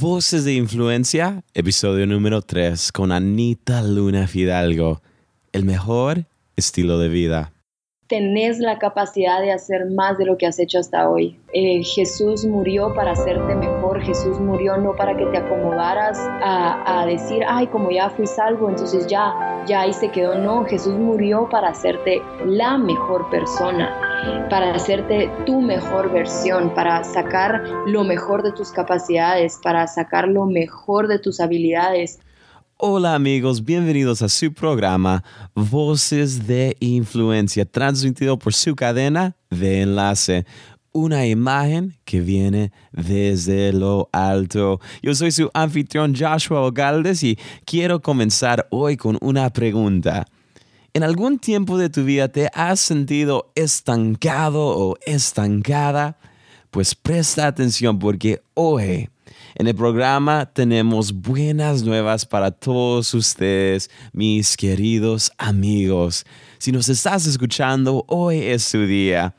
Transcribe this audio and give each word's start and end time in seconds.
Voces 0.00 0.46
de 0.46 0.54
Influencia, 0.54 1.42
episodio 1.52 2.06
número 2.06 2.40
3 2.40 2.90
con 2.90 3.12
Anita 3.12 3.82
Luna 3.82 4.26
Fidalgo. 4.26 5.02
El 5.52 5.66
mejor 5.66 6.24
estilo 6.56 6.98
de 6.98 7.10
vida 7.10 7.52
tenés 8.10 8.58
la 8.58 8.76
capacidad 8.80 9.40
de 9.40 9.52
hacer 9.52 9.88
más 9.88 10.18
de 10.18 10.24
lo 10.24 10.36
que 10.36 10.44
has 10.44 10.58
hecho 10.58 10.80
hasta 10.80 11.08
hoy. 11.08 11.38
Eh, 11.52 11.80
Jesús 11.84 12.44
murió 12.44 12.92
para 12.92 13.12
hacerte 13.12 13.54
mejor, 13.54 14.02
Jesús 14.02 14.40
murió 14.40 14.76
no 14.78 14.96
para 14.96 15.16
que 15.16 15.24
te 15.26 15.38
acomodaras 15.38 16.18
a, 16.18 17.02
a, 17.02 17.06
decir, 17.06 17.44
ay, 17.46 17.68
como 17.68 17.88
ya 17.92 18.10
fui 18.10 18.26
salvo, 18.26 18.68
entonces 18.68 19.06
ya, 19.06 19.62
ya 19.68 19.82
ahí 19.82 19.92
se 19.92 20.10
quedó. 20.10 20.34
No, 20.36 20.64
Jesús 20.64 20.94
murió 20.94 21.48
para 21.48 21.68
hacerte 21.68 22.20
la 22.44 22.76
mejor 22.78 23.30
persona, 23.30 24.09
para 24.48 24.74
hacerte 24.74 25.30
tu 25.46 25.60
mejor 25.60 26.12
versión, 26.12 26.74
para 26.74 27.04
sacar 27.04 27.62
lo 27.86 28.04
mejor 28.04 28.42
de 28.42 28.52
tus 28.52 28.70
capacidades, 28.70 29.58
para 29.62 29.86
sacar 29.86 30.28
lo 30.28 30.46
mejor 30.46 31.08
de 31.08 31.18
tus 31.18 31.40
habilidades. 31.40 32.18
Hola 32.76 33.14
amigos, 33.14 33.64
bienvenidos 33.64 34.22
a 34.22 34.28
su 34.28 34.52
programa 34.52 35.22
Voces 35.54 36.46
de 36.46 36.76
Influencia, 36.80 37.64
transmitido 37.64 38.38
por 38.38 38.54
su 38.54 38.74
cadena 38.74 39.36
de 39.50 39.82
enlace. 39.82 40.46
Una 40.92 41.26
imagen 41.26 41.94
que 42.04 42.20
viene 42.20 42.72
desde 42.90 43.72
lo 43.72 44.08
alto. 44.12 44.80
Yo 45.02 45.14
soy 45.14 45.30
su 45.30 45.48
anfitrión 45.54 46.14
Joshua 46.18 46.62
Ogaldes 46.62 47.22
y 47.22 47.38
quiero 47.64 48.00
comenzar 48.00 48.66
hoy 48.70 48.96
con 48.96 49.18
una 49.20 49.50
pregunta. 49.50 50.26
¿En 50.92 51.04
algún 51.04 51.38
tiempo 51.38 51.78
de 51.78 51.88
tu 51.88 52.02
vida 52.02 52.26
te 52.26 52.50
has 52.52 52.80
sentido 52.80 53.52
estancado 53.54 54.60
o 54.60 54.96
estancada? 55.06 56.18
Pues 56.72 56.96
presta 56.96 57.46
atención 57.46 58.00
porque 58.00 58.42
hoy 58.54 59.08
en 59.54 59.68
el 59.68 59.74
programa 59.76 60.46
tenemos 60.52 61.12
buenas 61.12 61.84
nuevas 61.84 62.26
para 62.26 62.50
todos 62.50 63.14
ustedes, 63.14 63.88
mis 64.12 64.56
queridos 64.56 65.30
amigos. 65.38 66.26
Si 66.58 66.72
nos 66.72 66.88
estás 66.88 67.24
escuchando, 67.24 68.04
hoy 68.08 68.38
es 68.38 68.64
su 68.64 68.84
día. 68.84 69.36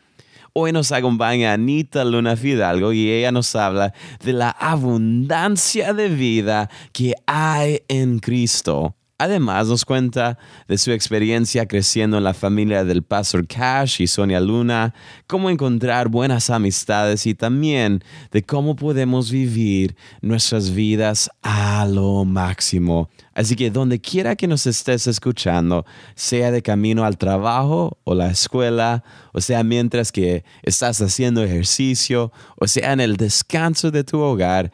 Hoy 0.53 0.72
nos 0.72 0.94
acompaña 0.94 1.52
Anita 1.52 2.06
Luna 2.06 2.38
Fidalgo 2.38 2.94
y 2.94 3.12
ella 3.12 3.34
nos 3.34 3.53
habla 3.58 3.94
de 4.23 4.31
la 4.31 4.52
abundancia 4.52 5.94
de 5.94 6.08
vida 6.08 6.70
que 6.94 7.14
hay 7.25 7.81
en 7.90 8.20
Cristo. 8.20 8.95
Además, 9.22 9.67
nos 9.67 9.86
cuenta 9.86 10.39
de 10.67 10.80
su 10.80 10.91
experiencia 10.91 11.67
creciendo 11.67 12.17
en 12.17 12.23
la 12.23 12.33
familia 12.33 12.83
del 12.83 13.03
pastor 13.03 13.45
Cash 13.45 14.02
y 14.02 14.08
Sonia 14.08 14.39
Luna, 14.39 14.95
cómo 15.28 15.52
encontrar 15.52 16.09
buenas 16.09 16.50
amistades 16.50 17.28
y 17.28 17.36
también 17.36 18.03
de 18.31 18.41
cómo 18.41 18.75
podemos 18.75 19.30
vivir 19.30 19.95
nuestras 20.22 20.72
vidas 20.72 21.30
a 21.44 21.86
lo 21.86 22.25
máximo. 22.25 23.11
Así 23.36 23.55
que 23.55 23.69
donde 23.69 24.02
quiera 24.02 24.36
que 24.36 24.47
nos 24.47 24.66
estés 24.66 25.05
escuchando, 25.05 25.85
sea 26.16 26.50
de 26.50 26.63
camino 26.63 27.06
al 27.06 27.19
trabajo 27.19 28.00
o 28.03 28.16
la 28.16 28.31
escuela, 28.31 29.03
o 29.33 29.39
sea 29.39 29.63
mientras 29.63 30.11
que 30.11 30.44
estás 30.63 31.00
haciendo 31.00 31.44
ejercicio, 31.44 32.31
o 32.58 32.67
sea 32.67 32.91
en 32.91 33.00
el 33.00 33.17
descanso 33.17 33.91
de 33.91 34.03
tu 34.03 34.19
hogar, 34.19 34.72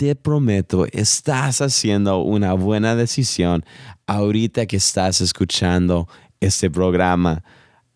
te 0.00 0.14
prometo, 0.14 0.86
estás 0.92 1.60
haciendo 1.60 2.22
una 2.22 2.54
buena 2.54 2.96
decisión 2.96 3.66
ahorita 4.06 4.64
que 4.64 4.78
estás 4.78 5.20
escuchando 5.20 6.08
este 6.40 6.70
programa. 6.70 7.44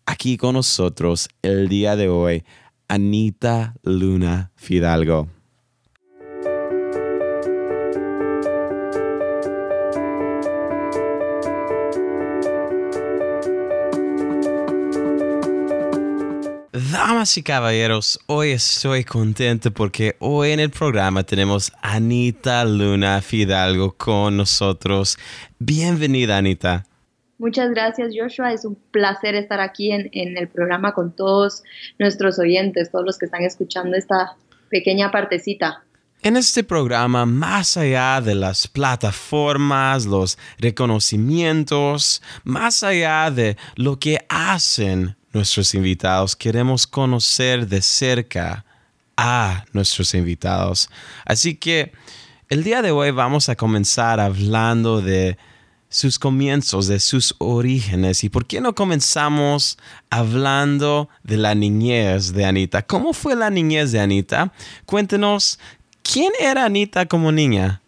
Aquí 0.05 0.37
con 0.37 0.53
nosotros 0.53 1.27
el 1.41 1.67
día 1.67 1.95
de 1.95 2.07
hoy, 2.07 2.43
Anita 2.87 3.73
Luna 3.81 4.51
Fidalgo. 4.55 5.34
Damas 17.25 17.37
y 17.39 17.41
caballeros, 17.41 18.19
hoy 18.27 18.51
estoy 18.51 19.03
contento 19.03 19.71
porque 19.71 20.15
hoy 20.19 20.51
en 20.51 20.59
el 20.59 20.69
programa 20.69 21.23
tenemos 21.23 21.71
a 21.81 21.95
Anita 21.95 22.63
Luna 22.65 23.19
Fidalgo 23.19 23.95
con 23.97 24.37
nosotros. 24.37 25.17
Bienvenida, 25.57 26.37
Anita. 26.37 26.85
Muchas 27.39 27.71
gracias, 27.71 28.13
Joshua. 28.15 28.53
Es 28.53 28.63
un 28.63 28.75
placer 28.91 29.33
estar 29.33 29.59
aquí 29.59 29.91
en, 29.91 30.07
en, 30.11 30.37
el 30.37 30.47
programa 30.49 30.93
con 30.93 31.15
todos 31.15 31.63
nuestros 31.97 32.37
oyentes, 32.37 32.91
todos 32.91 33.03
los 33.03 33.17
que 33.17 33.25
están 33.25 33.41
escuchando 33.41 33.97
esta 33.97 34.35
pequeña 34.69 35.09
partecita. 35.09 35.83
En 36.21 36.37
este 36.37 36.63
programa, 36.63 37.25
más 37.25 37.75
allá 37.75 38.21
de 38.21 38.35
las 38.35 38.67
plataformas, 38.67 40.05
los 40.05 40.37
reconocimientos, 40.59 42.21
más 42.43 42.83
allá 42.83 43.31
de 43.31 43.57
lo 43.77 43.97
que 43.97 44.23
hacen 44.29 45.15
nuestros 45.35 45.75
invitados, 45.75 46.35
queremos 46.35 46.87
conocer 46.87 47.67
de 47.67 47.81
cerca 47.81 48.65
a 49.17 49.65
nuestros 49.73 50.13
invitados. 50.13 50.89
Así 51.25 51.55
que 51.55 51.91
el 52.49 52.63
día 52.63 52.81
de 52.81 52.91
hoy 52.91 53.11
vamos 53.11 53.49
a 53.49 53.55
comenzar 53.55 54.19
hablando 54.19 55.01
de 55.01 55.37
sus 55.89 56.17
comienzos, 56.19 56.87
de 56.87 56.99
sus 56.99 57.35
orígenes. 57.37 58.23
¿Y 58.23 58.29
por 58.29 58.45
qué 58.45 58.61
no 58.61 58.75
comenzamos 58.75 59.77
hablando 60.09 61.09
de 61.23 61.37
la 61.37 61.53
niñez 61.53 62.33
de 62.33 62.45
Anita? 62.45 62.81
¿Cómo 62.81 63.13
fue 63.13 63.35
la 63.35 63.49
niñez 63.49 63.91
de 63.91 63.99
Anita? 63.99 64.53
Cuéntenos, 64.85 65.59
¿quién 66.01 66.31
era 66.39 66.65
Anita 66.65 67.05
como 67.07 67.31
niña? 67.31 67.81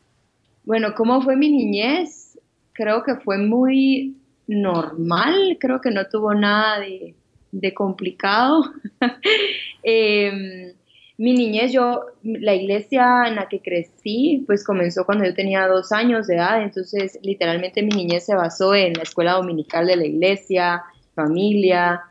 Bueno, 0.66 0.94
¿cómo 0.96 1.22
fue 1.22 1.38
mi 1.38 1.50
niñez? 1.50 2.38
Creo 2.74 3.03
que 3.03 3.16
fue 3.16 3.38
muy 3.38 4.18
normal, 4.47 5.57
creo 5.59 5.80
que 5.80 5.91
no 5.91 6.07
tuvo 6.07 6.34
nada 6.34 6.80
de 6.80 7.16
de 7.52 7.74
complicado. 7.74 8.63
Em, 9.84 10.74
mi 11.18 11.34
niñez, 11.34 11.72
yo, 11.72 12.08
la 12.24 12.53
iglesia 12.53 13.24
en 13.28 13.35
la 13.35 13.47
que 13.47 13.62
crecí, 13.62 14.44
pues 14.46 14.63
comenzó 14.66 15.06
cuando 15.06 15.24
yo 15.25 15.34
tenía 15.34 15.66
dos 15.68 15.91
años 15.91 16.28
de 16.28 16.36
edad, 16.36 16.62
entonces 16.62 17.18
literalmente 17.24 17.81
mi 17.81 17.96
niñez 17.96 18.25
se 18.25 18.36
basó 18.36 18.75
en 18.75 18.94
la 18.94 19.03
escuela 19.03 19.34
dominical 19.34 19.88
de 19.88 19.96
la 19.96 20.06
iglesia, 20.06 20.84
familia, 21.16 22.02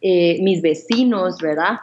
eh, 0.00 0.38
mis 0.42 0.62
vecinos, 0.62 1.38
¿verdad? 1.40 1.80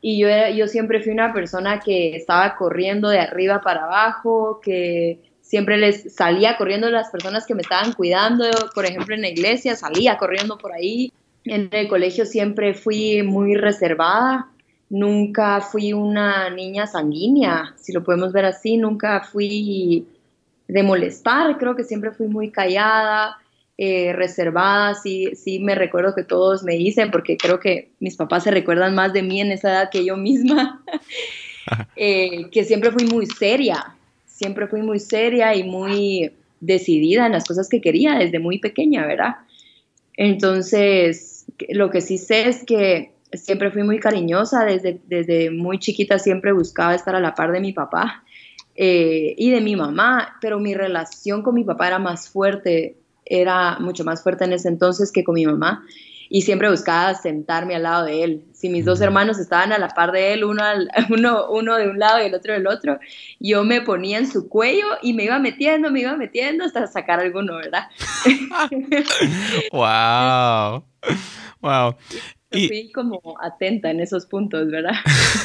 Y 0.00 0.20
yo, 0.20 0.28
yo 0.54 0.68
siempre 0.68 1.00
fui 1.00 1.12
una 1.12 1.32
persona 1.32 1.80
que 1.80 2.16
estaba 2.16 2.56
corriendo 2.56 3.08
de 3.08 3.20
arriba 3.20 3.60
para 3.62 3.84
abajo, 3.84 4.60
que 4.62 5.20
siempre 5.40 5.76
les 5.76 6.14
salía 6.14 6.56
corriendo 6.56 6.90
las 6.90 7.10
personas 7.10 7.46
que 7.46 7.54
me 7.54 7.62
estaban 7.62 7.92
cuidando, 7.92 8.44
por 8.74 8.84
ejemplo 8.84 9.14
en 9.14 9.22
la 9.22 9.28
iglesia, 9.28 9.76
salía 9.76 10.16
corriendo 10.18 10.56
por 10.58 10.72
ahí, 10.72 11.12
en 11.44 11.68
el 11.72 11.88
colegio 11.88 12.26
siempre 12.26 12.74
fui 12.74 13.22
muy 13.22 13.54
reservada, 13.54 14.48
nunca 14.88 15.60
fui 15.60 15.92
una 15.92 16.50
niña 16.50 16.86
sanguínea, 16.86 17.74
si 17.76 17.92
lo 17.92 18.04
podemos 18.04 18.32
ver 18.32 18.44
así, 18.44 18.76
nunca 18.76 19.20
fui 19.20 20.06
de 20.68 20.82
molestar, 20.82 21.58
creo 21.58 21.74
que 21.74 21.84
siempre 21.84 22.12
fui 22.12 22.28
muy 22.28 22.50
callada, 22.50 23.36
eh, 23.78 24.12
reservada, 24.12 24.94
sí, 24.94 25.34
sí 25.34 25.58
me 25.58 25.74
recuerdo 25.74 26.14
que 26.14 26.22
todos 26.22 26.62
me 26.62 26.74
dicen, 26.74 27.10
porque 27.10 27.36
creo 27.36 27.58
que 27.58 27.90
mis 28.00 28.16
papás 28.16 28.44
se 28.44 28.50
recuerdan 28.50 28.94
más 28.94 29.12
de 29.12 29.22
mí 29.22 29.40
en 29.40 29.50
esa 29.50 29.70
edad 29.70 29.90
que 29.90 30.04
yo 30.04 30.16
misma, 30.16 30.84
eh, 31.96 32.48
que 32.50 32.64
siempre 32.64 32.90
fui 32.92 33.06
muy 33.06 33.26
seria, 33.26 33.96
siempre 34.26 34.66
fui 34.66 34.82
muy 34.82 35.00
seria 35.00 35.54
y 35.54 35.64
muy 35.64 36.32
decidida 36.60 37.26
en 37.26 37.32
las 37.32 37.44
cosas 37.44 37.68
que 37.68 37.80
quería 37.80 38.14
desde 38.14 38.38
muy 38.38 38.58
pequeña, 38.58 39.06
¿verdad? 39.06 39.36
Entonces, 40.16 41.31
lo 41.70 41.90
que 41.90 42.00
sí 42.00 42.18
sé 42.18 42.48
es 42.48 42.64
que 42.64 43.12
siempre 43.32 43.70
fui 43.70 43.82
muy 43.82 43.98
cariñosa, 43.98 44.64
desde, 44.64 45.00
desde 45.06 45.50
muy 45.50 45.78
chiquita 45.78 46.18
siempre 46.18 46.52
buscaba 46.52 46.94
estar 46.94 47.14
a 47.14 47.20
la 47.20 47.34
par 47.34 47.52
de 47.52 47.60
mi 47.60 47.72
papá 47.72 48.24
eh, 48.74 49.34
y 49.36 49.50
de 49.50 49.60
mi 49.60 49.76
mamá, 49.76 50.36
pero 50.40 50.58
mi 50.58 50.74
relación 50.74 51.42
con 51.42 51.54
mi 51.54 51.64
papá 51.64 51.88
era 51.88 51.98
más 51.98 52.28
fuerte, 52.28 52.96
era 53.24 53.78
mucho 53.78 54.04
más 54.04 54.22
fuerte 54.22 54.44
en 54.44 54.52
ese 54.52 54.68
entonces 54.68 55.12
que 55.12 55.24
con 55.24 55.34
mi 55.34 55.46
mamá 55.46 55.84
y 56.34 56.42
siempre 56.42 56.70
buscaba 56.70 57.14
sentarme 57.14 57.74
al 57.74 57.82
lado 57.82 58.06
de 58.06 58.24
él. 58.24 58.44
Si 58.54 58.70
mis 58.70 58.86
dos 58.86 59.02
hermanos 59.02 59.38
estaban 59.38 59.70
a 59.70 59.78
la 59.78 59.88
par 59.88 60.12
de 60.12 60.32
él, 60.32 60.44
uno, 60.44 60.62
uno, 61.10 61.50
uno 61.50 61.76
de 61.76 61.88
un 61.88 61.98
lado 61.98 62.22
y 62.22 62.26
el 62.26 62.34
otro 62.34 62.54
del 62.54 62.66
otro, 62.66 62.98
yo 63.38 63.64
me 63.64 63.82
ponía 63.82 64.16
en 64.16 64.26
su 64.26 64.48
cuello 64.48 64.86
y 65.02 65.12
me 65.12 65.24
iba 65.24 65.38
metiendo, 65.38 65.90
me 65.90 66.00
iba 66.00 66.16
metiendo 66.16 66.64
hasta 66.64 66.86
sacar 66.86 67.20
alguno, 67.20 67.56
¿verdad? 67.56 67.84
¡Wow! 69.72 70.91
Wow. 71.60 71.94
Y, 72.50 72.68
fui 72.68 72.92
como 72.92 73.20
atenta 73.40 73.90
en 73.90 74.00
esos 74.00 74.26
puntos, 74.26 74.70
¿verdad? 74.70 74.92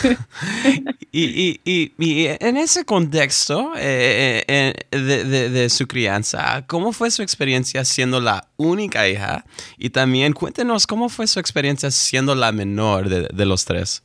y, 1.12 1.60
y, 1.64 1.94
y, 1.98 2.28
en 2.28 2.58
ese 2.58 2.84
contexto 2.84 3.72
eh, 3.78 4.44
eh, 4.48 4.74
de, 4.92 5.50
de, 5.50 5.70
su 5.70 5.88
crianza, 5.88 6.66
¿cómo 6.68 6.92
fue 6.92 7.12
su 7.12 7.22
experiencia 7.22 7.86
siendo 7.86 8.20
la 8.20 8.50
única 8.58 9.08
hija? 9.08 9.46
Y 9.78 9.92
también 9.92 10.34
cuéntenos 10.34 10.86
cómo 10.86 11.08
fue 11.08 11.28
su 11.28 11.40
experiencia 11.40 11.92
siendo 11.92 12.36
la 12.36 12.52
menor 12.52 13.08
de, 13.08 13.30
de 13.34 13.46
los 13.46 13.64
tres. 13.64 14.04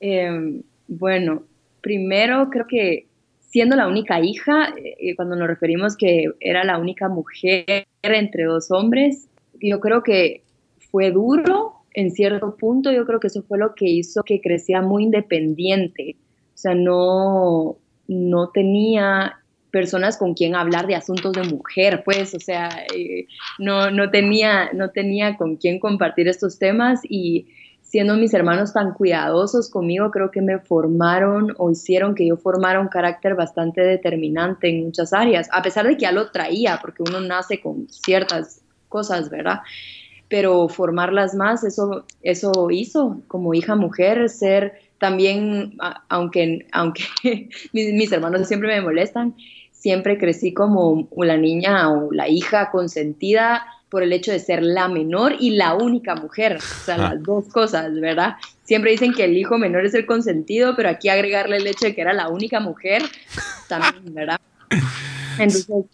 Em, 0.00 0.62
bueno, 0.88 1.44
primero 1.80 2.50
creo 2.50 2.66
que 2.66 3.06
siendo 3.40 3.76
la 3.76 3.86
única 3.86 4.20
hija, 4.20 4.74
eh, 4.76 5.14
cuando 5.16 5.36
nos 5.36 5.48
referimos 5.48 5.96
que 5.96 6.26
era 6.40 6.64
la 6.64 6.78
única 6.78 7.08
mujer 7.08 7.86
entre 8.02 8.44
dos 8.44 8.70
hombres, 8.70 9.28
yo 9.60 9.80
creo 9.80 10.02
que 10.02 10.42
fue 10.98 11.12
duro 11.12 11.84
en 11.94 12.10
cierto 12.10 12.56
punto, 12.56 12.90
yo 12.90 13.06
creo 13.06 13.20
que 13.20 13.28
eso 13.28 13.44
fue 13.44 13.56
lo 13.56 13.76
que 13.76 13.88
hizo 13.88 14.24
que 14.24 14.40
creciera 14.40 14.82
muy 14.82 15.04
independiente. 15.04 16.16
O 16.54 16.56
sea, 16.56 16.74
no, 16.74 17.76
no 18.08 18.48
tenía 18.48 19.38
personas 19.70 20.16
con 20.16 20.34
quien 20.34 20.56
hablar 20.56 20.88
de 20.88 20.96
asuntos 20.96 21.34
de 21.34 21.44
mujer, 21.44 22.02
pues, 22.04 22.34
o 22.34 22.40
sea, 22.40 22.68
eh, 22.92 23.28
no, 23.60 23.92
no, 23.92 24.10
tenía, 24.10 24.72
no 24.72 24.90
tenía 24.90 25.36
con 25.36 25.54
quien 25.54 25.78
compartir 25.78 26.26
estos 26.26 26.58
temas 26.58 27.00
y 27.08 27.46
siendo 27.80 28.16
mis 28.16 28.34
hermanos 28.34 28.72
tan 28.72 28.92
cuidadosos 28.94 29.70
conmigo, 29.70 30.10
creo 30.10 30.32
que 30.32 30.42
me 30.42 30.58
formaron 30.58 31.54
o 31.58 31.70
hicieron 31.70 32.16
que 32.16 32.26
yo 32.26 32.36
formara 32.36 32.80
un 32.80 32.88
carácter 32.88 33.36
bastante 33.36 33.82
determinante 33.82 34.68
en 34.68 34.86
muchas 34.86 35.12
áreas, 35.12 35.48
a 35.52 35.62
pesar 35.62 35.86
de 35.86 35.94
que 35.94 36.02
ya 36.02 36.12
lo 36.12 36.32
traía, 36.32 36.80
porque 36.82 37.04
uno 37.04 37.20
nace 37.20 37.60
con 37.60 37.88
ciertas 37.88 38.62
cosas, 38.88 39.30
¿verdad? 39.30 39.60
Pero 40.28 40.68
formarlas 40.68 41.34
más, 41.34 41.64
eso, 41.64 42.04
eso 42.22 42.70
hizo 42.70 43.22
como 43.28 43.54
hija 43.54 43.74
mujer, 43.76 44.28
ser 44.28 44.80
también, 44.98 45.76
aunque, 46.08 46.66
aunque 46.72 47.02
mis, 47.72 47.92
mis 47.92 48.12
hermanos 48.12 48.46
siempre 48.46 48.68
me 48.68 48.82
molestan, 48.82 49.34
siempre 49.72 50.18
crecí 50.18 50.52
como 50.52 51.08
la 51.16 51.36
niña 51.36 51.90
o 51.90 52.12
la 52.12 52.28
hija 52.28 52.70
consentida 52.70 53.64
por 53.88 54.02
el 54.02 54.12
hecho 54.12 54.32
de 54.32 54.38
ser 54.38 54.62
la 54.62 54.88
menor 54.88 55.36
y 55.38 55.50
la 55.50 55.74
única 55.74 56.14
mujer, 56.14 56.56
o 56.56 56.84
sea, 56.84 56.98
las 56.98 57.22
dos 57.22 57.48
cosas, 57.48 57.98
¿verdad? 57.98 58.36
Siempre 58.64 58.90
dicen 58.90 59.14
que 59.14 59.24
el 59.24 59.36
hijo 59.36 59.56
menor 59.56 59.86
es 59.86 59.94
el 59.94 60.04
consentido, 60.04 60.76
pero 60.76 60.90
aquí 60.90 61.08
agregarle 61.08 61.56
el 61.56 61.66
hecho 61.66 61.86
de 61.86 61.94
que 61.94 62.02
era 62.02 62.12
la 62.12 62.28
única 62.28 62.60
mujer, 62.60 63.02
también, 63.66 64.14
¿verdad? 64.14 64.38
Entonces, 65.38 65.86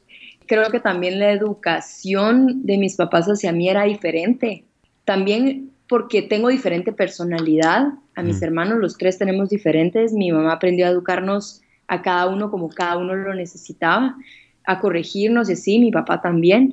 creo 0.46 0.70
que 0.70 0.80
también 0.80 1.18
la 1.18 1.32
educación 1.32 2.64
de 2.64 2.78
mis 2.78 2.96
papás 2.96 3.26
hacia 3.26 3.52
mí 3.52 3.68
era 3.68 3.84
diferente. 3.84 4.64
También 5.04 5.70
porque 5.88 6.22
tengo 6.22 6.48
diferente 6.48 6.92
personalidad, 6.92 7.88
a 8.14 8.22
mis 8.22 8.40
mm. 8.40 8.44
hermanos 8.44 8.78
los 8.78 8.96
tres 8.96 9.18
tenemos 9.18 9.50
diferentes, 9.50 10.12
mi 10.12 10.32
mamá 10.32 10.54
aprendió 10.54 10.86
a 10.86 10.90
educarnos 10.90 11.60
a 11.88 12.00
cada 12.00 12.28
uno 12.28 12.50
como 12.50 12.70
cada 12.70 12.96
uno 12.96 13.14
lo 13.14 13.34
necesitaba, 13.34 14.16
a 14.64 14.80
corregirnos 14.80 15.50
y 15.50 15.52
así, 15.52 15.78
mi 15.78 15.90
papá 15.90 16.22
también 16.22 16.72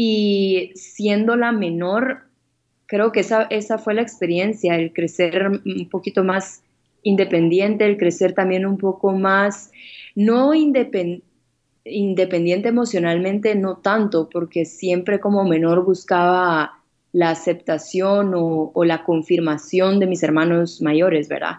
y 0.00 0.70
siendo 0.76 1.34
la 1.34 1.50
menor, 1.50 2.28
creo 2.86 3.10
que 3.10 3.18
esa, 3.18 3.48
esa 3.50 3.78
fue 3.78 3.94
la 3.94 4.02
experiencia, 4.02 4.76
el 4.76 4.92
crecer 4.92 5.48
un 5.48 5.88
poquito 5.90 6.22
más 6.22 6.62
independiente, 7.02 7.84
el 7.84 7.96
crecer 7.96 8.32
también 8.32 8.64
un 8.64 8.78
poco 8.78 9.10
más, 9.10 9.72
no 10.14 10.54
independiente 10.54 11.27
emocionalmente, 11.90 13.54
no 13.54 13.76
tanto, 13.76 14.28
porque 14.28 14.64
siempre 14.64 15.20
como 15.20 15.44
menor 15.44 15.84
buscaba 15.84 16.78
la 17.12 17.30
aceptación 17.30 18.34
o, 18.34 18.70
o, 18.74 18.84
la 18.84 19.04
confirmación 19.04 19.98
de 19.98 20.06
mis 20.06 20.22
hermanos 20.22 20.82
mayores, 20.82 21.28
¿verdad? 21.28 21.56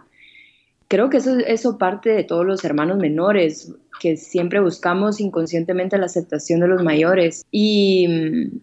Creo 0.88 1.10
que 1.10 1.18
eso, 1.18 1.38
eso 1.40 1.78
parte 1.78 2.10
de 2.10 2.24
todos 2.24 2.46
los 2.46 2.64
hermanos 2.64 2.98
menores 2.98 3.74
que 4.00 4.18
siempre 4.18 4.60
buscamos 4.60 5.20
inconscientemente 5.20 5.98
la 5.98 6.06
aceptación 6.06 6.60
de 6.62 6.68
los 6.68 6.84
mayores. 6.84 7.46
Y 7.52 8.08
mm, 8.08 8.60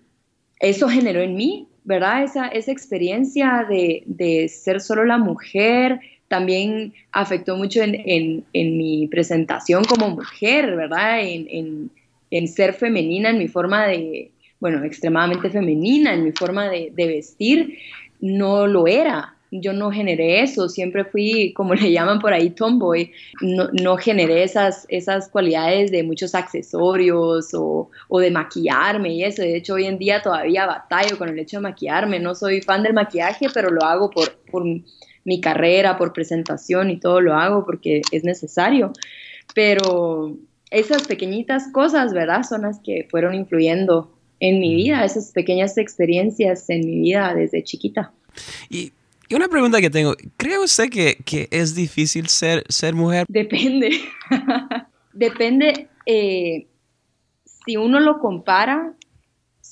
eso 0.61 0.89
generó 0.89 1.21
en 1.21 1.35
mí, 1.35 1.69
¿verdad? 1.85 2.25
Esa, 2.25 2.49
esa 2.49 2.73
experiencia 2.73 3.67
de, 3.69 4.03
de 4.07 4.49
ser 4.49 4.81
solo 4.81 5.05
la 5.05 5.19
mujer 5.19 6.01
también 6.29 6.95
afectó 7.13 7.57
mucho 7.57 7.83
en, 7.83 8.45
en, 8.53 8.79
mi 8.79 9.07
presentación 9.09 9.85
como 9.85 10.11
mujer, 10.11 10.75
¿verdad? 10.77 11.21
En, 11.23 11.91
en, 12.31 12.49
ser 12.49 12.75
femenina, 12.75 13.31
en 13.31 13.39
mi 13.39 13.49
forma 13.49 13.87
de, 13.87 14.31
bueno, 14.61 14.85
extremadamente 14.85 15.51
femenina, 15.51 16.13
en 16.15 16.25
mi 16.25 16.33
forma 16.33 16.69
de, 16.69 16.93
de 16.95 17.07
vestir, 17.07 17.79
no 18.21 18.67
lo 18.67 18.87
era, 18.87 19.37
yo 19.51 19.73
no 19.73 19.91
generé 19.91 20.43
eso, 20.43 20.69
siempre 20.69 21.05
fui, 21.05 21.53
como 21.53 21.75
le 21.75 21.93
llaman 21.93 22.19
por 22.19 22.33
ahí, 22.33 22.51
tomboy, 22.51 23.13
no, 23.41 23.69
no 23.73 23.97
generé 23.97 24.43
esas, 24.43 24.87
esas 24.89 25.29
cualidades 25.29 25.91
de 25.91 26.03
muchos 26.03 26.35
accesorios 26.35 27.55
o, 27.55 27.91
o, 28.09 28.21
de 28.21 28.31
maquillarme 28.31 29.15
y 29.15 29.25
eso. 29.25 29.43
De 29.43 29.57
hecho, 29.57 29.75
hoy 29.75 29.87
en 29.87 29.99
día 29.99 30.23
todavía 30.23 30.67
batallo 30.67 31.19
con 31.19 31.29
el 31.29 31.39
hecho 31.39 31.59
de 31.59 31.63
maquillarme. 31.63 32.21
No 32.21 32.35
soy 32.35 32.61
fan 32.61 32.83
del 32.83 32.95
maquillaje, 32.95 33.47
pero 33.53 33.71
lo 33.71 33.83
hago 33.85 34.11
por, 34.11 34.37
por 34.51 34.65
mi 35.27 35.43
carrera, 35.43 35.99
por 35.99 36.15
presentación 36.15 36.89
y 36.91 36.99
todo 36.99 37.21
lo 37.21 37.35
hago 37.35 37.67
porque 37.67 38.01
es 38.11 38.25
necesario. 38.25 38.93
Pero 39.55 40.39
esas 40.71 41.07
pequeñitas 41.07 41.71
cosas, 41.73 42.15
¿verdad? 42.15 42.43
Son 42.43 42.63
las 42.63 42.81
que 42.81 43.07
fueron 43.11 43.35
influyendo 43.35 44.11
en 44.41 44.61
mi 44.61 44.75
vida, 44.75 45.05
esas 45.05 45.33
pequeñas 45.33 45.77
experiencias 45.77 46.71
en 46.71 46.87
mi 46.87 47.01
vida 47.01 47.35
desde 47.35 47.63
chiquita. 47.63 48.13
Y 48.71 48.93
y 49.29 49.35
una 49.35 49.49
pregunta 49.49 49.81
que 49.81 49.91
tengo, 49.91 50.15
¿cree 50.37 50.59
usted 50.59 50.89
que, 50.89 51.19
que 51.25 51.49
es 51.51 51.75
difícil 51.75 52.29
ser, 52.29 52.65
ser 52.69 52.95
mujer? 52.95 53.27
Depende. 53.29 53.91
Depende, 55.13 55.89
eh, 56.05 56.67
si 57.45 57.77
uno 57.77 57.99
lo 57.99 58.21
compara, 58.21 58.93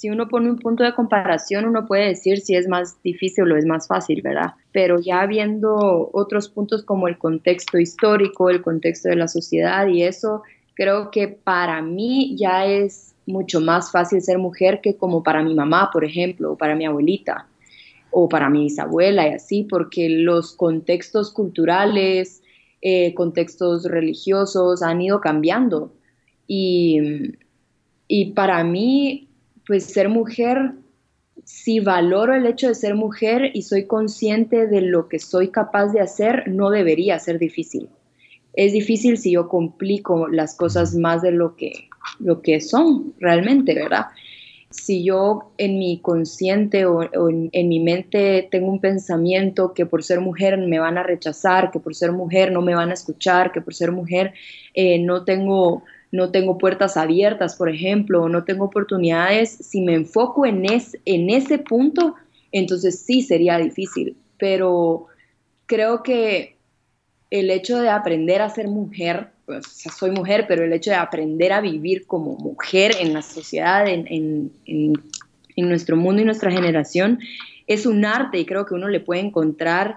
si 0.04 0.10
uno 0.10 0.28
pone 0.28 0.50
un 0.50 0.58
punto 0.58 0.84
de 0.84 0.92
comparación, 0.92 1.64
uno 1.64 1.86
puede 1.86 2.08
decir 2.08 2.38
si 2.40 2.54
es 2.54 2.68
más 2.68 3.02
difícil 3.02 3.50
o 3.50 3.56
es 3.56 3.64
más 3.64 3.88
fácil, 3.88 4.20
¿verdad? 4.20 4.52
Pero 4.70 5.00
ya 5.00 5.24
viendo 5.24 6.10
otros 6.12 6.50
puntos 6.50 6.82
como 6.82 7.08
el 7.08 7.16
contexto 7.16 7.78
histórico, 7.78 8.50
el 8.50 8.60
contexto 8.60 9.08
de 9.08 9.16
la 9.16 9.28
sociedad 9.28 9.86
y 9.86 10.02
eso, 10.02 10.42
creo 10.74 11.10
que 11.10 11.28
para 11.28 11.80
mí 11.80 12.36
ya 12.36 12.66
es 12.66 13.14
mucho 13.24 13.62
más 13.62 13.90
fácil 13.90 14.20
ser 14.20 14.36
mujer 14.36 14.82
que 14.82 14.94
como 14.98 15.22
para 15.22 15.42
mi 15.42 15.54
mamá, 15.54 15.88
por 15.90 16.04
ejemplo, 16.04 16.52
o 16.52 16.58
para 16.58 16.74
mi 16.74 16.84
abuelita 16.84 17.46
o 18.10 18.28
para 18.28 18.50
mi 18.50 18.64
bisabuela 18.64 19.26
y 19.26 19.32
así, 19.32 19.62
porque 19.62 20.10
los 20.10 20.54
contextos 20.54 21.32
culturales, 21.32 22.42
eh, 22.82 23.14
contextos 23.14 23.84
religiosos 23.84 24.82
han 24.82 25.00
ido 25.00 25.22
cambiando. 25.22 25.94
Y, 26.46 26.98
y 28.06 28.32
para 28.32 28.62
mí, 28.64 29.30
pues 29.66 29.84
ser 29.84 30.08
mujer, 30.08 30.72
si 31.44 31.80
valoro 31.80 32.34
el 32.34 32.46
hecho 32.46 32.68
de 32.68 32.74
ser 32.74 32.94
mujer 32.94 33.50
y 33.54 33.62
soy 33.62 33.86
consciente 33.86 34.66
de 34.66 34.80
lo 34.80 35.08
que 35.08 35.18
soy 35.18 35.48
capaz 35.48 35.88
de 35.88 36.00
hacer, 36.00 36.48
no 36.48 36.70
debería 36.70 37.18
ser 37.18 37.38
difícil. 37.38 37.88
Es 38.54 38.72
difícil 38.72 39.18
si 39.18 39.32
yo 39.32 39.48
complico 39.48 40.28
las 40.28 40.56
cosas 40.56 40.94
más 40.94 41.22
de 41.22 41.32
lo 41.32 41.56
que, 41.56 41.88
lo 42.20 42.40
que 42.40 42.60
son 42.60 43.14
realmente, 43.18 43.74
¿verdad? 43.74 44.06
si 44.74 45.04
yo 45.04 45.52
en 45.56 45.78
mi 45.78 46.00
consciente 46.00 46.84
o, 46.84 47.08
en, 47.30 47.68
mi 47.68 47.78
mente 47.78 48.48
tengo 48.50 48.72
un 48.72 48.80
pensamiento 48.80 49.72
que 49.72 49.86
por 49.86 50.02
ser 50.02 50.20
mujer 50.20 50.58
me 50.58 50.80
van 50.80 50.98
a 50.98 51.04
rechazar, 51.04 51.70
que 51.70 51.78
por 51.78 51.94
ser 51.94 52.10
mujer 52.10 52.50
no 52.50 52.60
me 52.60 52.74
van 52.74 52.90
a 52.90 52.94
escuchar, 52.94 53.52
que 53.52 53.60
por 53.60 53.72
ser 53.72 53.92
mujer 53.92 54.34
eh, 54.74 54.98
no, 54.98 55.24
tengo, 55.24 55.84
no 56.14 56.30
tengo 56.30 56.58
puertas 56.58 56.96
abiertas, 56.96 57.56
por 57.56 57.68
ejemplo, 57.68 58.22
o 58.22 58.28
no 58.28 58.44
tengo 58.44 58.66
oportunidades, 58.66 59.50
si 59.50 59.80
me 59.80 59.94
enfoco 59.94 60.46
en, 60.46 60.64
en 60.64 61.30
ese 61.30 61.58
punto, 61.58 62.14
entonces 62.52 63.00
sí 63.00 63.20
sería 63.22 63.58
difícil. 63.58 64.16
Pero 64.38 65.06
creo 65.66 66.04
que 66.04 66.56
el 67.30 67.50
hecho 67.50 67.80
de 67.80 67.88
aprender 67.88 68.42
a 68.42 68.48
ser 68.48 68.68
mujer 68.68 69.30
pues, 69.44 69.66
soy 69.66 70.12
mujer, 70.12 70.44
pero 70.46 70.62
el 70.62 70.72
hecho 70.72 70.90
de 70.90 70.96
aprender 70.98 71.52
a 71.52 71.60
vivir 71.60 72.06
como 72.06 72.36
mujer 72.36 72.92
en 73.00 73.12
la 73.12 73.20
sociedad, 73.20 73.84
en, 73.88 74.52
nuestro 75.56 75.96
mundo 75.96 76.22
y 76.22 76.24
nuestra 76.24 76.52
generación, 76.52 77.18
es 77.66 77.86
un 77.86 78.04
arte 78.04 78.38
y 78.38 78.46
creo 78.46 78.66
que 78.66 78.74
uno 78.74 78.86
le 78.86 79.00
puede 79.00 79.20
encontrar 79.20 79.96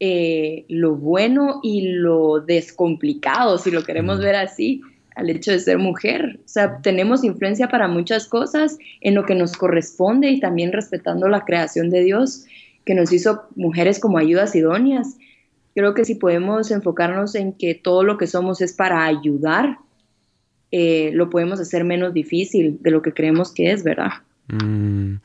eh, 0.00 0.64
lo 0.68 0.94
bueno 0.94 1.60
y 1.62 1.88
lo 1.88 2.40
descomplicado, 2.40 3.58
si 3.58 3.70
lo 3.70 3.84
queremos 3.84 4.18
ver 4.20 4.36
así, 4.36 4.80
al 5.18 5.30
hecho 5.30 5.52
de 5.52 5.58
ser 5.58 5.78
mujer. 5.78 6.40
O 6.44 6.48
sea, 6.48 6.80
tenemos 6.80 7.24
influencia 7.24 7.68
para 7.68 7.88
muchas 7.88 8.26
cosas 8.26 8.78
en 9.00 9.14
lo 9.14 9.26
que 9.26 9.34
nos 9.34 9.52
corresponde 9.52 10.30
y 10.30 10.40
también 10.40 10.72
respetando 10.72 11.28
la 11.28 11.44
creación 11.44 11.90
de 11.90 12.02
Dios 12.02 12.44
que 12.84 12.94
nos 12.94 13.12
hizo 13.12 13.42
mujeres 13.54 13.98
como 13.98 14.16
ayudas 14.18 14.54
idóneas 14.54 15.16
Creo 15.78 15.94
que 15.94 16.04
si 16.04 16.16
podemos 16.16 16.72
enfocarnos 16.72 17.36
en 17.36 17.52
que 17.52 17.76
todo 17.76 18.02
lo 18.02 18.18
que 18.18 18.26
somos 18.26 18.60
es 18.60 18.72
para 18.72 19.04
ayudar, 19.04 19.78
eh, 20.72 21.12
lo 21.14 21.30
podemos 21.30 21.60
hacer 21.60 21.84
menos 21.84 22.12
difícil 22.12 22.78
de 22.80 22.90
lo 22.90 23.00
que 23.00 23.14
creemos 23.14 23.54
que 23.54 23.70
es, 23.70 23.84
¿verdad? 23.84 24.10
Mm. 24.48 25.18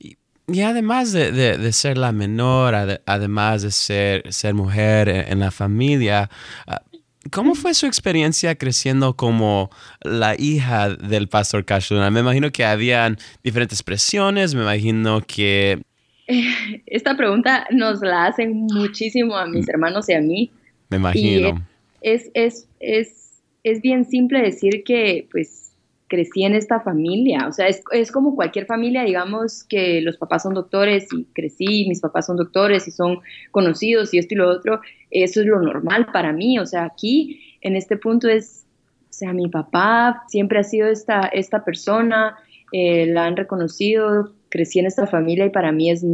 Y, 0.00 0.60
además 0.60 1.12
de, 1.12 1.72
ser 1.72 1.98
la 1.98 2.10
menor, 2.10 2.74
además 3.06 3.62
de 3.62 3.70
ser, 3.70 4.32
ser 4.32 4.54
mujer 4.54 5.08
en, 5.08 5.38
la 5.38 5.52
familia, 5.52 6.30
ah, 6.66 6.82
¿cómo 7.30 7.54
fue 7.54 7.74
su 7.74 7.86
experiencia 7.86 8.54
creciendo 8.56 9.14
como 9.14 9.70
la 10.02 10.34
hija 10.38 10.90
del 10.90 11.28
pastor 11.28 11.64
Cashluna? 11.64 12.10
Me 12.10 12.20
imagino 12.20 12.50
que 12.50 12.64
habían 12.64 13.18
diferentes 13.42 13.82
presiones, 13.82 14.54
me 14.54 14.62
imagino 14.62 15.20
que 15.20 15.82
esta 16.86 17.16
pregunta 17.16 17.66
nos 17.70 18.00
la 18.00 18.26
hacen 18.26 18.66
muchísimo 18.72 19.36
a 19.36 19.46
mis 19.46 19.66
mm. 19.66 19.70
hermanos 19.70 20.08
y 20.08 20.14
a 20.14 20.20
mí. 20.20 20.50
Me 20.88 20.98
imagino. 20.98 21.66
es, 22.00 22.30
es, 22.34 22.68
es, 22.80 23.42
es 23.64 23.82
bien 23.82 24.04
simple 24.04 24.40
decir 24.40 24.84
que 24.84 25.26
pues 25.30 25.65
crecí 26.08 26.44
en 26.44 26.54
esta 26.54 26.80
familia, 26.80 27.46
o 27.48 27.52
sea, 27.52 27.66
es, 27.66 27.82
es, 27.90 28.12
como 28.12 28.36
cualquier 28.36 28.66
familia, 28.66 29.02
digamos 29.02 29.64
que 29.64 30.00
los 30.00 30.16
papás 30.16 30.44
son 30.44 30.54
doctores 30.54 31.08
y 31.12 31.24
crecí, 31.32 31.86
mis 31.88 32.00
papás 32.00 32.26
son 32.26 32.36
doctores 32.36 32.86
y 32.86 32.90
son 32.90 33.20
conocidos 33.50 34.14
y 34.14 34.18
esto 34.18 34.34
y 34.34 34.36
lo 34.36 34.48
otro, 34.48 34.80
eso 35.10 35.40
es 35.40 35.46
lo 35.46 35.60
normal 35.60 36.06
para 36.12 36.32
mí, 36.32 36.58
o 36.58 36.66
sea, 36.66 36.84
aquí 36.84 37.58
en 37.60 37.76
este 37.76 37.96
punto 37.96 38.28
es, 38.28 38.66
o 39.10 39.12
sea, 39.12 39.32
mi 39.32 39.48
papá 39.48 40.22
siempre 40.28 40.60
ha 40.60 40.64
sido 40.64 40.88
esta, 40.88 41.22
esta 41.22 41.64
persona, 41.64 42.36
eh, 42.72 43.06
la 43.06 43.24
han 43.24 43.36
reconocido, 43.36 44.32
crecí 44.48 44.78
en 44.78 44.86
esta 44.86 45.06
familia 45.06 45.46
y 45.46 45.50
para 45.50 45.72
mí 45.72 45.90
es, 45.90 46.04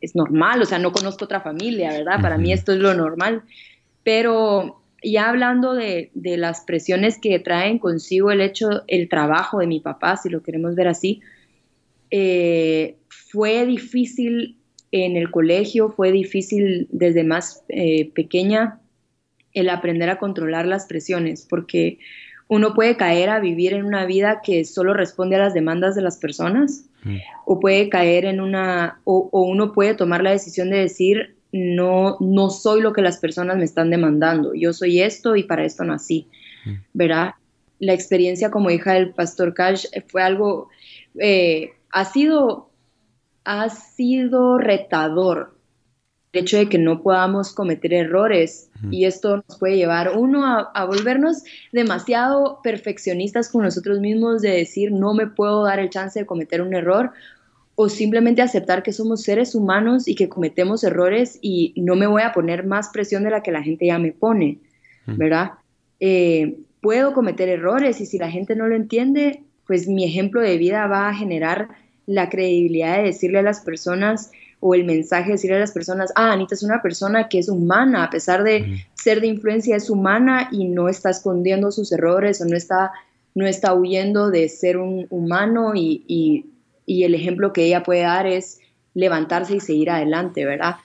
es 0.00 0.14
normal, 0.14 0.62
o 0.62 0.64
sea, 0.64 0.78
no 0.78 0.92
conozco 0.92 1.24
otra 1.24 1.40
familia, 1.40 1.90
¿verdad? 1.90 2.20
Para 2.20 2.38
mí 2.38 2.52
esto 2.52 2.72
es 2.72 2.78
lo 2.78 2.94
normal, 2.94 3.42
pero 4.04 4.83
ya 5.04 5.28
hablando 5.28 5.74
de, 5.74 6.10
las 6.14 6.62
presiones 6.62 7.18
que 7.18 7.38
traen 7.38 7.78
consigo 7.78 8.30
el 8.30 8.40
hecho, 8.40 8.82
el 8.86 9.08
trabajo 9.08 9.58
de 9.58 9.66
mi 9.66 9.80
papá, 9.80 10.16
si 10.16 10.28
lo 10.28 10.42
queremos 10.42 10.74
ver 10.74 10.88
así, 10.88 11.20
eh, 12.10 12.96
fue 13.08 13.66
difícil 13.66 14.56
en 14.92 15.16
el 15.16 15.30
colegio, 15.30 15.90
fue 15.90 16.12
difícil 16.12 16.88
desde 16.90 17.24
más 17.24 17.64
eh, 17.68 18.10
pequeña 18.14 18.80
el 19.52 19.68
aprender 19.68 20.10
a 20.10 20.18
controlar 20.18 20.66
las 20.66 20.86
presiones, 20.86 21.46
porque 21.48 21.98
uno 22.48 22.74
puede 22.74 22.96
caer 22.96 23.30
a 23.30 23.40
vivir 23.40 23.72
en 23.72 23.84
una 23.84 24.04
vida 24.06 24.40
que 24.44 24.64
solo 24.64 24.94
responde 24.94 25.36
a 25.36 25.40
las 25.40 25.54
demandas 25.54 25.94
de 25.94 26.02
las 26.02 26.18
personas, 26.18 26.86
mm. 27.02 27.16
o 27.46 27.60
puede 27.60 27.88
caer 27.88 28.24
en 28.24 28.40
una, 28.40 29.00
o, 29.04 29.28
uno 29.32 29.72
puede 29.72 29.94
tomar 29.94 30.22
la 30.22 30.30
decisión 30.30 30.70
de 30.70 30.78
decir, 30.78 31.36
no, 31.56 32.16
no 32.18 32.50
soy 32.50 32.80
lo 32.80 32.92
que 32.92 33.00
las 33.00 33.18
personas 33.18 33.56
me 33.56 33.62
están 33.62 33.88
demandando, 33.88 34.54
yo 34.54 34.72
soy 34.72 35.00
esto 35.00 35.36
y 35.36 35.44
para 35.44 35.64
esto 35.64 35.84
nací, 35.84 36.26
mm. 36.64 36.72
¿verdad? 36.94 37.34
La 37.78 37.92
experiencia 37.92 38.50
como 38.50 38.70
hija 38.70 38.94
del 38.94 39.10
pastor 39.10 39.54
Cash 39.54 39.86
fue 40.08 40.24
algo, 40.24 40.68
eh, 41.20 41.70
ha 41.92 42.06
sido, 42.06 42.70
ha 43.44 43.68
sido 43.68 44.58
retador, 44.58 45.54
el 46.32 46.40
hecho 46.40 46.56
de 46.56 46.68
que 46.68 46.78
no 46.78 47.04
podamos 47.04 47.52
cometer 47.52 47.94
errores 47.94 48.68
y 48.90 49.04
esto 49.04 49.36
nos 49.36 49.56
puede 49.56 49.76
llevar 49.76 50.16
uno 50.16 50.44
a, 50.44 50.84
volvernos 50.86 51.44
demasiado 51.70 52.58
perfeccionistas 52.64 53.48
con 53.48 53.62
nosotros 53.62 54.00
mismos 54.00 54.42
de 54.42 54.50
decir 54.50 54.90
no 54.90 55.14
me 55.14 55.28
puedo 55.28 55.62
dar 55.62 55.78
el 55.78 55.90
chance 55.90 56.18
de 56.18 56.26
cometer 56.26 56.60
un 56.62 56.74
error 56.74 57.12
o 57.76 57.88
simplemente 57.88 58.42
aceptar 58.42 58.82
que 58.82 58.92
somos 58.92 59.22
seres 59.22 59.54
humanos 59.54 60.06
y 60.06 60.14
que 60.14 60.28
cometemos 60.28 60.84
errores 60.84 61.38
y 61.42 61.74
no 61.76 61.96
me 61.96 62.06
voy 62.06 62.22
a 62.22 62.32
poner 62.32 62.64
más 62.64 62.90
presión 62.90 63.24
de 63.24 63.30
la 63.30 63.42
que 63.42 63.52
la 63.52 63.62
gente 63.62 63.86
ya 63.86 63.98
me 63.98 64.12
pone, 64.12 64.58
¿verdad? 65.06 65.52
Eh, 66.00 66.58
puedo 66.80 67.12
cometer 67.12 67.48
errores 67.48 68.00
y 68.00 68.06
si 68.06 68.18
la 68.18 68.30
gente 68.30 68.54
no 68.54 68.68
lo 68.68 68.76
entiende, 68.76 69.42
pues 69.66 69.88
mi 69.88 70.04
ejemplo 70.04 70.40
de 70.40 70.58
vida 70.58 70.86
va 70.86 71.08
a 71.08 71.14
generar 71.14 71.68
la 72.06 72.28
credibilidad 72.28 72.98
de 72.98 73.04
decirle 73.04 73.38
a 73.38 73.42
las 73.42 73.60
personas, 73.60 74.30
o 74.60 74.74
el 74.74 74.84
mensaje 74.84 75.32
decirle 75.32 75.56
a 75.56 75.60
las 75.60 75.72
personas, 75.72 76.10
ah, 76.16 76.32
Anita 76.32 76.54
es 76.54 76.62
una 76.62 76.80
persona 76.80 77.28
que 77.28 77.38
es 77.38 77.50
humana, 77.50 78.04
a 78.04 78.10
pesar 78.10 78.42
de 78.44 78.86
ser 78.94 79.20
de 79.20 79.26
influencia, 79.26 79.76
es 79.76 79.90
humana 79.90 80.48
y 80.50 80.64
no 80.64 80.88
está 80.88 81.10
escondiendo 81.10 81.70
sus 81.70 81.92
errores 81.92 82.40
o 82.40 82.46
no 82.46 82.56
está, 82.56 82.92
no 83.34 83.46
está 83.46 83.74
huyendo 83.74 84.30
de 84.30 84.48
ser 84.48 84.78
un 84.78 85.06
humano 85.10 85.72
y, 85.74 86.46
el 86.86 87.14
ejemplo 87.14 87.52
que 87.52 87.64
ella 87.64 87.82
puede 87.82 88.02
dar 88.02 88.26
es 88.26 88.60
levantarse 88.94 89.56
y 89.56 89.60
seguir 89.60 89.90
adelante, 89.90 90.44
¿verdad? 90.44 90.76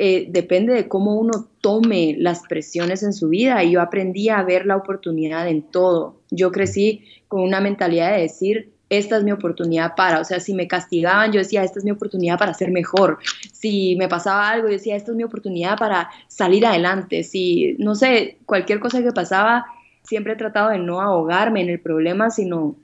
Eh, 0.00 0.26
depende 0.30 0.72
de 0.74 0.86
cómo 0.86 1.16
uno 1.16 1.48
tome 1.60 2.14
las 2.18 2.46
presiones 2.46 3.02
en 3.02 3.12
su 3.12 3.30
vida 3.30 3.64
y 3.64 3.72
yo 3.72 3.80
aprendí 3.80 4.28
a 4.28 4.42
ver 4.44 4.64
la 4.64 4.76
oportunidad 4.76 5.48
en 5.48 5.62
todo. 5.62 6.20
Yo 6.30 6.52
crecí 6.52 7.04
con 7.26 7.40
una 7.42 7.60
mentalidad 7.60 8.12
de 8.12 8.22
decir, 8.22 8.70
esta 8.90 9.18
es 9.18 9.24
mi 9.24 9.32
oportunidad 9.32 9.94
para, 9.96 10.20
o 10.20 10.24
sea, 10.24 10.38
si 10.40 10.54
me 10.54 10.68
castigaban, 10.68 11.32
yo 11.32 11.40
decía, 11.40 11.64
esta 11.64 11.80
es 11.80 11.84
mi 11.84 11.90
oportunidad 11.90 12.38
para 12.38 12.54
ser 12.54 12.70
mejor. 12.70 13.18
Si 13.52 13.96
me 13.96 14.08
pasaba 14.08 14.48
algo, 14.48 14.68
yo 14.68 14.74
decía, 14.74 14.96
esta 14.96 15.10
es 15.10 15.16
mi 15.16 15.24
oportunidad 15.24 15.76
para 15.76 16.10
salir 16.28 16.64
adelante. 16.64 17.24
Si, 17.24 17.74
no 17.78 17.96
sé, 17.96 18.38
cualquier 18.46 18.80
cosa 18.80 19.02
que 19.02 19.12
pasaba, 19.12 19.66
siempre 20.04 20.34
he 20.34 20.36
tratado 20.36 20.70
de 20.70 20.78
no 20.78 21.00
ahogarme 21.00 21.60
en 21.60 21.70
el 21.70 21.80
problema, 21.80 22.30
sino 22.30 22.76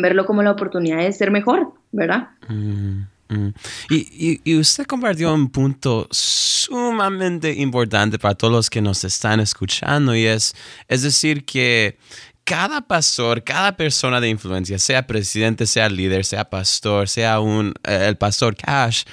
verlo 0.00 0.26
como 0.26 0.42
la 0.42 0.52
oportunidad 0.52 0.98
de 0.98 1.12
ser 1.12 1.30
mejor, 1.30 1.72
¿verdad? 1.92 2.28
Mm, 2.48 3.02
mm. 3.28 3.54
Y, 3.90 4.56
usted 4.56 4.86
compartió 4.86 5.32
un 5.32 5.48
punto 5.50 6.08
sumamente 6.10 7.52
importante 7.52 8.18
para 8.18 8.34
todos 8.34 8.52
los 8.52 8.70
que 8.70 8.80
nos 8.80 9.04
están 9.04 9.40
escuchando 9.40 10.14
y 10.14 10.26
es, 10.26 10.54
es 10.88 11.02
decir, 11.02 11.44
que, 11.44 11.98
cada 12.44 12.82
pastor, 12.82 13.42
cada 13.42 13.76
persona 13.76 14.20
de 14.20 14.28
influencia, 14.28 14.78
sea 14.78 15.06
presidente, 15.06 15.66
sea 15.66 15.88
líder, 15.88 16.24
sea 16.24 16.48
pastor, 16.48 17.08
sea 17.08 17.40
un, 17.40 17.74
eh, 17.84 18.04
el 18.08 18.16
pastor 18.16 18.54
Cash, 18.54 19.04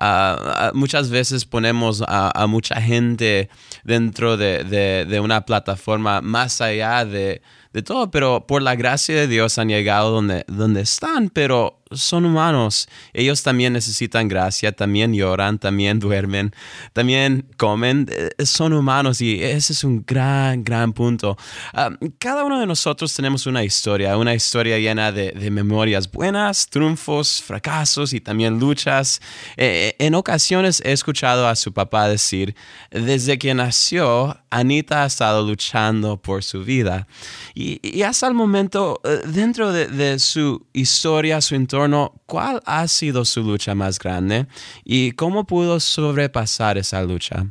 ah, 0.00 0.36
ah, 0.40 0.70
muchas 0.74 1.10
veces 1.10 1.44
ponemos 1.44 2.02
a, 2.06 2.46
mucha 2.48 2.80
gente 2.80 3.50
dentro 3.84 4.36
de, 4.36 5.20
una 5.22 5.42
plataforma 5.42 6.20
más 6.22 6.60
allá 6.60 7.04
de, 7.04 7.42
de, 7.72 7.82
todo, 7.82 8.10
pero 8.10 8.46
por 8.46 8.62
la 8.62 8.74
gracia 8.74 9.14
de 9.14 9.26
Dios 9.26 9.58
han 9.58 9.68
llegado 9.68 10.10
donde, 10.10 10.44
donde 10.48 10.80
están, 10.80 11.30
pero 11.30 11.77
son 11.92 12.24
humanos. 12.24 12.88
Ellos 13.12 13.42
también 13.42 13.72
necesitan 13.72 14.28
gracia, 14.28 14.72
también 14.72 15.14
lloran, 15.14 15.58
también 15.58 15.98
duermen, 16.00 16.54
también 16.92 17.46
comen. 17.56 18.06
Eh, 18.10 18.44
son 18.44 18.72
humanos 18.72 19.20
y 19.20 19.42
ese 19.42 19.72
es 19.72 19.84
un 19.84 20.04
gran, 20.06 20.64
gran 20.64 20.92
punto. 20.92 21.36
Ah, 21.72 21.90
cada 22.18 22.44
uno 22.44 22.60
de 22.60 22.66
nosotros 22.66 23.14
tenemos 23.14 23.46
una 23.46 23.64
historia, 23.64 24.16
una 24.16 24.34
historia 24.34 24.78
llena 24.78 25.12
de, 25.12 25.48
memorias 25.48 26.10
buenas, 26.10 26.68
triunfos, 26.68 27.42
fracasos 27.42 28.12
y 28.12 28.20
también 28.20 28.58
luchas. 28.58 29.20
Eh, 29.56 29.94
en 29.98 30.14
ocasiones 30.14 30.82
he 30.84 30.92
escuchado 30.92 31.48
a 31.48 31.56
su 31.56 31.72
papá 31.72 32.08
decir, 32.08 32.54
desde 32.90 33.38
que 33.38 33.54
nació, 33.54 34.36
Anita 34.50 35.04
ha 35.04 35.06
estado 35.06 35.46
luchando 35.46 36.16
por 36.20 36.44
su 36.44 36.64
vida. 36.64 37.06
Y, 37.54 38.02
hasta 38.02 38.28
el 38.28 38.34
momento, 38.34 39.00
eh, 39.04 39.20
dentro 39.26 39.72
de, 39.72 39.86
de 39.86 40.18
su 40.18 40.66
historia, 40.72 41.40
su 41.40 41.54
entorno, 41.54 41.77
¿cuál 42.26 42.60
ha 42.64 42.86
sido 42.88 43.24
su 43.24 43.42
lucha 43.42 43.74
más 43.74 43.98
grande 43.98 44.46
y 44.84 45.12
cómo 45.12 45.44
pudo 45.44 45.80
sobrepasar 45.80 46.78
esa 46.78 47.02
lucha? 47.02 47.46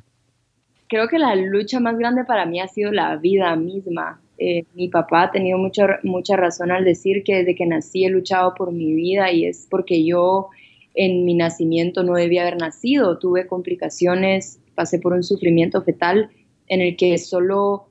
Creo 0.87 1.07
que 1.07 1.19
la 1.19 1.35
lucha 1.35 1.79
más 1.79 1.97
grande 1.97 2.23
para 2.25 2.45
mí 2.45 2.59
ha 2.59 2.67
sido 2.67 2.91
la 2.91 3.15
vida 3.17 3.55
misma. 3.55 4.21
Eh, 4.37 4.63
mi 4.75 4.87
papá 4.87 5.23
ha 5.23 5.31
tenido 5.31 5.57
mucha, 5.57 5.99
mucha 6.03 6.35
razón 6.35 6.71
al 6.71 6.85
decir 6.85 7.23
que 7.23 7.37
desde 7.37 7.55
que 7.55 7.65
nací 7.65 8.05
he 8.05 8.09
luchado 8.09 8.53
por 8.53 8.71
mi 8.71 8.93
vida 8.93 9.31
y 9.31 9.45
es 9.45 9.67
porque 9.69 10.05
yo 10.05 10.49
en 10.93 11.25
mi 11.25 11.33
nacimiento 11.33 12.03
no 12.03 12.13
debía 12.13 12.41
haber 12.41 12.57
nacido. 12.57 13.17
Tuve 13.17 13.47
complicaciones, 13.47 14.59
pasé 14.75 14.99
por 14.99 15.13
un 15.13 15.23
sufrimiento 15.23 15.81
fetal 15.83 16.29
en 16.67 16.81
el 16.81 16.95
que 16.95 17.17
solo 17.17 17.87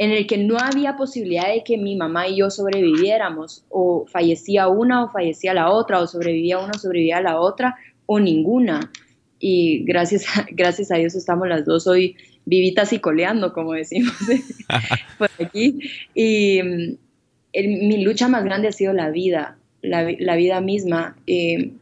en 0.00 0.12
el 0.12 0.26
que 0.26 0.38
no 0.38 0.56
había 0.58 0.96
posibilidad 0.96 1.52
de 1.52 1.62
que 1.62 1.76
mi 1.76 1.94
mamá 1.94 2.26
y 2.26 2.38
yo 2.38 2.48
sobreviviéramos, 2.48 3.66
o 3.68 4.06
fallecía 4.06 4.66
una 4.66 5.04
o 5.04 5.10
fallecía 5.10 5.52
la 5.52 5.70
otra, 5.70 6.00
o 6.00 6.06
sobrevivía 6.06 6.58
una 6.58 6.70
o 6.74 6.78
sobrevivía 6.78 7.20
la 7.20 7.38
otra, 7.38 7.76
o 8.06 8.18
ninguna. 8.18 8.90
Y 9.38 9.84
gracias 9.84 10.24
a, 10.38 10.46
gracias 10.52 10.90
a 10.90 10.96
Dios 10.96 11.14
estamos 11.14 11.48
las 11.48 11.66
dos 11.66 11.86
hoy 11.86 12.16
vivitas 12.46 12.94
y 12.94 12.98
coleando, 12.98 13.52
como 13.52 13.74
decimos 13.74 14.14
por 15.18 15.28
aquí. 15.38 15.80
Y 16.14 16.62
mm, 16.62 16.96
mi 17.86 18.02
lucha 18.02 18.26
más 18.26 18.42
grande 18.42 18.68
ha 18.68 18.72
sido 18.72 18.94
la 18.94 19.10
vida, 19.10 19.58
la, 19.82 20.02
vida 20.36 20.62
misma. 20.62 21.18
Eh, 21.26 21.72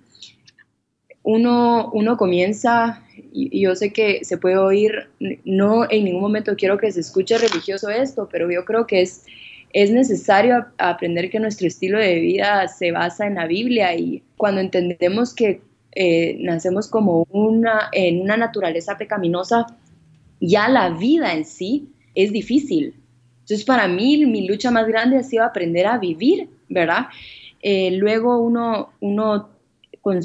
uno, 1.28 1.90
uno 1.92 2.16
comienza 2.16 3.02
y, 3.34 3.60
yo 3.60 3.74
sé 3.74 3.92
que 3.92 4.24
se 4.24 4.38
puede 4.38 4.56
oír, 4.56 5.10
no 5.44 5.84
en 5.90 6.04
ningún 6.04 6.22
momento 6.22 6.56
quiero 6.56 6.78
que 6.78 6.90
se 6.90 7.00
escuche 7.00 7.36
religioso 7.36 7.90
esto, 7.90 8.30
pero 8.32 8.50
yo 8.50 8.64
creo 8.64 8.86
que 8.86 9.02
es, 9.02 9.26
es 9.74 9.90
necesario 9.90 10.64
aprender 10.78 11.28
que 11.28 11.38
nuestro 11.38 11.66
estilo 11.66 11.98
de 11.98 12.14
vida 12.20 12.66
se 12.68 12.92
basa 12.92 13.26
en 13.26 13.34
la 13.34 13.46
Biblia 13.46 13.94
y 13.94 14.22
cuando 14.38 14.62
entendemos 14.62 15.34
que 15.34 15.60
eh, 15.92 16.38
nacemos 16.40 16.88
como 16.88 17.26
una, 17.28 17.90
en 17.92 18.22
una 18.22 18.38
naturaleza 18.38 18.96
pecaminosa, 18.96 19.66
ya 20.40 20.66
la 20.70 20.88
vida 20.88 21.34
en 21.34 21.44
sí 21.44 21.90
es 22.14 22.32
difícil. 22.32 22.94
Entonces 23.40 23.66
para 23.66 23.86
mí 23.86 24.24
mi 24.24 24.48
lucha 24.48 24.70
más 24.70 24.88
grande 24.88 25.18
ha 25.18 25.22
sido 25.22 25.44
aprender 25.44 25.88
a 25.88 25.98
vivir, 25.98 26.48
¿verdad? 26.70 27.08
Eh, 27.60 27.90
luego 27.90 28.38
uno, 28.38 28.92
uno 29.00 29.57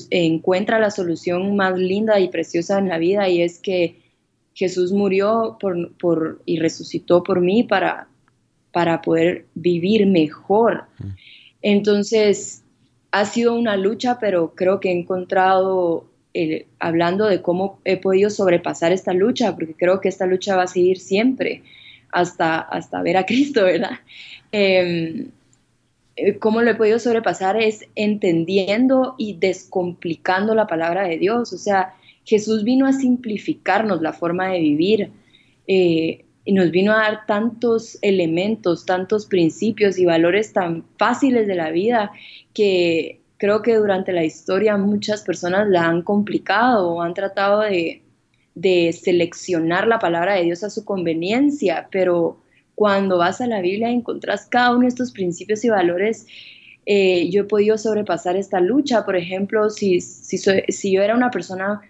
encuentra 0.10 0.80
la 0.80 0.92
solución 0.92 1.56
más 1.56 1.78
linda 1.78 2.20
y 2.20 2.30
preciosa 2.30 2.80
en 2.80 2.90
la 2.90 2.98
vida 2.98 3.30
y 3.30 3.42
es 3.42 3.60
que 3.60 4.02
Jesús 4.54 4.92
murió 4.92 5.58
por, 5.60 6.42
y 6.46 6.60
resucitó 6.60 7.24
por 7.24 7.42
mí 7.42 7.64
para, 7.64 8.08
para 8.72 9.02
poder 9.02 9.46
vivir 9.56 10.06
mejor. 10.06 10.86
Entonces, 11.62 12.64
ha 13.12 13.26
sido 13.26 13.56
una 13.56 13.78
lucha, 13.78 14.20
pero 14.20 14.54
creo 14.56 14.80
que 14.80 14.90
he 14.90 15.00
encontrado, 15.00 16.06
hablando 16.80 17.26
de 17.26 17.42
cómo 17.42 17.80
he 17.86 17.98
podido 17.98 18.30
sobrepasar 18.30 18.92
esta 18.92 19.14
lucha, 19.14 19.56
porque 19.56 19.74
creo 19.74 20.02
que 20.02 20.10
esta 20.10 20.26
lucha 20.26 20.56
va 20.56 20.64
a 20.64 20.68
seguir 20.68 21.00
siempre. 21.00 21.64
hasta, 22.14 22.60
hasta 22.60 23.02
ver 23.02 23.18
a 23.18 23.26
Cristo, 23.26 23.64
¿verdad? 23.64 24.00
Em, 24.52 25.20
eh, 25.20 25.28
¿Cómo 26.40 26.62
lo 26.62 26.72
he 26.72 26.76
podido 26.76 27.00
sobrepasar? 27.00 27.60
Es 27.60 27.88
entendiendo 27.96 29.16
y 29.18 29.38
descomplicando 29.38 30.54
la 30.54 30.68
palabra 30.68 31.08
de 31.08 31.18
Dios. 31.18 31.54
O 31.54 31.58
sea, 31.58 31.96
Jesús 32.24 32.64
vino 32.64 32.86
a 32.86 32.94
simplificarnos 32.94 34.02
la 34.02 34.14
forma 34.14 34.50
de 34.50 34.60
vivir 34.60 35.12
eh, 35.68 36.26
y 36.46 36.54
nos 36.54 36.72
vino 36.72 36.94
a 36.94 36.98
dar 36.98 37.26
tantos 37.26 37.98
elementos, 38.02 38.86
tantos 38.86 39.26
principios 39.26 39.98
y 39.98 40.06
valores 40.06 40.54
tan 40.54 40.86
fáciles 40.98 41.48
de 41.48 41.56
la 41.56 41.72
vida 41.72 42.12
que 42.54 43.22
creo 43.38 43.62
que 43.62 43.76
durante 43.76 44.14
la 44.14 44.24
historia 44.24 44.78
muchas 44.78 45.24
personas 45.24 45.68
la 45.68 45.88
han 45.88 46.04
complicado 46.04 46.92
o 46.92 47.02
han 47.02 47.14
tratado 47.14 47.62
de, 47.62 48.04
de 48.56 48.94
seleccionar 48.94 49.88
la 49.88 50.00
palabra 50.00 50.36
de 50.36 50.44
Dios 50.44 50.64
a 50.64 50.70
su 50.70 50.86
conveniencia, 50.86 51.88
pero 51.92 52.43
cuando 52.76 53.18
vas 53.18 53.42
a 53.42 53.48
la 53.48 53.62
Biblia 53.62 53.90
encontrás 53.90 54.46
cada 54.48 54.72
uno 54.72 54.82
de 54.82 54.88
estos 54.88 55.12
principios 55.12 55.64
y 55.64 55.70
valores. 55.70 56.28
Eh, 56.86 57.30
yo 57.30 57.42
he 57.42 57.46
podido 57.46 57.78
sobrepasar 57.78 58.36
esta 58.36 58.60
lucha, 58.60 59.06
por 59.06 59.16
ejemplo, 59.16 59.70
si, 59.70 60.02
si, 60.02 60.38
si 60.38 60.92
yo 60.92 61.02
era 61.02 61.16
una 61.16 61.32
persona 61.32 61.82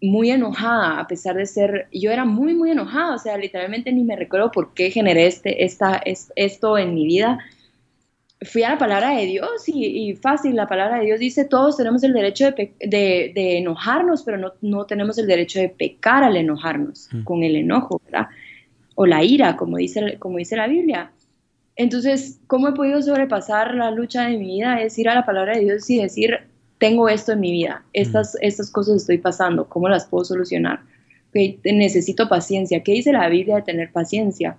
muy 0.00 0.30
enojada, 0.30 1.00
a 1.00 1.06
pesar 1.06 1.36
de 1.36 1.46
ser, 1.46 1.88
yo 1.92 2.10
era 2.10 2.24
muy, 2.24 2.54
muy 2.54 2.70
enojada, 2.70 3.16
o 3.16 3.18
sea, 3.18 3.36
literalmente 3.36 3.92
ni 3.92 4.04
me 4.04 4.16
recuerdo 4.16 4.50
por 4.50 4.74
qué 4.74 4.90
generé 4.90 5.26
este, 5.26 5.64
esta, 5.64 6.00
esto 6.04 6.78
en 6.78 6.94
mi 6.94 7.06
vida. 7.06 7.38
Fui 8.42 8.62
a 8.62 8.70
la 8.70 8.78
palabra 8.78 9.16
de 9.16 9.26
Dios 9.26 9.64
y, 9.66 10.14
fácil, 10.14 10.54
la 10.54 10.68
palabra 10.68 10.98
de 10.98 11.06
Dios 11.06 11.18
dice, 11.18 11.44
todos 11.44 11.76
tenemos 11.76 12.04
el 12.04 12.12
derecho 12.12 12.52
de, 12.52 12.72
de, 12.78 13.58
enojarnos, 13.58 14.22
pero 14.22 14.38
no, 14.38 14.52
no, 14.60 14.86
tenemos 14.86 15.18
el 15.18 15.26
derecho 15.26 15.58
de 15.58 15.68
pecar 15.68 16.22
al 16.22 16.36
enojarnos 16.36 17.08
mm. 17.10 17.24
con 17.24 17.42
el 17.42 17.56
enojo, 17.56 18.00
¿verdad? 18.04 18.28
O 19.00 19.06
la 19.06 19.22
ira, 19.22 19.56
como 19.56 19.76
dice, 19.76 20.16
como 20.18 20.38
dice 20.38 20.56
la 20.56 20.66
Biblia. 20.66 21.12
Entonces, 21.76 22.40
¿cómo 22.48 22.66
he 22.66 22.72
podido 22.72 23.00
sobrepasar 23.00 23.76
la 23.76 23.92
lucha 23.92 24.26
de 24.26 24.36
mi 24.36 24.46
vida? 24.56 24.82
Es 24.82 24.98
ir 24.98 25.08
a 25.08 25.14
la 25.14 25.24
palabra 25.24 25.54
de 25.54 25.60
Dios 25.60 25.88
y 25.88 26.02
decir, 26.02 26.40
tengo 26.78 27.08
esto 27.08 27.32
en 27.32 27.40
mi 27.40 27.52
vida, 27.52 27.84
estas, 27.92 28.36
estas 28.40 28.70
cosas 28.70 28.96
estoy 28.96 29.18
pasando, 29.18 29.68
¿cómo 29.68 29.88
las 29.88 30.06
puedo 30.06 30.24
solucionar? 30.24 30.80
necesito 31.64 32.28
paciencia. 32.28 32.82
¿Qué 32.82 32.92
dice 32.92 33.12
la 33.12 33.28
Biblia 33.28 33.56
de 33.56 33.62
tener 33.62 33.92
paciencia? 33.92 34.56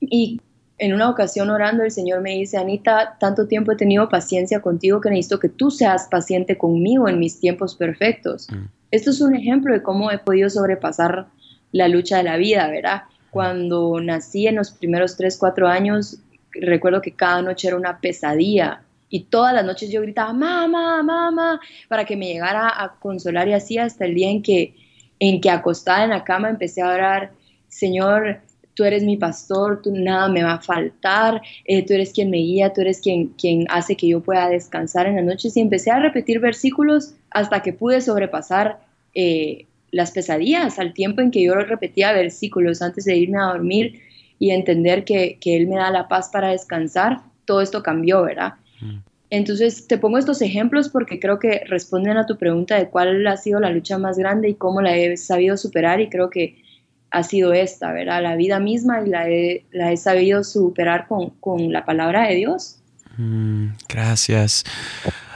Y 0.00 0.40
en 0.78 0.94
una 0.94 1.10
ocasión 1.10 1.50
orando 1.50 1.84
el 1.84 1.92
Señor 1.92 2.22
me 2.22 2.34
dice, 2.34 2.56
Anita, 2.56 3.16
tanto 3.20 3.46
tiempo 3.46 3.72
he 3.72 3.76
tenido 3.76 4.08
paciencia 4.08 4.60
contigo 4.60 5.00
que 5.00 5.10
necesito 5.10 5.38
que 5.38 5.48
tú 5.48 5.70
seas 5.70 6.08
paciente 6.10 6.56
conmigo 6.56 7.08
en 7.08 7.20
mis 7.20 7.38
tiempos 7.38 7.76
perfectos. 7.76 8.48
Mm. 8.50 8.66
Esto 8.90 9.10
es 9.10 9.20
un 9.20 9.34
ejemplo 9.34 9.74
de 9.74 9.82
cómo 9.82 10.10
he 10.10 10.18
podido 10.18 10.48
sobrepasar 10.48 11.26
la 11.72 11.88
lucha 11.88 12.16
de 12.16 12.22
la 12.22 12.36
vida, 12.36 12.68
¿verdad? 12.68 13.02
Cuando 13.30 14.00
nací 14.00 14.46
en 14.46 14.56
los 14.56 14.70
primeros 14.70 15.16
3, 15.16 15.36
4 15.38 15.68
años, 15.68 16.18
recuerdo 16.52 17.00
que 17.00 17.12
cada 17.12 17.42
noche 17.42 17.68
era 17.68 17.76
una 17.76 18.00
pesadilla 18.00 18.82
y 19.10 19.24
todas 19.24 19.54
las 19.54 19.64
noches 19.64 19.90
yo 19.90 20.02
gritaba, 20.02 20.32
mamá, 20.32 21.02
mamá, 21.02 21.60
para 21.88 22.04
que 22.04 22.16
me 22.16 22.26
llegara 22.26 22.68
a 22.82 22.98
consolar 22.98 23.48
y 23.48 23.54
así 23.54 23.78
hasta 23.78 24.04
el 24.04 24.14
día 24.14 24.30
en 24.30 24.42
que, 24.42 24.74
en 25.18 25.40
que 25.40 25.50
acostada 25.50 26.04
en 26.04 26.10
la 26.10 26.24
cama 26.24 26.50
empecé 26.50 26.82
a 26.82 26.92
orar, 26.92 27.32
Señor, 27.68 28.40
tú 28.74 28.84
eres 28.84 29.02
mi 29.02 29.16
pastor, 29.16 29.82
tú 29.82 29.90
nada 29.92 30.28
me 30.28 30.42
va 30.42 30.54
a 30.54 30.60
faltar, 30.60 31.42
eh, 31.64 31.84
tú 31.84 31.94
eres 31.94 32.12
quien 32.12 32.30
me 32.30 32.36
guía, 32.36 32.72
tú 32.72 32.82
eres 32.82 33.00
quien, 33.00 33.28
quien 33.28 33.66
hace 33.70 33.96
que 33.96 34.08
yo 34.08 34.20
pueda 34.20 34.48
descansar 34.48 35.06
en 35.06 35.16
las 35.16 35.24
noches. 35.24 35.56
Y 35.56 35.60
empecé 35.60 35.90
a 35.90 35.98
repetir 35.98 36.38
versículos 36.38 37.14
hasta 37.30 37.60
que 37.60 37.72
pude 37.72 38.00
sobrepasar 38.00 38.78
eh, 39.14 39.66
las 39.90 40.10
pesadillas, 40.10 40.78
al 40.78 40.92
tiempo 40.92 41.20
en 41.20 41.30
que 41.30 41.42
yo 41.42 41.54
repetía 41.54 42.12
versículos 42.12 42.82
antes 42.82 43.04
de 43.04 43.16
irme 43.16 43.38
a 43.38 43.46
dormir 43.46 44.00
y 44.38 44.50
entender 44.50 45.04
que, 45.04 45.38
que 45.40 45.56
Él 45.56 45.66
me 45.66 45.76
da 45.76 45.90
la 45.90 46.08
paz 46.08 46.30
para 46.32 46.50
descansar, 46.50 47.20
todo 47.44 47.60
esto 47.60 47.82
cambió, 47.82 48.22
¿verdad? 48.22 48.54
Entonces, 49.30 49.86
te 49.86 49.98
pongo 49.98 50.16
estos 50.16 50.40
ejemplos 50.40 50.88
porque 50.88 51.20
creo 51.20 51.38
que 51.38 51.62
responden 51.66 52.16
a 52.16 52.26
tu 52.26 52.38
pregunta 52.38 52.76
de 52.76 52.88
cuál 52.88 53.26
ha 53.26 53.36
sido 53.36 53.60
la 53.60 53.70
lucha 53.70 53.98
más 53.98 54.18
grande 54.18 54.48
y 54.48 54.54
cómo 54.54 54.80
la 54.80 54.96
he 54.96 55.16
sabido 55.16 55.56
superar 55.56 56.00
y 56.00 56.08
creo 56.08 56.30
que 56.30 56.62
ha 57.10 57.22
sido 57.22 57.52
esta, 57.52 57.92
¿verdad? 57.92 58.22
La 58.22 58.36
vida 58.36 58.58
misma 58.58 59.02
y 59.02 59.08
la 59.08 59.28
he, 59.28 59.64
la 59.70 59.92
he 59.92 59.96
sabido 59.96 60.44
superar 60.44 61.06
con, 61.08 61.30
con 61.40 61.72
la 61.72 61.84
palabra 61.84 62.28
de 62.28 62.36
Dios. 62.36 62.80
Mm, 63.18 63.68
gracias. 63.88 64.64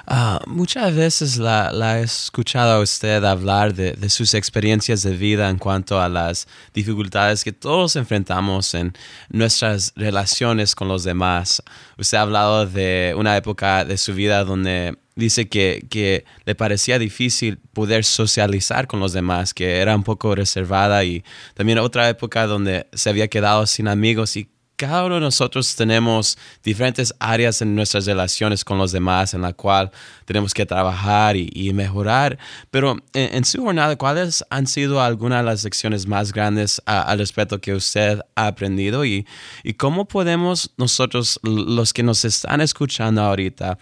Ah, 0.07 0.41
muchas 0.47 0.95
veces 0.97 1.37
la, 1.37 2.01
he 2.01 2.03
escuchado 2.03 2.73
a 2.73 2.81
usted 2.81 3.23
hablar 3.25 3.73
de, 3.73 4.11
sus 4.11 4.35
experiencias 4.35 5.03
de 5.03 5.17
vida 5.17 5.49
en 5.49 5.59
cuanto 5.59 6.01
a 6.01 6.09
las 6.09 6.49
dificultades 6.75 7.45
que 7.45 7.53
todos 7.53 7.95
enfrentamos 7.95 8.75
en 8.75 8.95
nuestras 9.31 9.93
relaciones 9.95 10.75
con 10.75 10.89
los 10.89 11.05
demás. 11.05 11.63
Usted 11.99 12.19
ha 12.19 12.23
hablado 12.23 12.67
de 12.67 13.15
una 13.17 13.37
época 13.37 13.85
de 13.85 13.97
su 13.97 14.13
vida 14.13 14.45
donde 14.45 14.99
dice 15.15 15.49
que, 15.49 15.87
que 15.89 16.25
le 16.47 16.55
parecía 16.57 16.99
difícil 16.99 17.59
poder 17.73 18.05
socializar 18.05 18.89
con 18.89 18.99
los 18.99 19.13
demás, 19.13 19.55
que 19.55 19.79
era 19.79 19.95
un 19.95 20.03
poco 20.03 20.35
reservada 20.35 21.05
y 21.05 21.23
también 21.55 21.79
otra 21.79 22.09
época 22.09 22.47
donde 22.49 22.89
se 22.93 23.09
había 23.09 23.29
quedado 23.29 23.67
sin 23.67 23.87
amigos 23.87 24.37
y 24.37 24.49
cada 24.77 25.05
uno 25.05 25.17
de 25.17 25.21
nosotros 25.21 25.77
tenemos 25.77 26.37
diferentes 26.63 27.15
áreas 27.19 27.63
en 27.63 27.75
nuestras 27.75 28.07
relaciones 28.07 28.65
con 28.65 28.79
los 28.79 28.93
demás 28.93 29.35
en 29.35 29.43
la 29.43 29.53
cual 29.53 29.91
tenemos 30.25 30.55
que 30.55 30.67
trabajar 30.67 31.37
y, 31.37 31.73
mejorar. 31.73 32.39
Pero 32.71 32.97
en, 33.15 33.45
su 33.45 33.63
jornada, 33.63 33.97
¿cuáles 33.97 34.45
han 34.51 34.67
sido 34.67 35.01
algunas 35.01 35.41
de 35.41 35.45
las 35.45 35.65
lecciones 35.65 36.07
más 36.07 36.33
grandes 36.33 36.83
al 36.87 37.19
respecto 37.19 37.61
que 37.61 37.75
usted 37.75 38.21
ha 38.35 38.47
aprendido 38.49 39.05
y, 39.05 39.27
y 39.63 39.75
cómo 39.75 40.07
podemos 40.07 40.75
nosotros, 40.77 41.39
los 41.43 41.93
que 41.93 42.03
nos 42.03 42.25
están 42.25 42.61
escuchando 42.61 43.23
ahorita, 43.23 43.79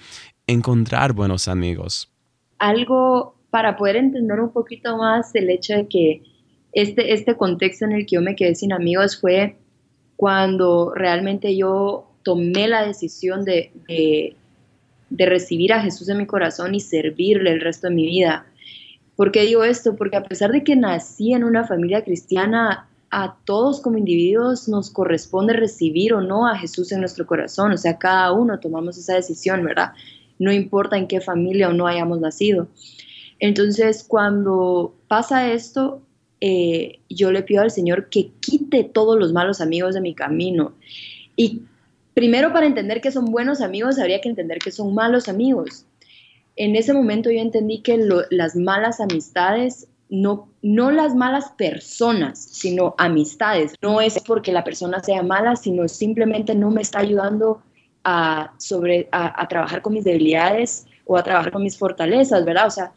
encontrar 0.46 1.12
buenos 1.12 1.48
amigos? 1.48 2.11
Algo 2.59 3.40
para 3.50 3.76
poder 3.76 3.96
entender 3.96 4.40
un 4.40 4.53
poquito 4.53 4.96
más 4.96 5.35
el 5.35 5.50
hecho 5.50 5.74
de 5.74 5.88
que 5.88 6.22
este, 6.72 7.12
este 7.12 7.37
contexto 7.37 7.85
en 7.85 7.92
el 7.92 8.07
que 8.07 8.16
yo 8.16 8.22
me 8.22 8.37
quedé 8.37 8.55
sin 8.55 8.72
amigos 8.72 9.20
fue 9.20 9.57
cuando 10.20 10.92
realmente 10.94 11.56
yo 11.56 12.11
tomé 12.22 12.68
la 12.68 12.87
decisión 12.87 13.42
de, 13.46 13.72
de, 13.88 14.37
recibir 15.26 15.72
a 15.72 15.80
Jesús 15.80 16.11
en 16.11 16.18
mi 16.18 16.26
corazón 16.26 16.74
y 16.74 16.80
servirle 16.80 17.50
el 17.50 17.62
resto 17.62 17.88
de 17.88 17.94
mi 17.94 18.04
vida. 18.04 18.44
¿Por 19.16 19.33
qué 19.33 19.46
digo 19.46 19.64
esto? 19.64 19.96
Porque 19.96 20.18
a 20.18 20.22
pesar 20.22 20.52
de 20.52 20.62
que 20.62 20.76
nací 20.76 21.33
en 21.33 21.42
una 21.42 21.66
familia 21.66 22.04
cristiana, 22.04 22.87
a 23.11 23.37
todos 23.46 23.80
como 23.80 23.96
individuos 23.96 24.68
nos 24.68 24.90
corresponde 24.90 25.54
recibir 25.54 26.12
o 26.12 26.20
no 26.20 26.46
a 26.46 26.59
Jesús 26.59 26.92
en 26.92 27.00
nuestro 27.00 27.26
corazón. 27.26 27.72
O 27.72 27.78
sea, 27.78 27.96
cada 27.96 28.30
uno 28.33 28.61
tomamos 28.61 28.98
esa 28.98 29.14
decisión, 29.14 29.64
¿verdad? 29.64 29.94
No 30.38 30.52
importa 30.52 30.98
en 30.98 31.09
qué 31.09 31.22
familia 31.22 31.70
o 31.70 31.72
no 31.72 31.87
hayamos 31.87 32.20
nacido. 32.20 32.68
Entonces, 33.38 34.04
cuando 34.06 34.92
pasa 35.09 35.50
esto, 35.50 36.02
eh, 36.40 37.00
yo 37.09 37.33
le 37.33 37.42
pido 37.42 37.62
al 37.62 37.70
Señor 37.70 38.09
que 38.09 38.31
quite 38.40 38.85
todos 38.85 39.18
los 39.18 39.33
malos 39.33 39.61
amigos 39.61 39.94
de 39.94 40.00
mi 40.00 40.14
camino. 40.14 40.72
Y 41.37 41.62
primero 42.14 42.53
para 42.53 42.66
entender 42.66 43.00
que 43.00 43.12
son 43.12 43.26
buenos 43.26 43.61
amigos, 43.61 43.98
habría 43.98 44.20
que 44.20 44.29
entender 44.29 44.59
que 44.59 44.70
son 44.70 44.94
malos 44.94 45.29
amigos. 45.29 45.87
En 46.57 46.76
ese 46.76 46.92
momento 46.92 47.31
yo 47.31 47.40
entendí 47.40 47.79
que 47.79 47.98
las 48.31 48.57
malas 48.57 49.00
amistades, 49.00 49.88
no, 50.09 50.48
no 50.62 50.90
las 50.90 51.14
malas 51.14 51.53
personas, 51.57 52.38
sino 52.38 52.94
amistades, 52.98 53.74
no 53.81 54.00
es 54.00 54.18
porque 54.20 54.50
la 54.50 54.64
persona 54.64 55.00
sea 55.00 55.22
mala, 55.22 55.57
sino 55.57 55.88
simplemente 55.88 56.55
no 56.55 56.70
me 56.70 56.83
está 56.83 56.98
ayudando 56.98 57.62
a, 58.03 58.55
sobre, 58.59 59.09
a, 59.12 59.40
a 59.40 59.46
trabajar 59.46 59.83
con 59.83 59.92
mis 59.92 60.05
debilidades 60.05 60.87
o 61.05 61.16
a 61.16 61.22
trabajar 61.22 61.53
con 61.53 61.62
mis 61.62 61.79
fortalezas, 61.79 62.44
¿verdad? 62.44 62.66
O 62.66 62.70
sea, 62.70 62.92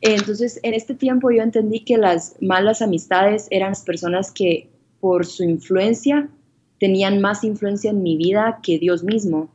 entonces, 0.00 0.60
en 0.62 0.74
este 0.74 0.94
tiempo 0.94 1.30
yo 1.30 1.42
entendí 1.42 1.80
que 1.80 1.98
las 1.98 2.36
malas 2.40 2.82
amistades 2.82 3.48
eran 3.50 3.70
las 3.70 3.82
personas 3.82 4.30
que 4.30 4.68
por 5.00 5.26
su 5.26 5.44
influencia 5.44 6.28
tenían 6.78 7.20
más 7.20 7.44
influencia 7.44 7.90
en 7.90 8.02
mi 8.02 8.16
vida 8.16 8.60
que 8.62 8.78
Dios 8.78 9.02
mismo. 9.02 9.48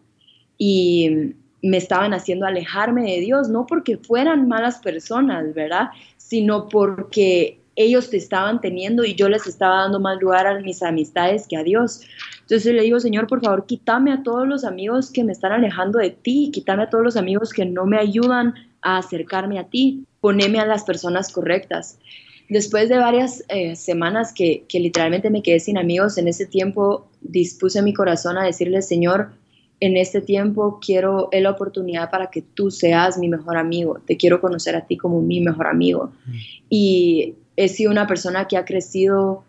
Y 0.57 1.35
me 1.61 1.77
estaban 1.77 2.13
haciendo 2.13 2.45
alejarme 2.45 3.03
de 3.03 3.21
Dios, 3.21 3.49
no 3.49 3.65
porque 3.65 3.97
fueran 3.97 4.47
malas 4.47 4.79
personas, 4.79 5.53
¿verdad? 5.53 5.89
Sino 6.17 6.67
porque 6.67 7.57
ellos 7.75 8.09
te 8.09 8.17
estaban 8.17 8.61
teniendo 8.61 9.03
y 9.03 9.15
yo 9.15 9.29
les 9.29 9.47
estaba 9.47 9.77
dando 9.83 9.99
más 9.99 10.21
lugar 10.21 10.45
a 10.45 10.59
mis 10.59 10.83
amistades 10.83 11.47
que 11.47 11.57
a 11.57 11.63
Dios. 11.63 12.01
Entonces 12.41 12.73
le 12.73 12.83
digo, 12.83 12.99
Señor, 12.99 13.27
por 13.27 13.41
favor, 13.41 13.65
quítame 13.65 14.11
a 14.11 14.21
todos 14.21 14.47
los 14.47 14.65
amigos 14.65 15.09
que 15.09 15.23
me 15.23 15.31
están 15.31 15.53
alejando 15.53 15.99
de 15.99 16.11
ti, 16.11 16.51
quítame 16.53 16.83
a 16.83 16.89
todos 16.89 17.03
los 17.03 17.17
amigos 17.17 17.51
que 17.51 17.65
no 17.65 17.85
me 17.85 17.97
ayudan 17.97 18.53
a 18.81 18.97
acercarme 18.97 19.57
a 19.57 19.63
ti, 19.63 20.05
poneme 20.23 20.57
a 20.57 20.65
las 20.65 20.85
personas 20.85 21.33
correctas. 21.33 21.99
Después 22.47 22.87
de 22.87 22.97
varias 22.97 23.43
eh, 23.49 23.75
semanas 23.75 24.31
que, 24.31 24.65
literalmente 24.71 25.29
me 25.29 25.43
quedé 25.43 25.59
sin 25.59 25.77
amigos, 25.77 26.17
en 26.17 26.29
ese 26.29 26.45
tiempo 26.45 27.09
dispuse 27.19 27.81
mi 27.81 27.93
corazón 27.93 28.37
a 28.37 28.45
decirle, 28.45 28.81
Señor, 28.81 29.33
en 29.81 29.97
este 29.97 30.21
tiempo 30.21 30.79
quiero 30.79 31.27
la 31.33 31.49
oportunidad 31.49 32.09
para 32.09 32.31
que 32.31 32.41
tú 32.41 32.71
seas 32.71 33.17
mi 33.17 33.27
mejor 33.27 33.57
amigo, 33.57 33.99
te 34.07 34.15
quiero 34.15 34.39
conocer 34.39 34.77
a 34.77 34.85
ti 34.85 34.95
como 34.95 35.21
mi 35.21 35.41
mejor 35.41 35.67
amigo. 35.67 36.13
Mm. 36.25 36.31
Y 36.69 37.35
he 37.57 37.67
sido 37.67 37.91
una 37.91 38.07
persona 38.07 38.47
que 38.47 38.55
ha 38.55 38.63
crecido 38.63 39.43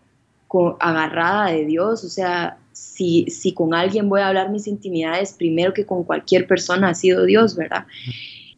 con, 0.49 0.75
agarrada 0.81 1.53
de 1.53 1.67
Dios, 1.67 2.03
o 2.03 2.09
sea, 2.09 2.59
si, 2.73 3.27
si 3.31 3.55
con 3.55 3.75
alguien 3.75 4.09
voy 4.09 4.23
a 4.23 4.27
hablar 4.27 4.51
mis 4.51 4.67
intimidades, 4.67 5.35
primero 5.35 5.73
que 5.73 5.87
con 5.87 6.03
cualquier 6.03 6.49
persona 6.49 6.89
ha 6.89 6.95
sido 6.95 7.25
Dios, 7.27 7.55
¿verdad? 7.55 7.87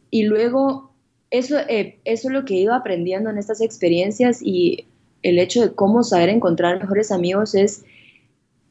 Y 0.09 0.23
luego, 0.23 0.86
eso, 1.31 1.57
eh, 1.59 1.99
eso 2.05 2.27
es 2.29 2.33
lo 2.33 2.45
que 2.45 2.55
he 2.55 2.59
ido 2.59 2.73
aprendiendo 2.73 3.29
en 3.29 3.37
estas 3.37 3.61
experiencias 3.61 4.39
y 4.41 4.85
el 5.23 5.39
hecho 5.39 5.61
de 5.61 5.73
cómo 5.73 6.03
saber 6.03 6.29
encontrar 6.29 6.79
mejores 6.79 7.11
amigos 7.11 7.55
es 7.55 7.83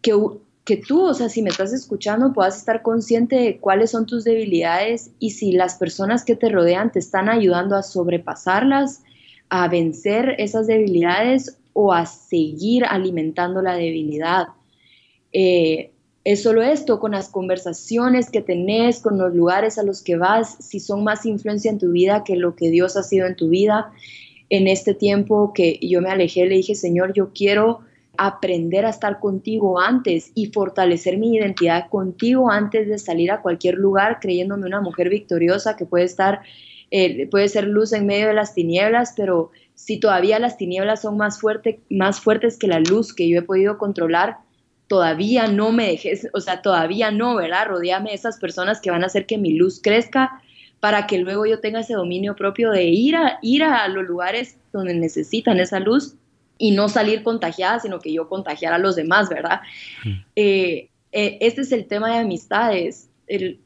que, 0.00 0.14
que 0.64 0.76
tú, 0.76 1.02
o 1.02 1.14
sea, 1.14 1.28
si 1.28 1.42
me 1.42 1.50
estás 1.50 1.72
escuchando, 1.72 2.32
puedas 2.32 2.56
estar 2.56 2.82
consciente 2.82 3.36
de 3.36 3.58
cuáles 3.58 3.90
son 3.90 4.06
tus 4.06 4.24
debilidades 4.24 5.10
y 5.18 5.30
si 5.30 5.52
las 5.52 5.74
personas 5.74 6.24
que 6.24 6.36
te 6.36 6.48
rodean 6.48 6.92
te 6.92 6.98
están 6.98 7.28
ayudando 7.28 7.76
a 7.76 7.82
sobrepasarlas, 7.82 9.02
a 9.48 9.68
vencer 9.68 10.34
esas 10.38 10.66
debilidades 10.66 11.58
o 11.72 11.92
a 11.92 12.06
seguir 12.06 12.84
alimentando 12.84 13.60
la 13.60 13.74
debilidad. 13.74 14.46
Eh, 15.32 15.92
es 16.26 16.42
solo 16.42 16.60
esto, 16.60 16.98
con 16.98 17.12
las 17.12 17.28
conversaciones 17.28 18.30
que 18.30 18.40
tenés, 18.40 18.98
con 18.98 19.16
los 19.16 19.32
lugares 19.32 19.78
a 19.78 19.84
los 19.84 20.02
que 20.02 20.16
vas, 20.16 20.56
si 20.58 20.80
son 20.80 21.04
más 21.04 21.24
influencia 21.24 21.70
en 21.70 21.78
tu 21.78 21.92
vida 21.92 22.24
que 22.24 22.34
lo 22.34 22.56
que 22.56 22.68
Dios 22.68 22.96
ha 22.96 23.04
sido 23.04 23.28
en 23.28 23.36
tu 23.36 23.48
vida. 23.48 23.92
En 24.50 24.66
este 24.66 24.92
tiempo 24.92 25.52
que 25.54 25.78
yo 25.80 26.00
me 26.00 26.10
alejé, 26.10 26.46
le 26.46 26.56
dije, 26.56 26.74
Señor, 26.74 27.12
yo 27.12 27.30
quiero 27.32 27.78
aprender 28.18 28.86
a 28.86 28.90
estar 28.90 29.20
contigo 29.20 29.78
antes 29.78 30.32
y 30.34 30.46
fortalecer 30.46 31.16
mi 31.16 31.36
identidad 31.36 31.88
contigo 31.90 32.50
antes 32.50 32.88
de 32.88 32.98
salir 32.98 33.30
a 33.30 33.40
cualquier 33.40 33.76
lugar 33.76 34.18
creyéndome 34.20 34.66
una 34.66 34.80
mujer 34.80 35.08
victoriosa 35.08 35.76
que 35.76 35.86
puede 35.86 36.06
estar, 36.06 36.40
eh, 36.90 37.28
puede 37.28 37.46
ser 37.46 37.68
luz 37.68 37.92
en 37.92 38.04
medio 38.04 38.26
de 38.26 38.34
las 38.34 38.52
tinieblas, 38.52 39.14
pero 39.16 39.52
si 39.76 40.00
todavía 40.00 40.40
las 40.40 40.56
tinieblas 40.56 41.02
son 41.02 41.18
más, 41.18 41.38
fuerte, 41.38 41.78
más 41.88 42.18
fuertes 42.18 42.58
que 42.58 42.66
la 42.66 42.80
luz 42.80 43.14
que 43.14 43.28
yo 43.28 43.38
he 43.38 43.42
podido 43.42 43.78
controlar, 43.78 44.38
todavía 44.88 45.48
no 45.48 45.72
me 45.72 45.88
dejes, 45.88 46.28
o 46.32 46.40
sea, 46.40 46.62
todavía 46.62 47.10
no, 47.10 47.36
¿verdad? 47.36 47.66
Rodéame 47.68 48.10
de 48.10 48.16
esas 48.16 48.38
personas 48.38 48.80
que 48.80 48.90
van 48.90 49.02
a 49.02 49.06
hacer 49.06 49.26
que 49.26 49.38
mi 49.38 49.54
luz 49.54 49.80
crezca 49.82 50.42
para 50.80 51.06
que 51.06 51.18
luego 51.18 51.46
yo 51.46 51.60
tenga 51.60 51.80
ese 51.80 51.94
dominio 51.94 52.36
propio 52.36 52.70
de 52.70 52.84
ir 52.84 53.16
a, 53.16 53.38
ir 53.42 53.64
a 53.64 53.88
los 53.88 54.04
lugares 54.04 54.58
donde 54.72 54.94
necesitan 54.94 55.58
esa 55.58 55.80
luz 55.80 56.14
y 56.58 56.70
no 56.70 56.88
salir 56.88 57.22
contagiada, 57.22 57.80
sino 57.80 57.98
que 57.98 58.12
yo 58.12 58.28
contagiar 58.28 58.72
a 58.72 58.78
los 58.78 58.96
demás, 58.96 59.28
¿verdad? 59.28 59.60
Eh, 60.36 60.88
eh, 61.12 61.38
este 61.40 61.62
es 61.62 61.72
el 61.72 61.86
tema 61.86 62.12
de 62.12 62.18
amistades. 62.18 63.08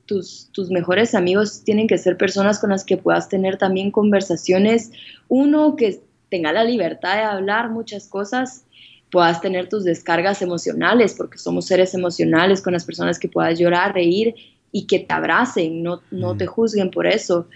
tus, 0.06 0.48
tus 0.52 0.70
mejores 0.70 1.14
amigos 1.14 1.62
tienen 1.62 1.86
que 1.86 1.98
ser 1.98 2.16
personas 2.16 2.58
con 2.58 2.70
las 2.70 2.84
que 2.84 2.96
puedas 2.96 3.28
tener 3.28 3.58
también 3.58 3.90
conversaciones. 3.90 4.90
Uno, 5.28 5.76
que 5.76 6.00
tenga 6.30 6.52
la 6.52 6.64
libertad 6.64 7.16
de 7.16 7.22
hablar 7.22 7.70
muchas 7.70 8.08
cosas 8.08 8.64
puedas 9.10 9.40
tener 9.40 9.68
tus 9.68 9.84
descargas 9.84 10.42
emocionales, 10.42 11.14
porque 11.14 11.38
somos 11.38 11.66
seres 11.66 11.94
emocionales 11.94 12.62
con 12.62 12.72
las 12.72 12.84
personas 12.84 13.18
que 13.18 13.28
puedas 13.28 13.58
llorar, 13.58 13.94
reír 13.94 14.34
y 14.72 14.86
que 14.86 15.00
te 15.00 15.12
abracen, 15.12 15.82
no, 15.82 16.00
no 16.10 16.36
te 16.36 16.46
juzguen 16.46 16.90
por 16.90 17.06
eso. 17.06 17.48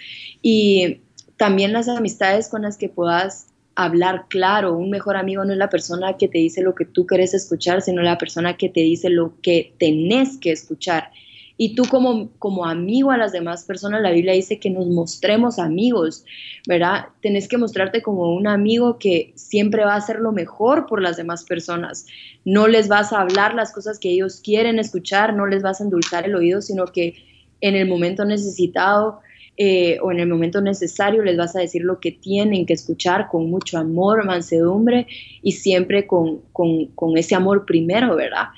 Y 0.43 1.01
también 1.37 1.73
las 1.73 1.89
amistades 1.89 2.49
con 2.49 2.63
las 2.63 2.77
que 2.77 2.89
puedas 2.89 3.47
hablar 3.77 4.27
claro. 4.29 4.77
Un 4.77 4.91
mejor 4.91 5.17
amigo 5.17 5.45
no 5.45 5.53
es 5.53 5.59
la 5.59 5.71
persona 5.71 6.17
que 6.17 6.29
te 6.29 6.39
dice 6.39 6.63
lo 6.63 6.75
que 6.75 6.85
tú 6.85 7.07
quieres 7.07 7.35
escuchar, 7.35 7.83
sino 7.83 8.03
la 8.03 8.19
persona 8.19 8.57
que 8.57 8.69
te 8.69 8.81
dice 8.81 9.11
lo 9.11 9.35
que 9.43 9.75
tenés 9.79 10.39
que 10.39 10.53
escuchar. 10.53 11.11
Y 11.57 11.77
tú 11.77 11.85
como, 11.85 12.31
como 12.39 12.67
amigo 12.67 13.13
a 13.13 13.17
las 13.17 13.33
demás 13.33 13.65
personas, 13.65 14.03
la 14.03 14.11
Biblia 14.11 14.33
dice 14.33 14.59
que 14.59 14.71
nos 14.71 14.89
mostremos 14.89 15.59
amigos, 15.61 16.25
¿verdad? 16.67 17.07
Tenés 17.23 17.47
que 17.47 17.59
mostrarte 17.59 18.03
como 18.03 18.35
un 18.35 18.49
amigo 18.49 18.99
que 18.99 19.33
siempre 19.37 19.85
va 19.85 19.95
a 19.95 19.99
hacer 19.99 20.19
lo 20.19 20.33
mejor 20.33 20.87
por 20.87 21.01
las 21.01 21.17
demás 21.17 21.45
personas. 21.45 22.07
No 22.45 22.67
les 22.67 22.89
vas 22.89 23.13
a 23.13 23.21
hablar 23.21 23.55
las 23.55 23.73
cosas 23.73 24.01
que 24.01 24.11
ellos 24.11 24.41
quieren 24.43 24.81
escuchar, 24.81 25.35
no 25.35 25.47
les 25.47 25.63
vas 25.63 25.81
a 25.81 25.85
endulzar 25.85 26.25
el 26.27 26.35
oído, 26.35 26.61
sino 26.61 26.87
que 26.87 27.15
en 27.61 27.77
el 27.77 27.89
momento 27.89 28.25
necesitado 28.25 29.21
eh, 29.57 29.99
o 30.03 30.11
en 30.11 30.19
el 30.19 30.29
momento 30.29 30.61
necesario 30.61 31.23
les 31.23 31.37
vas 31.37 31.55
a 31.55 31.61
decir 31.61 31.83
lo 31.83 32.01
que 32.01 32.11
tienen 32.11 32.67
que 32.67 32.73
escuchar 32.73 33.29
con 33.29 33.49
mucho 33.49 33.79
amor, 33.79 34.25
mansedumbre 34.25 35.07
y 35.43 35.53
siempre 35.53 36.09
con, 36.09 36.41
con, 36.53 36.87
con 36.87 37.17
ese 37.17 37.37
amor 37.37 37.65
primero, 37.65 38.17
¿verdad? 38.17 38.49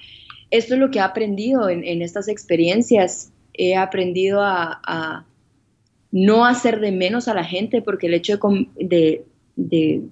Esto 0.51 0.75
es 0.75 0.81
lo 0.81 0.91
que 0.91 0.99
he 0.99 1.03
aprendido 1.03 1.69
en, 1.69 2.03
estas 2.03 2.29
experiencias. 2.29 3.33
He 3.53 3.77
aprendido 3.77 4.43
a, 4.43 5.27
no 6.13 6.47
hacer 6.47 6.81
de 6.81 6.93
menos 6.93 7.29
a 7.29 7.35
la 7.35 7.45
gente 7.45 7.83
porque 7.83 8.07
el 8.07 8.15
hecho 8.15 8.39
de, 8.77 10.03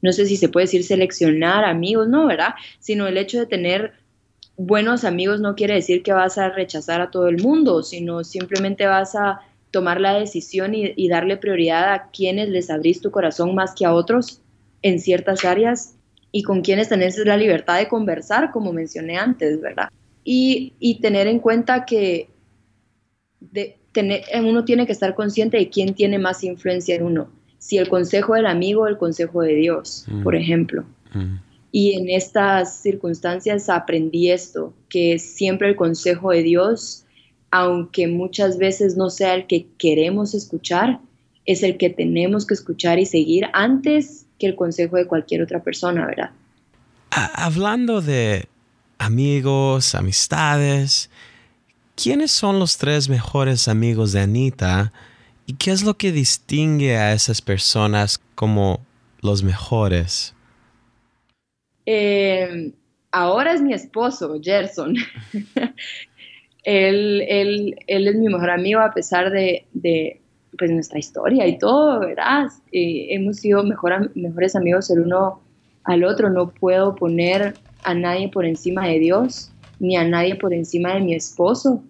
no 0.00 0.12
sé 0.12 0.26
si 0.26 0.36
se 0.36 0.48
puede 0.48 0.64
decir 0.64 0.82
seleccionar 0.82 1.64
amigos, 1.64 2.08
no, 2.08 2.26
¿verdad? 2.26 2.54
Sino 2.80 3.06
el 3.06 3.18
hecho 3.18 3.38
de 3.38 3.46
tener 3.46 3.92
buenos 4.56 5.04
amigos 5.04 5.40
no 5.40 5.54
quiere 5.54 5.74
decir 5.74 6.02
que 6.02 6.12
vas 6.12 6.38
a 6.38 6.48
rechazar 6.48 7.00
a 7.00 7.10
todo 7.10 7.28
el 7.28 7.42
mundo, 7.42 7.82
sino 7.82 8.24
simplemente 8.24 8.86
vas 8.86 9.14
a 9.14 9.40
tomar 9.70 10.00
la 10.00 10.18
decisión 10.18 10.72
y 10.74 11.08
darle 11.08 11.38
prioridad 11.38 11.94
a 11.94 12.10
quienes 12.10 12.48
les 12.48 12.68
abrís 12.68 13.00
tu 13.00 13.10
corazón 13.10 13.54
más 13.54 13.74
que 13.74 13.86
a 13.86 13.94
otros 13.94 14.42
en 14.82 15.00
ciertas 15.00 15.44
áreas 15.44 15.94
y 16.32 16.42
con 16.42 16.62
quienes 16.62 16.88
tenés 16.88 17.18
la 17.18 17.36
libertad 17.36 17.78
de 17.78 17.88
conversar, 17.88 18.50
como 18.50 18.72
mencioné 18.72 19.18
antes, 19.18 19.60
¿verdad? 19.60 19.90
Y, 20.24 20.72
y 20.80 21.00
tener 21.00 21.26
en 21.26 21.38
cuenta 21.38 21.84
que 21.84 22.30
de, 23.38 23.76
tener, 23.92 24.22
uno 24.42 24.64
tiene 24.64 24.86
que 24.86 24.92
estar 24.92 25.14
consciente 25.14 25.58
de 25.58 25.68
quién 25.68 25.94
tiene 25.94 26.18
más 26.18 26.42
influencia 26.42 26.96
en 26.96 27.04
uno, 27.04 27.28
si 27.58 27.78
el 27.78 27.88
consejo 27.88 28.34
del 28.34 28.46
amigo 28.46 28.82
o 28.82 28.86
el 28.86 28.96
consejo 28.96 29.42
de 29.42 29.54
Dios, 29.54 30.06
mm. 30.08 30.22
por 30.22 30.34
ejemplo. 30.34 30.84
Mm. 31.12 31.36
Y 31.70 31.94
en 31.94 32.10
estas 32.10 32.78
circunstancias 32.78 33.68
aprendí 33.68 34.30
esto, 34.30 34.74
que 34.88 35.18
siempre 35.18 35.68
el 35.68 35.76
consejo 35.76 36.30
de 36.30 36.42
Dios, 36.42 37.04
aunque 37.50 38.08
muchas 38.08 38.58
veces 38.58 38.96
no 38.96 39.10
sea 39.10 39.34
el 39.34 39.46
que 39.46 39.66
queremos 39.78 40.34
escuchar, 40.34 41.00
es 41.44 41.62
el 41.62 41.76
que 41.76 41.90
tenemos 41.90 42.46
que 42.46 42.54
escuchar 42.54 42.98
y 42.98 43.06
seguir 43.06 43.46
antes 43.52 44.26
el 44.46 44.56
consejo 44.56 44.96
de 44.96 45.06
cualquier 45.06 45.42
otra 45.42 45.62
persona, 45.62 46.06
¿verdad? 46.06 46.30
Hablando 47.10 48.00
de 48.00 48.48
amigos, 48.98 49.94
amistades, 49.94 51.10
¿quiénes 51.94 52.30
son 52.30 52.58
los 52.58 52.78
tres 52.78 53.08
mejores 53.08 53.68
amigos 53.68 54.12
de 54.12 54.20
Anita 54.20 54.92
y 55.46 55.54
qué 55.54 55.72
es 55.72 55.82
lo 55.82 55.94
que 55.94 56.12
distingue 56.12 56.96
a 56.96 57.12
esas 57.12 57.42
personas 57.42 58.20
como 58.34 58.80
los 59.20 59.42
mejores? 59.42 60.34
Eh, 61.84 62.72
ahora 63.10 63.52
es 63.52 63.60
mi 63.60 63.74
esposo, 63.74 64.40
Gerson. 64.42 64.96
él, 66.64 67.76
es 67.86 68.16
mi 68.16 68.28
mejor 68.28 68.50
amigo 68.50 68.80
a 68.80 68.92
pesar 68.92 69.30
de, 69.30 70.20
pues 70.58 70.70
nuestra 70.70 70.98
historia 70.98 71.46
y 71.46 71.58
todo, 71.58 72.00
¿verdad? 72.00 72.46
Eh, 72.72 73.08
hemos 73.10 73.38
sido 73.38 73.62
mejor, 73.62 74.14
mejores 74.16 74.54
amigos 74.54 74.90
el 74.90 75.00
uno 75.00 75.40
al 75.84 76.04
otro. 76.04 76.30
No 76.30 76.50
puedo 76.50 76.94
poner 76.94 77.54
a 77.82 77.94
nadie 77.94 78.28
por 78.28 78.44
encima 78.44 78.86
de 78.86 78.98
Dios, 78.98 79.50
ni 79.80 79.96
a 79.96 80.04
nadie 80.04 80.36
por 80.36 80.52
encima 80.52 80.94
de 80.94 81.00
mi 81.00 81.14
esposo. 81.14 81.82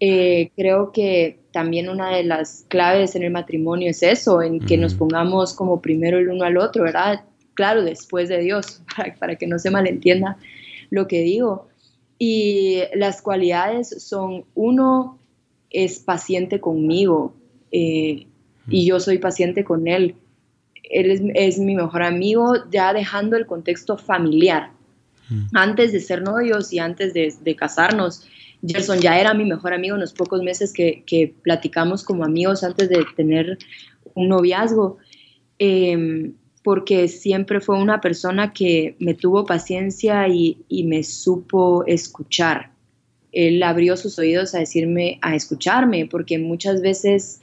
Eh, 0.00 0.50
creo 0.56 0.92
que 0.92 1.40
también 1.52 1.90
una 1.90 2.16
de 2.16 2.24
las 2.24 2.64
claves 2.68 3.14
en 3.16 3.22
el 3.22 3.30
matrimonio 3.30 3.90
es 3.90 4.02
eso, 4.02 4.40
en 4.40 4.60
que 4.60 4.78
nos 4.78 4.94
pongamos 4.94 5.52
como 5.52 5.82
primero 5.82 6.16
el 6.16 6.30
uno 6.30 6.44
al 6.44 6.56
otro, 6.56 6.84
¿verdad? 6.84 7.24
Claro, 7.52 7.84
después 7.84 8.30
de 8.30 8.38
Dios, 8.38 8.82
para, 8.96 9.14
para 9.16 9.36
que 9.36 9.46
no 9.46 9.58
se 9.58 9.70
malentienda 9.70 10.38
lo 10.88 11.06
que 11.06 11.20
digo. 11.20 11.68
Y 12.18 12.80
las 12.94 13.20
cualidades 13.20 14.02
son, 14.02 14.44
uno 14.54 15.18
es 15.70 15.98
paciente 15.98 16.60
conmigo, 16.60 17.34
eh, 17.72 18.26
y 18.68 18.86
yo 18.86 19.00
soy 19.00 19.18
paciente 19.18 19.64
con 19.64 19.88
él. 19.88 20.14
Él 20.84 21.32
es, 21.34 21.58
mi 21.58 21.74
mejor 21.74 22.02
amigo, 22.02 22.54
ya 22.70 22.92
dejando 22.92 23.36
el 23.36 23.46
contexto 23.46 23.98
familiar. 23.98 24.70
Antes 25.52 25.92
de 25.92 26.00
ser 26.00 26.22
novios 26.22 26.72
y 26.72 26.78
antes 26.78 27.12
de, 27.12 27.56
casarnos, 27.56 28.26
Gerson 28.66 28.98
ya 29.00 29.20
era 29.20 29.34
mi 29.34 29.44
mejor 29.44 29.74
amigo 29.74 29.94
en 29.94 30.00
los 30.00 30.14
pocos 30.14 30.42
meses 30.42 30.72
que, 30.72 31.34
platicamos 31.42 32.02
como 32.02 32.24
amigos 32.24 32.64
antes 32.64 32.88
de 32.88 33.04
tener 33.14 33.58
un 34.14 34.28
noviazgo, 34.28 34.96
em, 35.58 36.32
porque 36.62 37.08
siempre 37.08 37.60
fue 37.60 37.78
una 37.78 38.00
persona 38.00 38.52
que 38.52 38.96
me 38.98 39.14
tuvo 39.14 39.44
paciencia 39.44 40.28
y, 40.28 40.64
y 40.68 40.84
me 40.84 41.02
supo 41.02 41.84
escuchar. 41.86 42.70
Él 43.32 43.62
abrió 43.62 43.96
sus 43.98 44.18
oídos 44.18 44.54
a 44.54 44.60
decirme, 44.60 45.18
a 45.20 45.34
escucharme, 45.34 46.06
porque 46.06 46.38
muchas 46.38 46.80
veces 46.80 47.40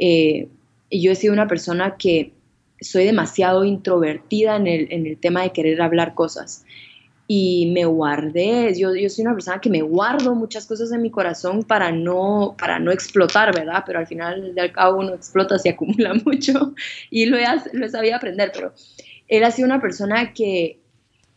eh, 0.00 0.48
yo 0.90 1.12
he 1.12 1.14
sido 1.14 1.34
una 1.34 1.46
persona 1.46 1.96
que 1.98 2.32
soy 2.80 3.04
demasiado 3.04 3.64
introvertida 3.64 4.56
en 4.56 4.66
el, 4.66 4.88
en 4.90 5.06
el, 5.06 5.18
tema 5.18 5.42
de 5.42 5.52
querer 5.52 5.82
hablar 5.82 6.14
cosas. 6.14 6.64
Y 7.28 7.70
me 7.74 7.84
guardé, 7.84 8.74
yo, 8.76 8.96
yo 8.96 9.10
soy 9.10 9.22
una 9.22 9.34
persona 9.34 9.60
que 9.60 9.68
me 9.68 9.82
guardo 9.82 10.34
muchas 10.34 10.66
cosas 10.66 10.90
en 10.90 11.02
mi 11.02 11.10
corazón 11.10 11.62
para 11.62 11.92
no, 11.92 12.56
para 12.58 12.78
no 12.78 12.90
explotar, 12.90 13.54
¿verdad? 13.54 13.84
Pero 13.86 13.98
al 13.98 14.06
final, 14.06 14.54
al 14.58 14.72
cabo, 14.72 15.00
uno 15.00 15.14
explota, 15.14 15.58
se 15.58 15.68
acumula 15.74 16.14
mucho 16.24 16.74
y 17.10 17.26
lo 17.26 17.36
he, 17.36 17.44
lo 17.74 17.84
he 17.84 17.88
sabido 17.90 18.16
aprender. 18.16 18.50
Pero 18.54 18.72
él 19.28 19.44
ha 19.44 19.50
sido 19.50 19.66
una 19.66 19.82
persona 19.82 20.32
que 20.32 20.80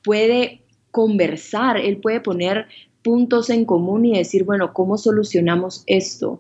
puede 0.04 0.62
conversar, 0.90 1.78
él 1.78 1.98
puede 1.98 2.22
poner 2.22 2.68
puntos 3.04 3.50
en 3.50 3.66
común 3.66 4.06
y 4.06 4.18
decir, 4.18 4.46
bueno, 4.46 4.74
¿cómo 4.74 4.98
solucionamos 4.98 5.84
esto? 5.86 6.40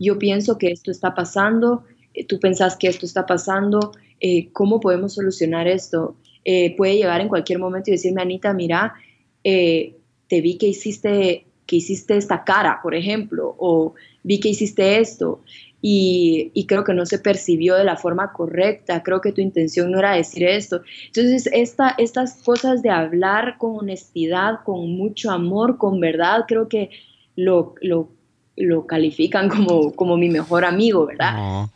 Yo 0.00 0.18
pienso 0.18 0.58
que 0.58 0.70
esto 0.70 0.90
está 0.90 1.14
pasando, 1.14 1.84
eh, 2.14 2.24
tú 2.24 2.40
pensás 2.40 2.76
que 2.76 2.88
esto 2.88 3.06
está 3.06 3.26
pasando, 3.26 3.92
eh, 4.20 4.50
¿cómo 4.52 4.80
podemos 4.80 5.14
solucionar 5.14 5.66
esto? 5.68 6.16
Eh, 6.44 6.76
puede 6.76 6.96
llegar 6.96 7.20
en 7.20 7.28
cualquier 7.28 7.58
momento 7.58 7.90
y 7.90 7.94
decirme, 7.94 8.22
Anita, 8.22 8.52
mira, 8.52 8.94
te 9.42 10.40
vi 10.40 10.56
que 10.56 10.66
hiciste, 10.68 11.46
que 11.66 11.76
hiciste 11.76 12.16
esta 12.16 12.44
cara, 12.44 12.80
por 12.82 12.94
ejemplo, 12.94 13.54
o 13.58 13.94
vi 14.22 14.40
que 14.40 14.48
hiciste 14.48 14.98
esto 14.98 15.42
y, 15.86 16.64
creo 16.66 16.82
que 16.82 16.94
no 16.94 17.04
se 17.04 17.18
percibió 17.18 17.74
de 17.74 17.84
la 17.84 17.96
forma 17.96 18.32
correcta, 18.32 19.02
creo 19.02 19.20
que 19.20 19.32
tu 19.32 19.42
intención 19.42 19.90
no 19.90 19.98
era 19.98 20.14
decir 20.14 20.44
esto. 20.44 20.80
Entonces, 21.08 21.46
esta, 21.52 21.94
estas 21.98 22.42
cosas 22.42 22.80
de 22.80 22.88
hablar 22.88 23.58
con 23.58 23.76
honestidad, 23.76 24.60
con 24.64 24.96
mucho 24.96 25.30
amor, 25.30 25.76
con 25.76 26.00
verdad, 26.00 26.46
creo 26.48 26.70
que 26.70 26.88
lo, 27.36 27.74
lo, 27.82 28.08
lo 28.56 28.86
califican 28.86 29.48
como, 29.48 29.92
como 29.92 30.16
mi 30.16 30.28
mejor 30.28 30.64
amigo, 30.64 31.06
¿verdad? 31.06 31.66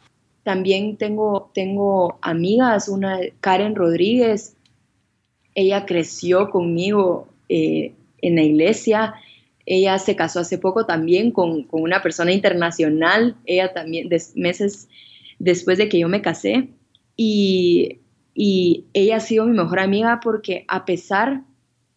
También 0.43 0.97
tengo, 0.97 1.51
tengo 1.53 2.19
amigas, 2.23 2.89
una 2.89 3.19
Karen 3.41 3.75
Rodríguez, 3.75 4.57
ella 5.55 5.87
creció 5.87 6.51
conmigo 6.51 7.29
eh, 7.49 7.93
en 8.23 8.37
la 8.37 8.43
iglesia, 8.43 9.15
ella 9.67 9.99
se 9.99 10.17
casó 10.17 10.41
hace 10.41 10.57
poco 10.57 10.87
también 10.87 11.31
con, 11.33 11.67
una 11.71 12.01
persona 12.01 12.33
internacional, 12.33 13.37
ella 13.45 13.73
también, 13.75 14.09
meses 14.35 14.89
después 15.39 15.79
de 15.79 15.89
que 15.89 15.99
yo 15.99 16.09
me 16.09 16.23
casé, 16.23 16.69
y, 17.17 17.99
y 18.35 18.85
ella 18.95 19.17
ha 19.17 19.21
sido 19.21 19.45
mi 19.47 19.57
mejor 19.57 19.81
amiga 19.81 20.21
porque 20.23 20.65
a 20.69 20.85
pesar 20.85 21.43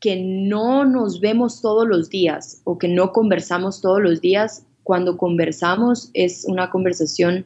que 0.02 0.15
no 0.17 0.84
nos 0.84 1.22
vemos 1.22 1.62
todos 1.62 1.88
los 1.88 2.10
días 2.10 2.62
o 2.63 2.80
que 2.80 2.88
no 2.88 3.13
conversamos 3.13 3.82
todos 3.82 4.02
los 4.02 4.20
días, 4.20 4.65
cuando 4.84 5.17
conversamos 5.17 6.10
es 6.13 6.46
una 6.48 6.70
conversación 6.70 7.46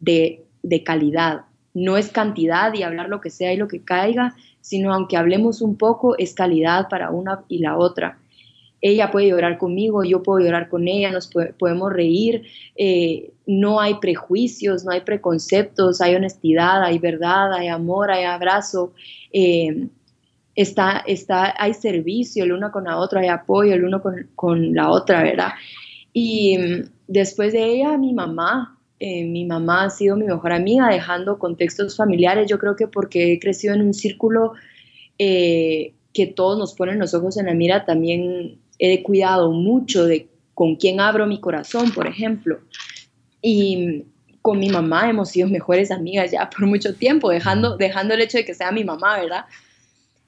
de, 0.00 0.44
de, 0.62 0.82
calidad. 0.82 1.42
No 1.74 1.96
es 1.96 2.08
cantidad 2.10 2.72
y 2.74 2.82
hablar 2.82 3.08
lo 3.08 3.20
que 3.20 3.30
sea 3.30 3.52
y 3.52 3.56
lo 3.56 3.68
que 3.68 3.82
caiga, 3.82 4.34
sino 4.60 4.92
aunque 4.92 5.16
hablemos 5.16 5.62
un 5.62 5.76
poco, 5.76 6.16
es 6.18 6.34
calidad 6.34 6.88
para 6.88 7.10
una 7.10 7.44
y 7.48 7.58
la 7.58 7.76
otra 7.76 8.18
ella 8.80 9.10
puede 9.10 9.28
llorar 9.28 9.58
conmigo, 9.58 10.04
yo 10.04 10.22
puedo 10.22 10.44
llorar 10.44 10.68
con 10.68 10.88
ella, 10.88 11.10
nos 11.10 11.30
podemos 11.58 11.92
reír, 11.92 12.44
eh, 12.76 13.32
no 13.46 13.80
hay 13.80 13.94
prejuicios, 13.94 14.84
no 14.84 14.92
hay 14.92 15.02
preconceptos, 15.02 16.00
hay 16.00 16.14
honestidad, 16.14 16.82
hay 16.82 16.98
verdad, 16.98 17.52
hay 17.52 17.68
amor, 17.68 18.10
hay 18.10 18.24
abrazo, 18.24 18.92
eh, 19.32 19.88
está, 20.54 21.02
está, 21.06 21.54
hay 21.58 21.74
servicio 21.74 22.44
el 22.44 22.52
uno 22.52 22.72
con 22.72 22.84
la 22.84 22.96
otra, 22.96 23.20
hay 23.20 23.28
apoyo 23.28 23.74
el 23.74 23.84
uno 23.84 24.02
con, 24.34 24.74
la 24.74 24.90
otra, 24.90 25.22
¿verdad? 25.22 25.50
Y 26.12 26.58
mm, 26.58 26.90
después 27.08 27.52
de 27.52 27.64
ella, 27.64 27.96
mi 27.96 28.12
mamá, 28.12 28.78
eh, 28.98 29.24
mi 29.24 29.44
mamá 29.44 29.84
ha 29.84 29.90
sido 29.90 30.16
mi 30.16 30.24
mejor 30.24 30.52
amiga, 30.52 30.88
dejando 30.88 31.38
contextos 31.38 31.96
familiares, 31.96 32.48
yo 32.48 32.58
creo 32.58 32.76
que 32.76 32.86
porque 32.86 33.32
he 33.32 33.40
crecido 33.40 33.74
en 33.74 33.82
un 33.82 33.94
círculo 33.94 34.52
que 35.18 36.26
todos 36.34 36.58
nos 36.58 36.72
ponen 36.72 36.98
los 36.98 37.12
ojos 37.12 37.36
en 37.36 37.44
la 37.44 37.52
mira, 37.52 37.84
también 37.84 38.58
he 38.78 39.02
cuidado 39.02 39.52
mucho 39.52 40.06
de 40.06 40.28
con 40.54 40.76
quién 40.76 41.00
abro 41.00 41.26
mi 41.26 41.40
corazón, 41.40 41.92
por 41.92 42.06
ejemplo. 42.06 42.60
Y 43.40 44.04
con 44.42 44.58
mi 44.58 44.68
mamá 44.68 45.08
hemos 45.08 45.30
sido 45.30 45.48
mejores 45.48 45.90
amigas 45.90 46.30
ya 46.30 46.50
por 46.50 46.66
mucho 46.66 46.94
tiempo, 46.94 47.30
dejando, 47.30 47.76
dejando 47.76 48.14
el 48.14 48.22
hecho 48.22 48.38
de 48.38 48.44
que 48.44 48.54
sea 48.54 48.72
mi 48.72 48.84
mamá, 48.84 49.18
¿verdad? 49.18 49.44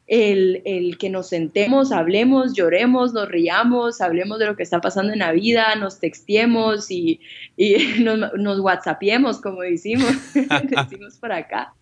El, 0.06 0.96
que 0.98 1.08
nos 1.08 1.28
sentemos, 1.28 1.90
hablemos, 1.90 2.54
lloremos, 2.54 3.14
nos 3.14 3.28
riamos, 3.28 4.00
hablemos 4.00 4.38
de 4.38 4.46
lo 4.46 4.56
que 4.56 4.62
está 4.62 4.80
pasando 4.80 5.12
en 5.12 5.20
la 5.20 5.32
vida, 5.32 5.74
nos 5.76 6.00
textiemos 6.00 6.90
y, 6.90 7.20
nos, 8.00 8.34
nos 8.34 8.60
whatsappiemos, 8.60 9.40
como 9.40 9.62
decimos, 9.62 10.12
decimos 10.34 11.16
por 11.18 11.32
acá. 11.32 11.72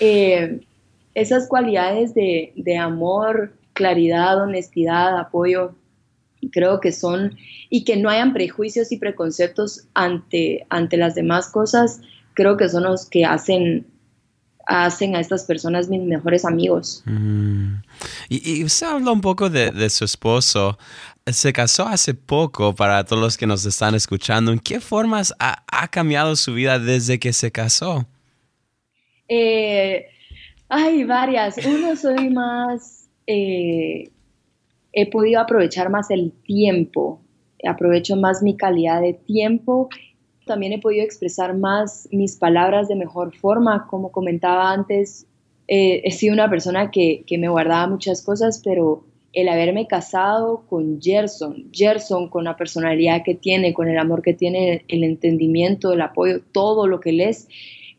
Eh, 0.00 0.60
esas 1.14 1.48
cualidades 1.48 2.14
de, 2.14 2.52
de 2.56 2.76
amor, 2.76 3.52
claridad, 3.74 4.42
honestidad, 4.42 5.18
apoyo, 5.18 5.74
creo 6.50 6.80
que 6.80 6.92
son, 6.92 7.36
y 7.70 7.84
que 7.84 7.96
no 7.96 8.08
hayan 8.08 8.32
prejuicios 8.32 8.92
y 8.92 8.98
preconceptos 8.98 9.86
ante, 9.94 10.66
ante 10.68 10.96
las 10.96 11.14
demás 11.14 11.48
cosas, 11.50 12.00
creo 12.34 12.56
que 12.56 12.68
son 12.68 12.84
los 12.84 13.08
que 13.08 13.24
hacen 13.24 13.86
hacen 14.66 15.16
a 15.16 15.20
estas 15.20 15.44
personas 15.44 15.88
mis 15.88 16.02
mejores 16.02 16.44
amigos. 16.44 17.02
Mm. 17.06 17.76
Y, 18.28 18.64
usted 18.64 18.86
habló 18.86 19.12
un 19.12 19.20
poco 19.20 19.48
de, 19.48 19.90
su 19.90 20.04
esposo. 20.04 20.78
Se 21.24 21.52
casó 21.52 21.86
hace 21.86 22.14
poco 22.14 22.74
para 22.74 23.04
todos 23.04 23.22
los 23.22 23.36
que 23.36 23.46
nos 23.46 23.64
están 23.64 23.94
escuchando. 23.94 24.52
¿En 24.52 24.58
qué 24.58 24.80
formas 24.80 25.34
ha, 25.38 25.88
cambiado 25.88 26.36
su 26.36 26.54
vida 26.54 26.78
desde 26.78 27.18
que 27.18 27.32
se 27.32 27.50
casó? 27.50 28.06
Eh, 29.28 30.06
hay 30.68 31.04
varias. 31.04 31.56
Uno, 31.64 31.96
soy 31.96 32.30
más 32.30 32.96
eh, 33.26 34.10
he 34.92 35.10
podido 35.10 35.40
aprovechar 35.40 35.90
más 35.90 36.10
el 36.10 36.32
tiempo, 36.32 37.20
aprovecho 37.68 38.16
más 38.16 38.42
mi 38.42 38.56
calidad 38.56 39.00
de 39.02 39.12
tiempo, 39.12 39.88
también 40.46 40.72
he 40.72 40.78
podido 40.78 41.04
expresar 41.04 41.56
más 41.56 42.08
mis 42.12 42.36
palabras 42.36 42.88
de 42.88 42.94
mejor 42.94 43.36
forma, 43.36 43.86
como 43.88 44.12
comentaba 44.12 44.72
antes, 44.72 45.26
eh, 45.68 46.00
he 46.04 46.12
sido 46.12 46.32
una 46.32 46.48
persona 46.48 46.90
que, 46.90 47.24
que 47.26 47.36
me 47.36 47.48
guardaba 47.48 47.88
muchas 47.88 48.22
cosas, 48.22 48.62
pero 48.64 49.04
el 49.32 49.48
haberme 49.48 49.86
casado 49.86 50.64
con 50.68 51.00
Gerson, 51.02 51.68
Gerson 51.72 52.28
con 52.28 52.44
la 52.44 52.56
personalidad 52.56 53.22
que 53.24 53.34
tiene, 53.34 53.74
con 53.74 53.88
el 53.88 53.98
amor 53.98 54.22
que 54.22 54.32
tiene, 54.32 54.84
el 54.88 55.04
entendimiento, 55.04 55.92
el 55.92 56.00
apoyo, 56.00 56.40
todo 56.52 56.86
lo 56.86 57.00
que 57.00 57.10
él 57.10 57.20
es, 57.20 57.48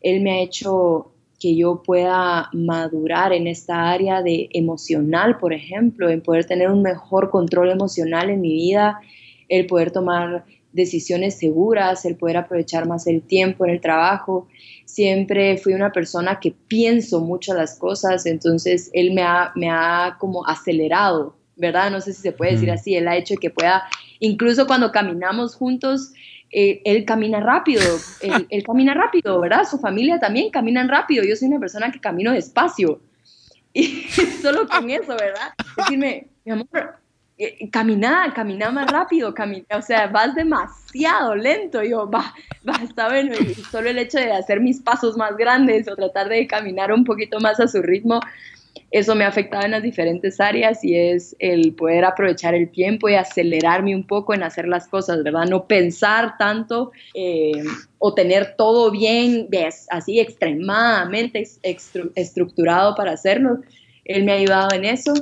él 0.00 0.22
me 0.22 0.32
ha 0.32 0.40
hecho 0.40 1.12
que 1.38 1.54
yo 1.54 1.82
pueda 1.84 2.48
madurar 2.52 3.32
en 3.32 3.46
esta 3.46 3.90
área 3.90 4.22
de 4.22 4.48
emocional, 4.52 5.38
por 5.38 5.52
ejemplo, 5.52 6.08
en 6.08 6.22
poder 6.22 6.46
tener 6.46 6.70
un 6.70 6.82
mejor 6.82 7.30
control 7.30 7.70
emocional 7.70 8.30
en 8.30 8.40
mi 8.40 8.54
vida, 8.54 9.00
el 9.48 9.66
poder 9.66 9.92
tomar 9.92 10.44
decisiones 10.72 11.38
seguras, 11.38 12.04
el 12.04 12.16
poder 12.16 12.36
aprovechar 12.36 12.86
más 12.86 13.06
el 13.06 13.22
tiempo 13.22 13.64
en 13.64 13.72
el 13.72 13.80
trabajo. 13.80 14.48
Siempre 14.84 15.56
fui 15.58 15.74
una 15.74 15.92
persona 15.92 16.40
que 16.40 16.54
pienso 16.68 17.20
mucho 17.20 17.54
las 17.54 17.78
cosas, 17.78 18.26
entonces 18.26 18.90
él 18.92 19.12
me 19.12 19.22
ha, 19.22 19.52
me 19.54 19.70
ha 19.70 20.16
como 20.18 20.46
acelerado, 20.46 21.36
¿verdad? 21.56 21.90
No 21.90 22.00
sé 22.00 22.12
si 22.12 22.22
se 22.22 22.32
puede 22.32 22.52
decir 22.52 22.70
así, 22.70 22.94
él 22.94 23.08
ha 23.08 23.16
hecho 23.16 23.34
que 23.36 23.50
pueda, 23.50 23.84
incluso 24.20 24.66
cuando 24.66 24.92
caminamos 24.92 25.54
juntos, 25.54 26.12
eh, 26.50 26.80
él 26.84 27.04
camina 27.04 27.40
rápido, 27.40 27.82
él, 28.48 28.62
camina 28.64 28.94
rápido, 28.94 29.38
¿verdad? 29.40 29.68
Su 29.68 29.78
familia 29.78 30.18
también 30.18 30.50
caminan 30.50 30.88
rápido. 30.88 31.22
Yo 31.24 31.36
soy 31.36 31.48
una 31.48 31.60
persona 31.60 31.92
que 31.92 32.00
camino 32.00 32.32
despacio. 32.32 33.00
Y 33.74 34.06
solo 34.42 34.66
con 34.66 34.88
eso, 34.90 35.14
¿verdad? 35.14 35.52
Decirme, 35.76 36.26
mi 36.44 36.52
amor, 36.52 36.96
eh, 37.38 37.70
camina, 37.70 38.32
camina 38.34 38.70
más 38.72 38.90
rápido, 38.90 39.32
camina, 39.32 39.76
o 39.76 39.82
sea, 39.82 40.08
vas 40.08 40.34
demasiado 40.34 41.36
lento. 41.36 41.82
yo, 41.84 42.10
va, 42.10 42.34
va, 42.68 42.82
está 42.82 43.08
bueno. 43.08 43.32
Y 43.38 43.54
solo 43.54 43.90
el 43.90 43.98
hecho 43.98 44.18
de 44.18 44.32
hacer 44.32 44.60
mis 44.60 44.80
pasos 44.80 45.16
más 45.16 45.36
grandes 45.36 45.86
o 45.88 45.94
tratar 45.94 46.28
de 46.28 46.46
caminar 46.48 46.92
un 46.92 47.04
poquito 47.04 47.38
más 47.38 47.60
a 47.60 47.68
su 47.68 47.80
ritmo, 47.80 48.20
eso 48.90 49.14
me 49.14 49.24
ha 49.24 49.28
afectado 49.28 49.64
en 49.66 49.72
las 49.72 49.82
diferentes 49.82 50.40
áreas 50.40 50.82
y 50.82 50.96
es 50.96 51.36
el 51.38 51.74
poder 51.74 52.04
aprovechar 52.04 52.54
el 52.54 52.70
tiempo 52.70 53.08
y 53.08 53.14
acelerarme 53.14 53.94
un 53.94 54.06
poco 54.06 54.34
en 54.34 54.42
hacer 54.42 54.66
las 54.66 54.88
cosas, 54.88 55.22
¿verdad? 55.22 55.44
No 55.44 55.66
pensar 55.66 56.38
tanto 56.38 56.90
eh, 57.14 57.62
o 57.98 58.14
tener 58.14 58.56
todo 58.56 58.90
bien, 58.90 59.48
así 59.90 60.20
extremadamente 60.20 61.46
estructurado 62.14 62.94
para 62.94 63.12
hacerlo. 63.12 63.58
Él 64.04 64.24
me 64.24 64.32
ha 64.32 64.36
ayudado 64.36 64.74
en 64.74 64.86
eso. 64.86 65.12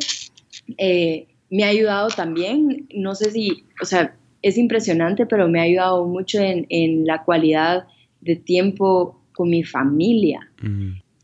Eh, 0.79 1.27
me 1.51 1.65
ha 1.65 1.69
ayudado 1.69 2.09
también, 2.09 2.89
no 2.95 3.15
sé 3.15 3.31
si, 3.31 3.65
o 3.81 3.85
sea, 3.85 4.15
es 4.43 4.59
impresionante, 4.59 5.27
pero 5.27 5.49
me 5.49 5.61
ha 5.61 5.65
ayudado 5.65 6.07
mucho 6.07 6.39
en, 6.41 7.07
la 7.07 7.25
cualidad 7.25 7.87
de 8.21 8.37
tiempo 8.37 9.21
con 9.35 9.51
mi 9.51 9.65
familia. 9.65 10.51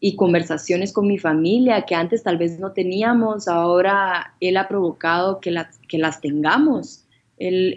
Y 0.00 0.16
conversaciones 0.16 0.92
con 0.92 1.06
mi 1.06 1.18
familia 1.18 1.82
que 1.82 1.94
antes 1.94 2.24
tal 2.24 2.37
vez 2.37 2.58
no 2.58 2.72
teníamos, 2.72 3.46
ahora 3.46 4.35
él 4.40 4.56
ha 4.56 4.66
provocado 4.66 5.38
que, 5.40 5.54
que 5.88 5.98
las 5.98 6.20
tengamos. 6.20 7.06
Él, 7.38 7.74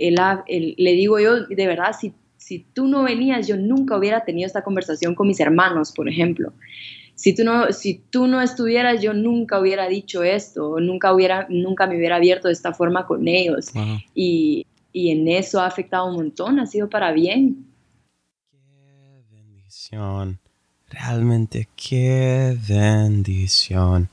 le 0.78 0.92
digo 0.94 1.20
yo, 1.20 1.46
de 1.46 1.68
verdad, 1.68 1.96
si, 2.00 2.14
si 2.38 2.66
tú 2.74 2.88
no 2.88 3.04
venías, 3.04 3.48
yo 3.48 3.58
nunca 3.58 3.98
hubiera 3.98 4.26
tenido 4.26 4.48
esta 4.48 4.64
conversación 4.64 5.14
con 5.14 5.28
mis 5.28 5.40
hermanos, 5.40 5.92
por 5.92 6.10
ejemplo. 6.10 6.54
Si 7.16 7.34
tú 7.34 7.44
no, 7.44 7.72
si 7.72 7.96
tú 8.10 8.28
no 8.28 8.42
estuvieras, 8.42 9.02
yo 9.02 9.14
nunca 9.14 9.60
hubiera 9.60 9.88
dicho 9.88 10.24
esto, 10.24 10.80
nunca, 10.80 11.14
hubiera, 11.14 11.48
nunca 11.50 11.88
me 11.88 11.98
hubiera 11.98 12.18
abierto 12.18 12.50
de 12.50 12.54
esta 12.54 12.74
forma 12.74 13.06
con 13.06 13.28
ellos. 13.28 13.72
Y, 14.14 14.66
y 14.92 15.12
en 15.12 15.28
eso 15.28 15.62
ha 15.62 15.66
afectado 15.66 16.08
un 16.08 16.16
montón, 16.16 16.60
ha 16.60 16.66
sido 16.66 16.90
para 16.90 17.12
bien. 17.14 17.66
Qué 18.52 19.24
bendición. 19.32 20.40
Realmente 20.90 21.68
qué 21.76 22.58
bendición. 22.68 24.10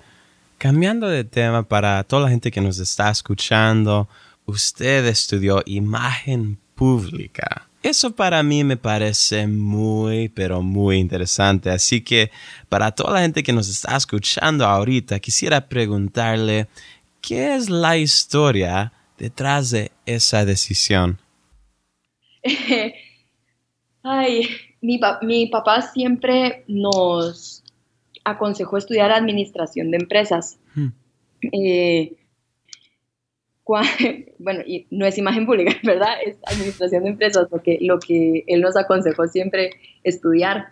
Cambiando 0.58 1.08
de 1.08 1.24
tema 1.24 1.64
para 1.64 2.04
toda 2.04 2.22
la 2.22 2.28
gente 2.28 2.52
que 2.52 2.60
nos 2.60 2.78
está 2.78 3.10
escuchando, 3.10 4.08
usted 4.46 5.06
estudió 5.06 5.62
imagen 5.66 6.58
pública. 6.76 7.68
Eso 7.82 8.14
para 8.14 8.42
mí 8.42 8.62
me 8.62 8.76
parece 8.76 9.46
muy, 9.48 10.28
pero 10.28 10.62
muy 10.62 10.98
interesante. 10.98 11.70
Así 11.70 12.02
que 12.02 12.30
para 12.68 12.92
toda 12.92 13.14
la 13.14 13.20
gente 13.22 13.42
que 13.42 13.52
nos 13.52 13.68
está 13.68 13.96
escuchando 13.96 14.64
ahorita, 14.64 15.18
quisiera 15.18 15.68
preguntarle, 15.68 16.68
¿qué 17.20 17.56
es 17.56 17.68
la 17.68 17.96
historia 17.96 18.92
detrás 19.18 19.70
de 19.70 19.90
esa 20.06 20.44
decisión? 20.44 21.18
Ay, 24.04 24.48
mi, 24.80 25.00
mi 25.22 25.46
papá 25.48 25.82
siempre 25.82 26.64
nos 26.68 27.62
aconsejó 28.24 28.76
estudiar 28.76 29.10
administración 29.10 29.90
de 29.90 29.96
empresas. 29.96 30.58
Hmm. 30.74 30.88
Eh, 31.52 32.12
bueno, 34.38 34.60
y 34.66 34.86
no 34.90 35.06
es 35.06 35.18
imagen 35.18 35.46
pública, 35.46 35.74
¿verdad? 35.82 36.14
Es 36.24 36.36
administración 36.46 37.04
de 37.04 37.10
empresas, 37.10 37.46
porque 37.50 37.78
lo 37.80 37.98
que 37.98 38.44
él 38.46 38.60
nos 38.60 38.76
aconsejó 38.76 39.26
siempre 39.26 39.70
estudiar. 40.02 40.68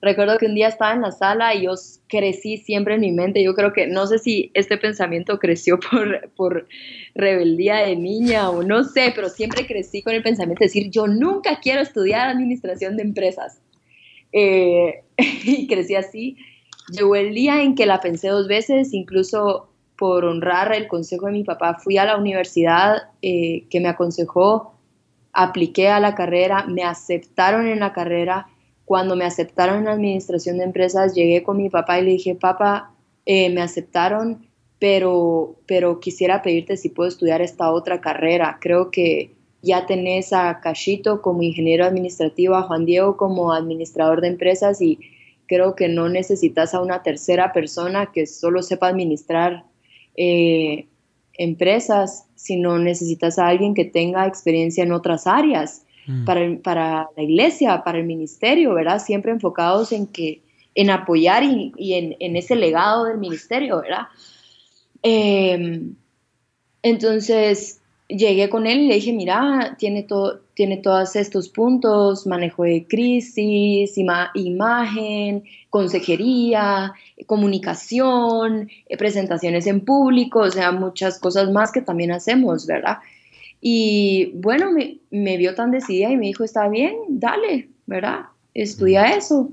Recuerdo 0.00 0.38
que 0.38 0.46
un 0.46 0.54
día 0.54 0.68
estaba 0.68 0.94
en 0.94 1.00
la 1.00 1.10
sala 1.10 1.54
y 1.56 1.64
yo 1.64 1.74
crecí 2.08 2.58
siempre 2.58 2.94
en 2.94 3.00
mi 3.00 3.10
mente. 3.10 3.42
Yo 3.42 3.54
creo 3.54 3.72
que, 3.72 3.88
no 3.88 4.06
sé 4.06 4.18
si 4.18 4.50
este 4.54 4.78
pensamiento 4.78 5.38
creció 5.38 5.80
por, 5.90 6.30
por 6.36 6.68
rebeldía 7.14 7.78
de 7.78 7.96
niña 7.96 8.50
o 8.50 8.62
no 8.62 8.84
sé, 8.84 9.12
pero 9.14 9.28
siempre 9.28 9.66
crecí 9.66 10.02
con 10.02 10.14
el 10.14 10.22
pensamiento 10.22 10.60
de 10.60 10.66
decir, 10.66 10.90
yo 10.90 11.06
nunca 11.06 11.58
quiero 11.60 11.80
estudiar 11.80 12.28
administración 12.28 12.96
de 12.96 13.02
empresas. 13.02 13.60
Eh, 14.32 15.02
y 15.16 15.66
crecí 15.66 15.96
así. 15.96 16.36
Llegó 16.92 17.16
el 17.16 17.34
día 17.34 17.62
en 17.62 17.74
que 17.74 17.84
la 17.84 18.00
pensé 18.00 18.28
dos 18.28 18.48
veces, 18.48 18.94
incluso 18.94 19.68
por 19.98 20.24
honrar 20.24 20.72
el 20.74 20.86
consejo 20.86 21.26
de 21.26 21.32
mi 21.32 21.44
papá, 21.44 21.74
fui 21.74 21.98
a 21.98 22.04
la 22.04 22.16
universidad 22.16 23.10
eh, 23.20 23.64
que 23.68 23.80
me 23.80 23.88
aconsejó, 23.88 24.74
apliqué 25.32 25.88
a 25.88 25.98
la 25.98 26.14
carrera, 26.14 26.64
me 26.68 26.84
aceptaron 26.84 27.66
en 27.66 27.80
la 27.80 27.92
carrera. 27.92 28.46
Cuando 28.84 29.16
me 29.16 29.24
aceptaron 29.24 29.82
en 29.82 29.88
administración 29.88 30.58
de 30.58 30.64
empresas, 30.64 31.14
llegué 31.14 31.42
con 31.42 31.56
mi 31.56 31.68
papá 31.68 31.98
y 31.98 32.04
le 32.04 32.10
dije, 32.12 32.36
papá, 32.36 32.92
eh, 33.26 33.50
me 33.50 33.60
aceptaron, 33.60 34.46
pero, 34.78 35.56
pero 35.66 35.98
quisiera 35.98 36.42
pedirte 36.42 36.76
si 36.76 36.90
puedo 36.90 37.08
estudiar 37.08 37.42
esta 37.42 37.72
otra 37.72 38.00
carrera. 38.00 38.58
Creo 38.60 38.92
que 38.92 39.34
ya 39.62 39.86
tenés 39.86 40.32
a 40.32 40.60
Cachito 40.60 41.20
como 41.20 41.42
ingeniero 41.42 41.84
administrativo, 41.84 42.54
a 42.54 42.62
Juan 42.62 42.84
Diego 42.84 43.16
como 43.16 43.52
administrador 43.52 44.20
de 44.20 44.28
empresas 44.28 44.80
y 44.80 45.00
creo 45.48 45.74
que 45.74 45.88
no 45.88 46.08
necesitas 46.08 46.72
a 46.72 46.80
una 46.80 47.02
tercera 47.02 47.52
persona 47.52 48.12
que 48.12 48.26
solo 48.26 48.62
sepa 48.62 48.86
administrar 48.86 49.64
eh, 50.20 50.88
empresas, 51.34 52.26
sino 52.34 52.76
necesitas 52.78 53.38
a 53.38 53.46
alguien 53.46 53.72
que 53.72 53.84
tenga 53.84 54.26
experiencia 54.26 54.82
en 54.82 54.90
otras 54.90 55.28
áreas, 55.28 55.84
mm. 56.08 56.24
para, 56.24 57.08
la 57.16 57.22
iglesia, 57.22 57.84
para 57.84 57.98
el 57.98 58.04
ministerio, 58.04 58.74
¿verdad? 58.74 58.98
Siempre 58.98 59.30
enfocados 59.30 59.92
en 59.92 60.08
que 60.08 60.42
en 60.74 60.90
apoyar 60.90 61.44
y, 61.44 61.72
en, 61.94 62.36
ese 62.36 62.56
legado 62.56 63.04
del 63.04 63.18
ministerio, 63.18 63.80
¿verdad? 63.80 64.08
Em, 65.02 65.94
entonces, 66.82 67.80
llegué 68.08 68.48
con 68.48 68.66
él 68.66 68.80
y 68.80 68.88
le 68.88 68.94
dije, 68.94 69.12
mira, 69.12 69.76
tiene, 69.78 70.02
todo, 70.02 70.40
tiene 70.58 70.78
todos 70.78 71.14
estos 71.14 71.48
puntos, 71.50 72.26
manejo 72.26 72.64
de 72.64 72.84
crisis, 72.84 73.96
imagen, 73.96 75.44
consejería, 75.70 76.94
comunicación, 77.26 78.68
eh, 78.88 78.96
presentaciones 78.96 79.68
en 79.68 79.82
público, 79.82 80.40
o 80.40 80.50
sea, 80.50 80.72
muchas 80.72 81.20
cosas 81.20 81.48
más 81.52 81.70
que 81.70 81.80
también 81.80 82.10
hacemos, 82.10 82.66
¿verdad? 82.66 82.98
Y 83.60 84.32
bueno, 84.34 84.72
me, 84.72 84.98
me 85.12 85.36
vio 85.36 85.54
tan 85.54 85.70
decidida 85.70 86.10
y 86.10 86.16
me 86.16 86.26
dijo, 86.26 86.42
está 86.42 86.68
bien, 86.68 86.96
dale, 87.06 87.68
¿verdad? 87.86 88.22
Estudia 88.52 89.14
eso. 89.14 89.50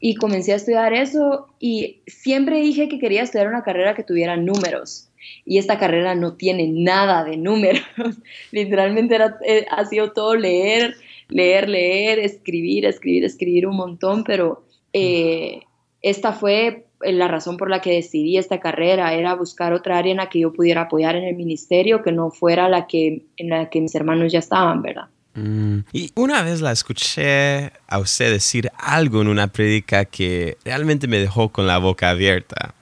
Y 0.00 0.14
comencé 0.14 0.54
a 0.54 0.56
estudiar 0.56 0.94
eso 0.94 1.48
y 1.60 2.00
siempre 2.06 2.62
dije 2.62 2.88
que 2.88 2.98
quería 2.98 3.24
estudiar 3.24 3.48
una 3.48 3.62
carrera 3.62 3.94
que 3.94 4.04
tuviera 4.04 4.38
números 4.38 5.10
y 5.44 5.58
esta 5.58 5.78
carrera 5.78 6.14
no 6.14 6.34
tiene 6.34 6.68
nada 6.68 7.24
de 7.24 7.36
números. 7.36 7.82
Literalmente 8.52 9.14
era, 9.14 9.38
eh, 9.46 9.66
ha 9.70 9.84
sido 9.84 10.12
todo 10.12 10.34
leer, 10.34 10.96
leer, 11.28 11.68
leer, 11.68 12.18
escribir, 12.18 12.84
escribir, 12.86 13.24
escribir 13.24 13.66
un 13.66 13.76
montón, 13.76 14.24
pero 14.24 14.64
eh, 14.92 15.62
esta 16.02 16.32
fue 16.32 16.86
la 17.00 17.28
razón 17.28 17.56
por 17.56 17.70
la 17.70 17.80
que 17.80 17.92
decidí 17.92 18.38
esta 18.38 18.60
carrera, 18.60 19.14
era 19.14 19.34
buscar 19.34 19.72
otra 19.72 19.98
área 19.98 20.12
en 20.12 20.18
la 20.18 20.28
que 20.28 20.40
yo 20.40 20.52
pudiera 20.52 20.82
apoyar 20.82 21.16
en 21.16 21.24
el 21.24 21.36
ministerio, 21.36 22.02
que 22.02 22.12
no 22.12 22.30
fuera 22.30 22.68
la 22.68 22.86
que, 22.86 23.26
en 23.36 23.50
la 23.50 23.68
que 23.68 23.80
mis 23.80 23.94
hermanos 23.94 24.32
ya 24.32 24.38
estaban, 24.38 24.82
¿verdad? 24.82 25.08
Mm. 25.34 25.80
Y 25.92 26.10
una 26.14 26.42
vez 26.42 26.62
la 26.62 26.72
escuché 26.72 27.70
a 27.86 27.98
usted 27.98 28.32
decir 28.32 28.70
algo 28.78 29.20
en 29.20 29.28
una 29.28 29.48
prédica 29.48 30.06
que 30.06 30.56
realmente 30.64 31.06
me 31.06 31.18
dejó 31.18 31.50
con 31.50 31.66
la 31.66 31.78
boca 31.78 32.10
abierta 32.10 32.74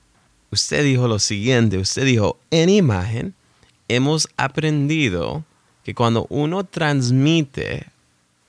usted 0.55 0.85
dijo 0.85 1.07
lo 1.07 1.19
siguiente, 1.19 1.79
usted 1.79 2.05
dijo, 2.05 2.39
en 2.51 2.71
imagen 2.71 3.35
hemos 3.89 4.29
aprendido 4.37 5.45
que 5.85 5.95
cuando 5.95 6.27
uno 6.31 6.65
transmite 6.65 7.87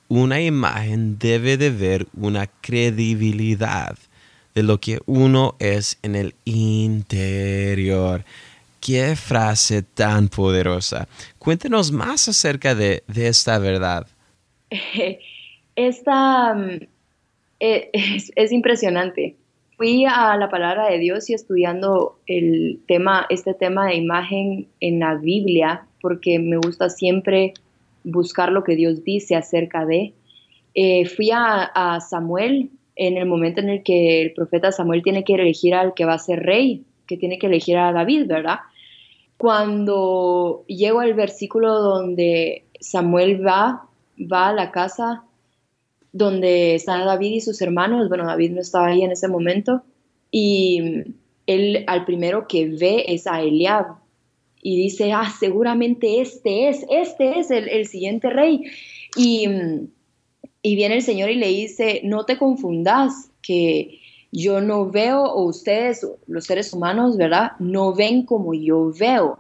una 0.08 0.40
imagen 0.40 1.18
debe 1.18 1.58
de 1.58 1.72
ver 1.72 2.08
una 2.16 2.48
credibilidad 2.62 3.98
de 4.54 4.64
lo 4.64 4.80
que 4.80 5.00
uno 5.06 5.56
es 5.60 5.98
en 6.04 6.16
el 6.16 6.36
interior. 6.46 8.24
Qué 8.80 9.16
frase 9.16 9.82
tan 9.82 10.30
poderosa. 10.30 11.08
Cuéntenos 11.40 11.92
más 11.92 12.28
acerca 12.28 12.76
de, 12.76 13.04
esta 13.16 13.58
verdad. 13.58 14.08
Esta 15.76 16.54
mm, 16.54 16.88
eh, 17.60 17.90
es 18.36 18.52
impresionante 18.52 19.36
fui 19.78 20.06
a 20.06 20.38
la 20.38 20.50
palabra 20.50 20.90
de 20.90 21.00
Dios 21.00 21.30
y 21.30 21.34
estudiando 21.34 22.18
el 22.28 22.80
tema, 22.88 23.26
este 23.30 23.54
tema 23.54 23.88
de 23.88 23.96
imagen 23.96 24.68
en 24.80 25.00
la 25.00 25.16
Biblia, 25.16 25.86
porque 26.02 26.40
me 26.40 26.58
gusta 26.58 26.90
siempre 26.90 27.54
buscar 28.04 28.52
lo 28.52 28.64
que 28.64 28.76
Dios 28.76 29.04
dice 29.04 29.36
acerca 29.36 29.86
de. 29.86 30.14
Eh, 30.74 31.06
fui 31.06 31.32
a, 31.34 32.00
Samuel 32.02 32.70
en 32.96 33.18
el 33.18 33.26
momento 33.26 33.60
en 33.60 33.70
el 33.70 33.84
que 33.84 34.22
el 34.22 34.34
profeta 34.34 34.72
Samuel 34.72 35.04
tiene 35.04 35.24
que 35.24 35.34
elegir 35.34 35.74
al 35.74 35.94
que 35.94 36.06
va 36.06 36.14
a 36.14 36.20
ser 36.20 36.44
rey, 36.44 36.84
que 37.08 37.18
tiene 37.18 37.38
que 37.38 37.48
elegir 37.48 37.78
a 37.78 37.92
David, 37.92 38.28
¿verdad? 38.28 38.60
Cuando 39.38 40.64
llego 40.68 41.02
al 41.02 41.14
versículo 41.14 41.80
donde 41.80 42.64
Samuel 42.80 43.46
va, 43.46 43.88
va 44.32 44.50
a 44.50 44.54
la 44.54 44.72
casa 44.72 45.24
donde 46.16 46.76
están 46.76 47.06
David 47.06 47.34
y 47.34 47.42
sus 47.42 47.62
hermanos. 47.62 48.08
Bueno, 48.08 48.26
David 48.26 48.52
no 48.52 48.62
estaba 48.62 48.88
ahí 48.88 49.04
en 49.04 49.12
ese 49.12 49.28
momento. 49.28 49.84
Y 50.32 51.04
él 51.46 51.84
al 51.88 52.06
primero 52.06 52.48
que 52.48 52.70
ve 52.70 53.04
es 53.10 53.28
a 53.28 53.42
Eliab. 53.42 53.98
Y 54.62 54.78
dice, 54.78 55.12
ah, 55.12 55.30
seguramente 55.38 56.22
este 56.22 56.70
es, 56.70 56.86
este 56.90 57.40
es 57.40 57.52
el, 57.52 57.86
siguiente 57.86 58.30
rey. 58.30 58.64
Y, 59.18 59.46
y 60.62 60.76
viene 60.78 60.96
el 60.96 61.02
Señor 61.02 61.30
y 61.30 61.36
le 61.36 61.50
dice, 61.50 62.00
no 62.06 62.24
te 62.24 62.38
confundas, 62.38 63.30
que 63.42 64.00
yo 64.32 64.62
no 64.62 64.90
veo, 64.90 65.22
o 65.22 65.44
ustedes, 65.44 66.08
los 66.28 66.46
seres 66.46 66.72
humanos, 66.72 67.18
¿verdad? 67.18 67.52
No 67.60 67.94
ven 67.94 68.26
como 68.26 68.54
yo 68.54 68.94
veo. 68.98 69.40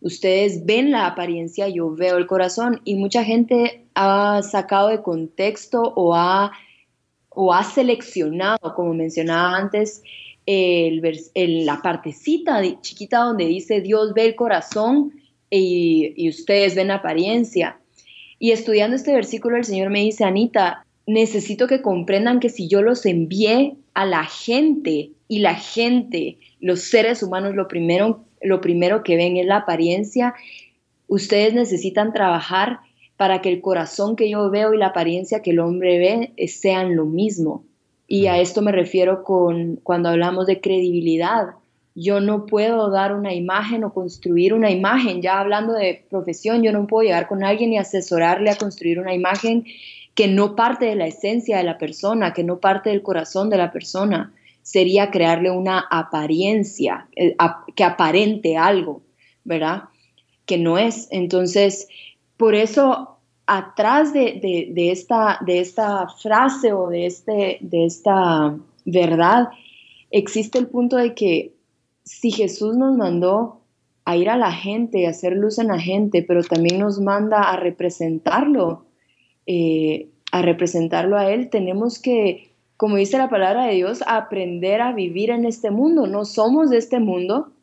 Ustedes 0.00 0.64
ven 0.64 0.90
la 0.90 1.06
apariencia, 1.06 1.68
yo 1.68 1.94
veo 1.94 2.16
el 2.16 2.26
corazón. 2.26 2.80
Y 2.84 2.94
mucha 2.94 3.24
gente 3.24 3.83
ha 3.94 4.42
sacado 4.42 4.88
de 4.88 5.02
contexto 5.02 5.80
o 5.80 6.14
ha, 6.14 6.52
o 7.30 7.52
ha 7.52 7.62
seleccionado, 7.64 8.74
como 8.74 8.94
mencionaba 8.94 9.56
antes, 9.56 10.02
el, 10.46 11.00
la 11.64 11.80
partecita 11.80 12.60
chiquita 12.80 13.20
donde 13.20 13.46
dice 13.46 13.80
Dios 13.80 14.12
ve 14.14 14.26
el 14.26 14.34
corazón 14.34 15.12
y, 15.50 16.28
ustedes 16.28 16.74
ven 16.74 16.90
apariencia. 16.90 17.78
Y 18.38 18.50
estudiando 18.50 18.96
este 18.96 19.12
versículo, 19.12 19.56
el 19.56 19.64
Señor 19.64 19.90
me 19.90 20.00
dice, 20.00 20.24
Anita, 20.24 20.84
necesito 21.06 21.66
que 21.66 21.80
comprendan 21.80 22.40
que 22.40 22.48
si 22.48 22.68
yo 22.68 22.82
los 22.82 23.06
envié 23.06 23.76
a 23.94 24.04
la 24.04 24.24
gente 24.24 25.10
y 25.28 25.38
la 25.38 25.54
gente, 25.54 26.38
los 26.60 26.80
seres 26.80 27.22
humanos, 27.22 27.54
lo 27.54 27.68
primero, 27.68 28.24
lo 28.42 28.60
primero 28.60 29.04
que 29.04 29.16
ven 29.16 29.36
es 29.36 29.46
la 29.46 29.58
apariencia, 29.58 30.34
ustedes 31.06 31.54
necesitan 31.54 32.12
trabajar 32.12 32.80
para 33.24 33.40
que 33.40 33.48
el 33.48 33.62
corazón 33.62 34.16
que 34.16 34.28
yo 34.28 34.50
veo 34.50 34.74
y 34.74 34.76
la 34.76 34.88
apariencia 34.88 35.40
que 35.40 35.52
el 35.52 35.60
hombre 35.60 35.98
ve 35.98 36.34
eh, 36.36 36.46
sean 36.46 36.94
lo 36.94 37.06
mismo. 37.06 37.64
Y 38.06 38.26
a 38.26 38.38
esto 38.38 38.60
me 38.60 38.70
refiero 38.70 39.24
con 39.24 39.76
cuando 39.82 40.10
hablamos 40.10 40.46
de 40.46 40.60
credibilidad. 40.60 41.54
Yo 41.94 42.20
no 42.20 42.44
puedo 42.44 42.90
dar 42.90 43.14
una 43.14 43.32
imagen 43.32 43.82
o 43.82 43.94
construir 43.94 44.52
una 44.52 44.70
imagen. 44.70 45.22
Ya 45.22 45.40
hablando 45.40 45.72
de 45.72 46.04
profesión, 46.10 46.62
yo 46.62 46.70
no 46.70 46.86
puedo 46.86 47.04
llegar 47.04 47.26
con 47.26 47.42
alguien 47.42 47.72
y 47.72 47.78
asesorarle 47.78 48.50
a 48.50 48.56
construir 48.56 49.00
una 49.00 49.14
imagen 49.14 49.64
que 50.14 50.28
no 50.28 50.54
parte 50.54 50.84
de 50.84 50.96
la 50.96 51.06
esencia 51.06 51.56
de 51.56 51.64
la 51.64 51.78
persona, 51.78 52.34
que 52.34 52.44
no 52.44 52.60
parte 52.60 52.90
del 52.90 53.00
corazón 53.00 53.48
de 53.48 53.56
la 53.56 53.72
persona. 53.72 54.34
Sería 54.60 55.10
crearle 55.10 55.50
una 55.50 55.86
apariencia, 55.90 57.08
eh, 57.16 57.34
que 57.74 57.84
aparente 57.84 58.58
algo, 58.58 59.00
¿verdad? 59.44 59.84
que 60.44 60.58
no 60.58 60.76
es. 60.76 61.08
Entonces, 61.10 61.88
por 62.36 62.54
eso, 62.54 63.13
atrás 63.46 64.12
de, 64.12 64.72
esta, 64.76 65.38
de 65.44 65.60
esta 65.60 66.08
frase 66.08 66.72
o 66.72 66.88
de, 66.88 67.06
este, 67.06 67.58
de 67.60 67.84
esta 67.84 68.56
verdad, 68.84 69.50
existe 70.10 70.58
el 70.58 70.68
punto 70.68 70.96
de 70.96 71.14
que 71.14 71.54
si 72.04 72.30
Jesús 72.30 72.76
nos 72.76 72.96
mandó 72.96 73.60
a 74.04 74.16
ir 74.16 74.28
a 74.28 74.36
la 74.36 74.52
gente, 74.52 75.06
a 75.06 75.10
hacer 75.10 75.34
luz 75.34 75.58
en 75.58 75.68
la 75.68 75.78
gente, 75.78 76.22
pero 76.22 76.42
también 76.42 76.78
nos 76.78 77.00
manda 77.00 77.42
a 77.42 77.56
representarlo, 77.56 78.84
eh, 79.46 80.08
a 80.30 80.42
representarlo 80.42 81.16
a 81.16 81.30
Él, 81.30 81.48
tenemos 81.48 81.98
que, 81.98 82.50
como 82.76 82.96
dice 82.96 83.16
la 83.16 83.30
palabra 83.30 83.66
de 83.66 83.74
Dios, 83.74 84.02
aprender 84.06 84.82
a 84.82 84.92
vivir 84.92 85.30
en 85.30 85.46
este 85.46 85.70
mundo. 85.70 86.06
No 86.06 86.26
somos 86.26 86.70
de 86.70 86.78
este 86.78 87.00
mundo, 87.00 87.53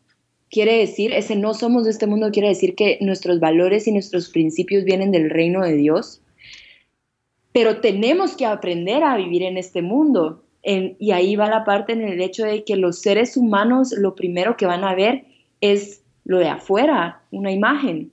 quiere 0.52 0.78
decir, 0.78 1.14
ese 1.14 1.36
no 1.36 1.54
somos 1.54 1.86
de 1.86 1.92
este 1.92 2.06
mundo 2.06 2.30
quiere 2.32 2.50
decir 2.50 2.76
que 2.76 3.00
nuestros 3.02 3.40
valores 3.40 3.88
y 3.88 3.92
nuestros 3.92 4.30
principios 4.30 4.84
vienen 4.84 5.12
del 5.12 5.30
reino 5.30 5.62
de 5.62 5.74
Dios, 5.74 6.22
pero 7.54 7.80
tenemos 7.80 8.36
que 8.36 8.46
aprender 8.46 9.04
a 9.04 9.18
vivir 9.18 9.44
en 9.44 9.58
este 9.58 9.82
mundo. 9.82 10.44
y 10.64 11.12
ahí 11.12 11.36
va 11.36 11.50
la 11.50 11.64
parte 11.64 11.94
en 11.94 12.02
el 12.02 12.22
hecho 12.22 12.46
de 12.46 12.64
que 12.64 12.76
los 12.76 13.00
seres 13.00 13.36
humanos 13.36 13.96
lo 13.98 14.14
primero 14.14 14.58
que 14.58 14.68
van 14.68 14.84
a 14.84 14.94
ver 14.94 15.26
es 15.60 16.04
lo 16.24 16.38
de 16.38 16.50
afuera, 16.50 17.24
una 17.32 17.52
imagen 17.52 18.12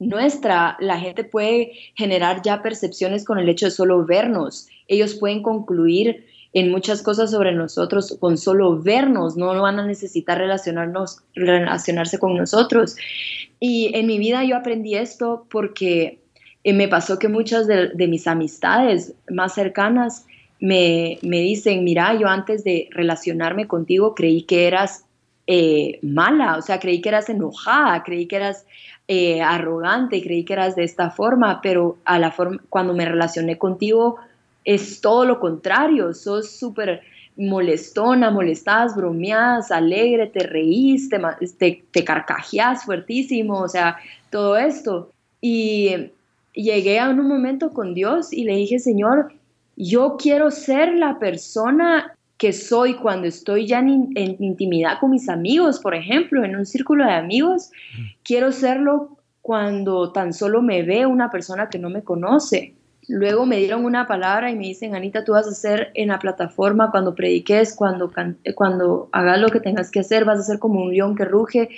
nuestra. 0.00 0.76
La 0.80 0.98
gente 0.98 1.24
puede 1.24 1.72
generar 1.94 2.42
ya 2.42 2.62
percepciones 2.62 3.24
con 3.24 3.38
el 3.38 3.48
hecho 3.48 3.66
de 3.66 3.70
solo 3.70 4.04
vernos. 4.04 4.66
Ellos 4.88 5.14
pueden 5.14 5.42
concluir 5.42 6.26
en 6.52 6.70
muchas 6.70 7.02
cosas 7.02 7.30
sobre 7.30 7.52
nosotros 7.52 8.16
con 8.20 8.36
solo 8.36 8.80
vernos, 8.80 9.36
no 9.36 9.60
van 9.60 9.78
a 9.78 9.86
necesitar 9.86 10.38
relacionarnos, 10.38 11.22
relacionarse 11.34 12.18
con 12.18 12.36
nosotros. 12.36 12.96
Y 13.60 13.92
en 13.94 14.06
mi 14.06 14.18
vida 14.18 14.44
yo 14.44 14.56
aprendí 14.56 14.96
esto 14.96 15.46
porque 15.50 16.18
eh, 16.64 16.72
me 16.72 16.88
pasó 16.88 17.18
que 17.18 17.28
muchas 17.28 17.66
de, 17.66 17.92
mis 18.08 18.26
amistades 18.26 19.14
más 19.30 19.54
cercanas 19.54 20.26
me, 20.58 21.18
me, 21.22 21.40
dicen, 21.40 21.84
mira, 21.84 22.14
yo 22.14 22.26
antes 22.26 22.64
de 22.64 22.88
relacionarme 22.90 23.66
contigo 23.66 24.14
creí 24.14 24.42
que 24.42 24.66
eras 24.66 25.04
eh, 25.46 25.98
mala, 26.02 26.56
o 26.58 26.62
sea, 26.62 26.78
creí 26.78 27.00
que 27.00 27.08
eras 27.08 27.28
enojada, 27.28 28.02
creí 28.02 28.26
que 28.26 28.36
eras 28.36 28.66
eh, 29.08 29.40
arrogante, 29.42 30.22
creí 30.22 30.44
que 30.44 30.52
eras 30.52 30.76
de 30.76 30.84
esta 30.84 31.10
forma, 31.10 31.60
pero 31.62 31.98
a 32.04 32.18
la 32.18 32.30
forma, 32.30 32.60
cuando 32.68 32.94
me 32.94 33.04
relacioné 33.04 33.58
contigo 33.58 34.18
es 34.64 35.00
todo 35.00 35.24
lo 35.24 35.40
contrario, 35.40 36.12
sos 36.14 36.50
súper 36.50 37.02
molestona, 37.36 38.30
molestás, 38.30 38.94
bromeás, 38.94 39.70
alegre, 39.70 40.26
te 40.26 40.40
reís, 40.40 41.08
te, 41.08 41.82
te, 41.90 42.04
carcajeás 42.04 42.84
fuertísimo, 42.84 43.60
o 43.60 43.68
sea, 43.68 43.96
todo 44.30 44.56
esto. 44.56 45.10
Y 45.40 46.10
llegué 46.52 46.98
a 46.98 47.08
un 47.08 47.26
momento 47.26 47.70
con 47.70 47.94
Dios 47.94 48.32
y 48.32 48.44
le 48.44 48.56
dije, 48.56 48.78
Señor, 48.78 49.32
yo 49.76 50.16
quiero 50.18 50.50
ser 50.50 50.94
la 50.94 51.18
persona 51.18 52.14
que 52.36 52.52
soy 52.52 52.94
cuando 52.94 53.28
estoy 53.28 53.66
ya 53.66 53.80
en, 53.80 54.14
intimidad 54.14 54.98
con 54.98 55.10
mis 55.10 55.28
amigos, 55.28 55.78
por 55.78 55.94
ejemplo, 55.94 56.44
en 56.44 56.56
un 56.56 56.66
círculo 56.66 57.04
de 57.04 57.12
amigos, 57.12 57.70
quiero 58.22 58.50
serlo 58.52 59.16
cuando 59.42 60.12
tan 60.12 60.32
solo 60.32 60.62
me 60.62 60.82
ve 60.82 61.06
una 61.06 61.30
persona 61.30 61.68
que 61.68 61.78
no 61.78 61.90
me 61.90 62.02
conoce. 62.02 62.74
Luego 63.10 63.44
me 63.44 63.56
dieron 63.56 63.84
una 63.84 64.06
palabra 64.06 64.52
y 64.52 64.54
me 64.54 64.66
dicen, 64.68 64.94
Anita, 64.94 65.24
tú 65.24 65.32
vas 65.32 65.44
a 65.44 65.50
hacer 65.50 65.90
en 65.94 66.08
la 66.08 66.20
plataforma 66.20 66.92
cuando 66.92 67.16
prediques, 67.16 67.74
cuando, 67.74 68.12
cuando 68.54 69.08
hagas 69.10 69.40
lo 69.40 69.48
que 69.48 69.58
tengas 69.58 69.90
que 69.90 69.98
hacer, 69.98 70.24
vas 70.24 70.38
a 70.38 70.44
ser 70.44 70.60
como 70.60 70.80
un 70.80 70.92
león 70.92 71.16
que 71.16 71.24
ruge 71.24 71.70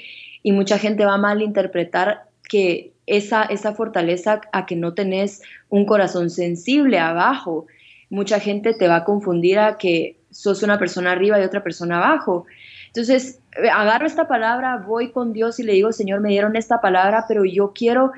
y 0.43 0.53
mucha 0.53 0.77
gente 0.77 1.07
va 1.07 1.15
a 1.15 1.19
malinterpretar 1.19 2.25
que 2.47 2.93
esa, 3.07 3.45
esa 3.45 3.73
fortaleza 3.73 4.43
a 4.53 4.67
que 4.67 4.77
no 4.77 4.93
tenés 4.93 5.41
un 5.71 5.87
corazón 5.87 6.29
sensible 6.29 6.99
abajo. 6.99 7.67
Mucha 8.11 8.39
gente 8.39 8.75
te 8.75 8.87
va 8.87 8.97
a 8.97 9.05
confundir 9.05 9.59
a 9.59 9.79
que 9.79 10.19
sos 10.31 10.63
una 10.63 10.79
persona 10.79 11.13
arriba 11.13 11.41
y 11.41 11.45
otra 11.45 11.63
persona 11.63 11.97
abajo. 11.97 12.45
Entonces, 12.89 13.41
eh, 13.57 13.71
agarro 13.71 14.07
esta 14.07 14.29
palabra, 14.29 14.85
voy 14.87 15.13
con 15.13 15.33
Dios 15.33 15.59
y 15.61 15.63
le 15.63 15.73
digo, 15.73 15.93
Señor, 15.93 16.21
me 16.21 16.29
dieron 16.29 16.57
esta 16.57 16.83
palabra, 16.83 17.25
pero 17.27 17.47
yo 17.47 17.73
quiero 17.75 18.13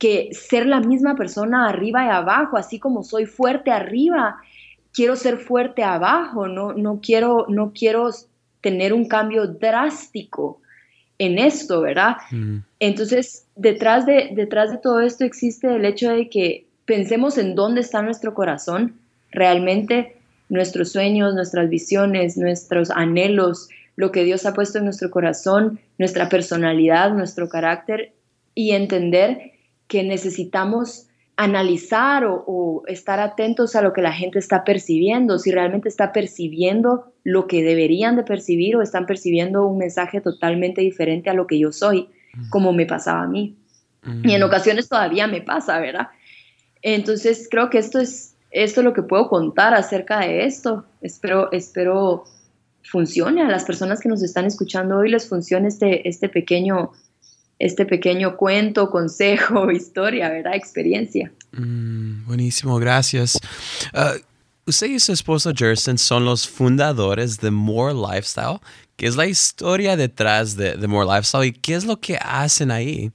que 0.00 0.30
ser 0.32 0.66
la 0.66 0.80
misma 0.80 1.14
persona 1.14 1.68
arriba 1.68 2.06
y 2.06 2.08
abajo, 2.08 2.56
así 2.56 2.78
como 2.78 3.04
soy 3.04 3.26
fuerte 3.26 3.70
arriba, 3.70 4.38
quiero 4.94 5.14
ser 5.14 5.36
fuerte 5.36 5.84
abajo, 5.84 6.48
no, 6.48 6.72
no, 6.72 7.00
quiero, 7.02 7.44
no 7.48 7.72
quiero 7.72 8.08
tener 8.62 8.94
un 8.94 9.06
cambio 9.06 9.46
drástico 9.46 10.60
en 11.18 11.38
esto, 11.38 11.82
¿verdad? 11.82 12.16
Mm. 12.30 12.60
Entonces, 12.80 13.46
detrás 13.56 14.06
de, 14.06 14.30
detrás 14.32 14.70
de 14.70 14.78
todo 14.78 15.00
esto 15.00 15.24
existe 15.24 15.76
el 15.76 15.84
hecho 15.84 16.10
de 16.10 16.30
que 16.30 16.66
pensemos 16.86 17.36
en 17.36 17.54
dónde 17.54 17.82
está 17.82 18.00
nuestro 18.00 18.32
corazón 18.32 18.94
realmente 19.30 20.16
nuestros 20.48 20.92
sueños, 20.92 21.34
nuestras 21.34 21.68
visiones, 21.68 22.38
nuestros 22.38 22.90
anhelos, 22.90 23.68
lo 23.96 24.10
que 24.12 24.24
Dios 24.24 24.46
ha 24.46 24.54
puesto 24.54 24.78
en 24.78 24.84
nuestro 24.84 25.10
corazón, 25.10 25.78
nuestra 25.98 26.30
personalidad, 26.30 27.12
nuestro 27.12 27.50
carácter 27.50 28.12
y 28.54 28.72
entender 28.72 29.52
que 29.90 30.02
necesitamos 30.02 31.08
analizar 31.36 32.24
o, 32.24 32.82
estar 32.86 33.20
atentos 33.20 33.76
a 33.76 33.82
lo 33.82 33.92
que 33.92 34.00
la 34.00 34.12
gente 34.12 34.38
está 34.38 34.64
percibiendo, 34.64 35.38
si 35.38 35.50
realmente 35.50 35.88
está 35.88 36.12
percibiendo 36.12 37.12
lo 37.24 37.46
que 37.46 37.62
deberían 37.62 38.16
de 38.16 38.22
percibir 38.22 38.76
o 38.76 38.82
están 38.82 39.04
percibiendo 39.04 39.66
un 39.66 39.76
mensaje 39.76 40.22
totalmente 40.22 40.80
diferente 40.80 41.28
a 41.28 41.34
lo 41.34 41.46
que 41.46 41.58
yo 41.58 41.72
soy, 41.72 42.08
como 42.48 42.72
me 42.72 42.86
pasaba 42.86 43.22
a 43.22 43.26
mí. 43.26 43.56
Y 44.22 44.32
en 44.32 44.42
ocasiones 44.42 44.88
todavía 44.88 45.26
me 45.26 45.42
pasa, 45.42 45.78
¿verdad? 45.78 46.08
Entonces 46.80 47.48
creo 47.50 47.68
que 47.68 47.78
esto 47.78 47.98
es 47.98 48.30
esto 48.50 48.80
es 48.80 48.84
lo 48.84 48.92
que 48.92 49.02
puedo 49.02 49.28
contar 49.28 49.74
acerca 49.74 50.20
de 50.20 50.44
esto. 50.44 50.84
Espero, 51.02 51.52
espero 51.52 52.24
funcione 52.82 53.42
a 53.42 53.48
las 53.48 53.64
personas 53.64 54.00
que 54.00 54.08
nos 54.08 54.22
están 54.22 54.46
escuchando 54.46 54.98
hoy, 54.98 55.10
les 55.10 55.28
funcione 55.28 55.68
este, 55.68 56.08
este, 56.08 56.28
pequeño, 56.28 56.92
este 57.60 57.84
pequeño 57.84 58.36
cuento, 58.36 58.90
consejo, 58.90 59.70
historia, 59.70 60.30
¿verdad? 60.30 60.54
Experiencia. 60.54 61.30
Mm, 61.52 62.26
buenísimo, 62.26 62.78
gracias. 62.78 63.38
Uh, 63.94 64.18
usted 64.66 64.88
y 64.88 64.98
su 64.98 65.12
esposo 65.12 65.52
Jerson 65.54 65.98
son 65.98 66.24
los 66.24 66.48
fundadores 66.48 67.38
de 67.38 67.50
More 67.50 67.94
Lifestyle. 67.94 68.58
¿Qué 68.96 69.06
es 69.06 69.16
la 69.16 69.26
historia 69.26 69.96
detrás 69.96 70.56
de, 70.56 70.76
de 70.76 70.86
More 70.88 71.06
Lifestyle 71.06 71.46
y 71.46 71.52
qué 71.52 71.74
es 71.74 71.84
lo 71.84 72.00
que 72.00 72.16
hacen 72.16 72.70
ahí? 72.70 73.12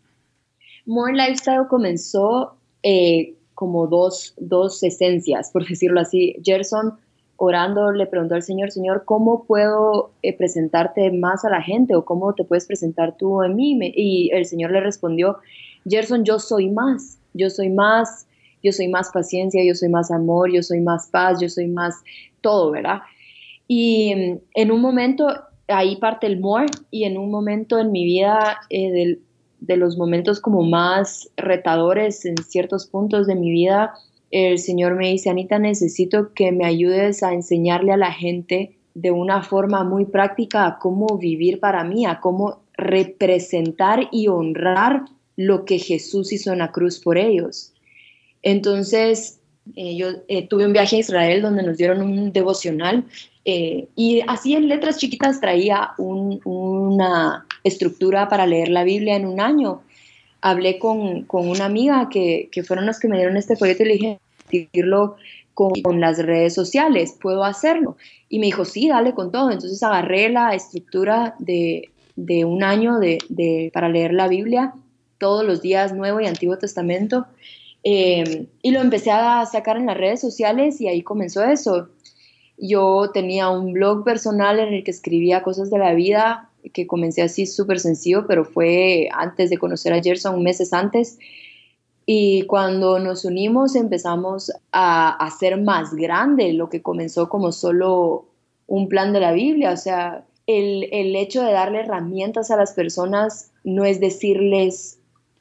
More 0.86 1.14
Lifestyle 1.14 1.68
comenzó 1.68 2.56
eh, 2.84 3.34
como 3.56 3.88
dos, 3.88 4.36
dos 4.38 4.84
esencias, 4.84 5.50
por 5.52 5.68
decirlo 5.68 6.02
así. 6.02 6.36
Gerson 6.44 7.00
orando 7.38 7.92
le 7.92 8.06
preguntó 8.06 8.36
al 8.36 8.44
Señor, 8.44 8.72
Señor, 8.72 9.04
¿cómo 9.06 9.44
puedo 9.46 10.12
eh, 10.22 10.36
presentarte 10.36 11.12
más 11.12 11.46
a 11.46 11.50
la 11.50 11.62
gente 11.62 11.96
o 11.96 12.06
cómo 12.06 12.34
te 12.34 12.44
puedes 12.44 12.66
presentar 12.66 13.18
tú 13.18 13.44
en 13.44 13.56
mí? 13.56 13.78
Y 13.96 14.30
el 14.34 14.46
Señor 14.46 14.72
le 14.72 14.80
respondió, 14.80 15.38
Gerson, 15.88 16.24
yo 16.24 16.40
soy 16.40 16.70
más, 16.70 17.20
yo 17.34 17.50
soy 17.50 17.70
más, 17.70 18.28
yo 18.64 18.72
soy 18.72 18.88
más 18.88 19.12
paciencia, 19.12 19.64
yo 19.64 19.76
soy 19.76 19.90
más 19.90 20.12
amor, 20.12 20.52
yo 20.52 20.64
soy 20.64 20.82
más 20.82 21.08
paz, 21.08 21.40
yo 21.42 21.50
soy 21.50 21.68
más 21.68 21.96
todo, 22.42 22.72
¿verdad? 22.72 23.02
Y 23.68 24.16
mm, 24.16 24.38
en 24.56 24.72
un 24.72 24.82
momento, 24.82 25.28
ahí 25.68 25.98
parte 25.98 26.28
el 26.28 26.40
more, 26.40 26.68
y 26.90 27.04
en 27.04 27.18
un 27.18 27.32
momento 27.32 27.80
en 27.80 27.92
mi 27.92 28.06
vida 28.06 28.60
eh, 28.70 28.92
del, 28.92 29.22
de 29.60 29.78
los 29.78 29.98
momentos 29.98 30.40
como 30.40 30.64
más 30.64 31.30
retadores 31.38 32.26
en 32.26 32.38
ciertos 32.38 32.88
puntos 32.88 33.28
de 33.28 33.36
mi 33.36 33.52
vida, 33.52 33.94
el 34.36 34.60
Señor 34.60 34.96
me 34.96 35.12
dice, 35.12 35.30
Anita, 35.30 35.60
necesito 35.60 36.34
que 36.34 36.52
me 36.52 36.66
ayudes 36.66 37.24
a 37.24 37.34
enseñarle 37.34 37.94
a 37.94 37.98
la 37.98 38.12
gente 38.12 38.76
de 38.94 39.12
una 39.12 39.42
forma 39.44 39.86
muy 39.86 40.06
práctica 40.06 40.66
a 40.66 40.78
cómo 40.78 41.18
vivir 41.18 41.62
para 41.62 41.86
mí, 41.86 42.06
a 42.06 42.20
cómo 42.20 42.60
representar 42.74 44.10
y 44.12 44.28
honrar 44.28 45.06
lo 45.38 45.64
que 45.64 45.80
Jesús 45.80 46.34
hizo 46.34 46.52
en 46.52 46.60
la 46.60 46.74
cruz 46.74 47.00
por 47.00 47.18
ellos. 47.18 47.74
Entonces, 48.42 49.40
eh, 49.78 49.96
yo 49.96 50.08
eh, 50.28 50.46
tuve 50.48 50.66
un 50.66 50.74
viaje 50.74 50.98
a 50.98 51.00
Israel 51.00 51.42
donde 51.42 51.64
nos 51.64 51.78
dieron 51.78 52.02
un 52.02 52.34
devocional 52.34 53.06
eh, 53.46 53.88
y 53.96 54.22
así 54.28 54.54
en 54.54 54.68
letras 54.68 54.98
chiquitas 54.98 55.40
traía 55.40 55.92
una 55.98 57.46
estructura 57.64 58.28
para 58.28 58.46
leer 58.46 58.68
la 58.68 58.84
Biblia 58.84 59.16
en 59.16 59.28
un 59.28 59.40
año. 59.40 59.82
Hablé 60.42 60.78
con, 60.78 61.24
con 61.24 61.48
una 61.48 61.66
amiga 61.66 62.10
que, 62.10 62.50
que, 62.52 62.64
fueron 62.64 62.86
las 62.86 63.00
que 63.00 63.08
me 63.08 63.16
dieron 63.16 63.38
este 63.38 63.56
folleto 63.56 63.84
y 63.84 63.86
le 63.88 63.94
dije, 63.94 64.20
decirlo 64.52 65.16
con, 65.54 66.00
las 66.00 66.18
redes 66.18 66.54
sociales, 66.54 67.18
¿puedo 67.20 67.44
hacerlo? 67.44 67.98
Y 68.30 68.40
me 68.40 68.48
dijo, 68.48 68.66
sí, 68.66 68.90
dale 68.90 69.14
con 69.14 69.32
todo. 69.32 69.52
Entonces 69.52 69.82
agarré 69.84 70.30
la 70.30 70.54
estructura 70.54 71.36
de, 71.40 71.90
de 72.16 72.46
un 72.46 72.64
año 72.64 73.00
de, 73.00 73.20
de, 73.30 73.72
para 73.74 73.90
leer 73.90 74.14
la 74.14 74.28
Biblia 74.28 74.74
todos 75.18 75.46
los 75.46 75.62
días, 75.62 75.94
Nuevo 75.94 76.20
y 76.20 76.28
Antiguo 76.28 76.58
Testamento, 76.58 77.26
eh, 77.88 78.48
y 78.64 78.72
lo 78.72 78.82
empecé 78.82 79.12
a 79.12 79.46
sacar 79.46 79.78
en 79.78 79.86
las 79.86 79.96
redes 79.96 80.20
sociales 80.20 80.82
y 80.82 80.88
ahí 80.88 81.04
comenzó 81.04 81.44
eso. 81.44 81.90
Yo 82.58 83.12
tenía 83.14 83.50
un 83.50 83.74
blog 83.74 84.04
personal 84.04 84.60
en 84.60 84.74
el 84.74 84.84
que 84.84 84.92
escribía 84.92 85.44
cosas 85.44 85.70
de 85.70 85.78
la 85.78 85.94
vida, 85.94 86.50
que 86.74 86.88
comencé 86.88 87.22
así 87.22 87.46
súper 87.46 87.80
sencillo, 87.80 88.26
pero 88.28 88.44
fue 88.44 89.08
antes 89.12 89.52
de 89.52 89.60
conocer 89.60 89.94
a 89.94 90.02
Gerson, 90.02 90.42
meses 90.42 90.74
antes. 90.74 91.20
Y 92.06 92.44
cuando 92.44 93.00
nos 93.00 93.26
unimos 93.26 93.76
empezamos 93.76 94.52
a 94.72 95.10
hacer 95.10 95.60
más 95.60 95.94
grande 95.96 96.54
lo 96.54 96.70
que 96.70 96.82
comenzó 96.82 97.30
como 97.30 97.52
solo 97.52 98.26
un 98.68 98.88
plan 98.90 99.12
de 99.12 99.20
la 99.20 99.32
Biblia. 99.32 99.72
O 99.72 99.78
sea, 99.78 100.26
el, 100.46 100.88
el 100.92 101.16
hecho 101.16 101.44
de 101.44 101.52
darle 101.52 101.80
herramientas 101.80 102.52
a 102.52 102.58
las 102.58 102.74
personas 102.74 103.52
no 103.64 103.86
es 103.86 104.00
decirles 104.00 105.00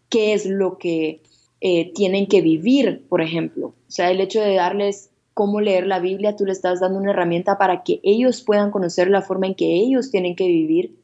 qué 0.08 0.32
es 0.32 0.46
lo 0.46 0.78
que 0.78 1.20
eh, 1.60 1.92
tienen 1.94 2.26
que 2.26 2.40
vivir, 2.40 3.06
por 3.08 3.20
ejemplo. 3.20 3.68
O 3.68 3.90
sea, 3.90 4.10
el 4.10 4.20
hecho 4.20 4.40
de 4.40 4.54
darles 4.54 5.10
cómo 5.34 5.60
leer 5.60 5.86
la 5.86 5.98
Biblia, 5.98 6.36
tú 6.36 6.46
le 6.46 6.52
estás 6.52 6.80
dando 6.80 6.98
una 6.98 7.10
herramienta 7.10 7.58
para 7.58 7.82
que 7.82 8.00
ellos 8.02 8.42
puedan 8.42 8.70
conocer 8.70 9.08
la 9.08 9.22
forma 9.22 9.46
en 9.46 9.54
que 9.54 9.74
ellos 9.74 10.10
tienen 10.10 10.36
que 10.36 10.46
vivir 10.46 10.96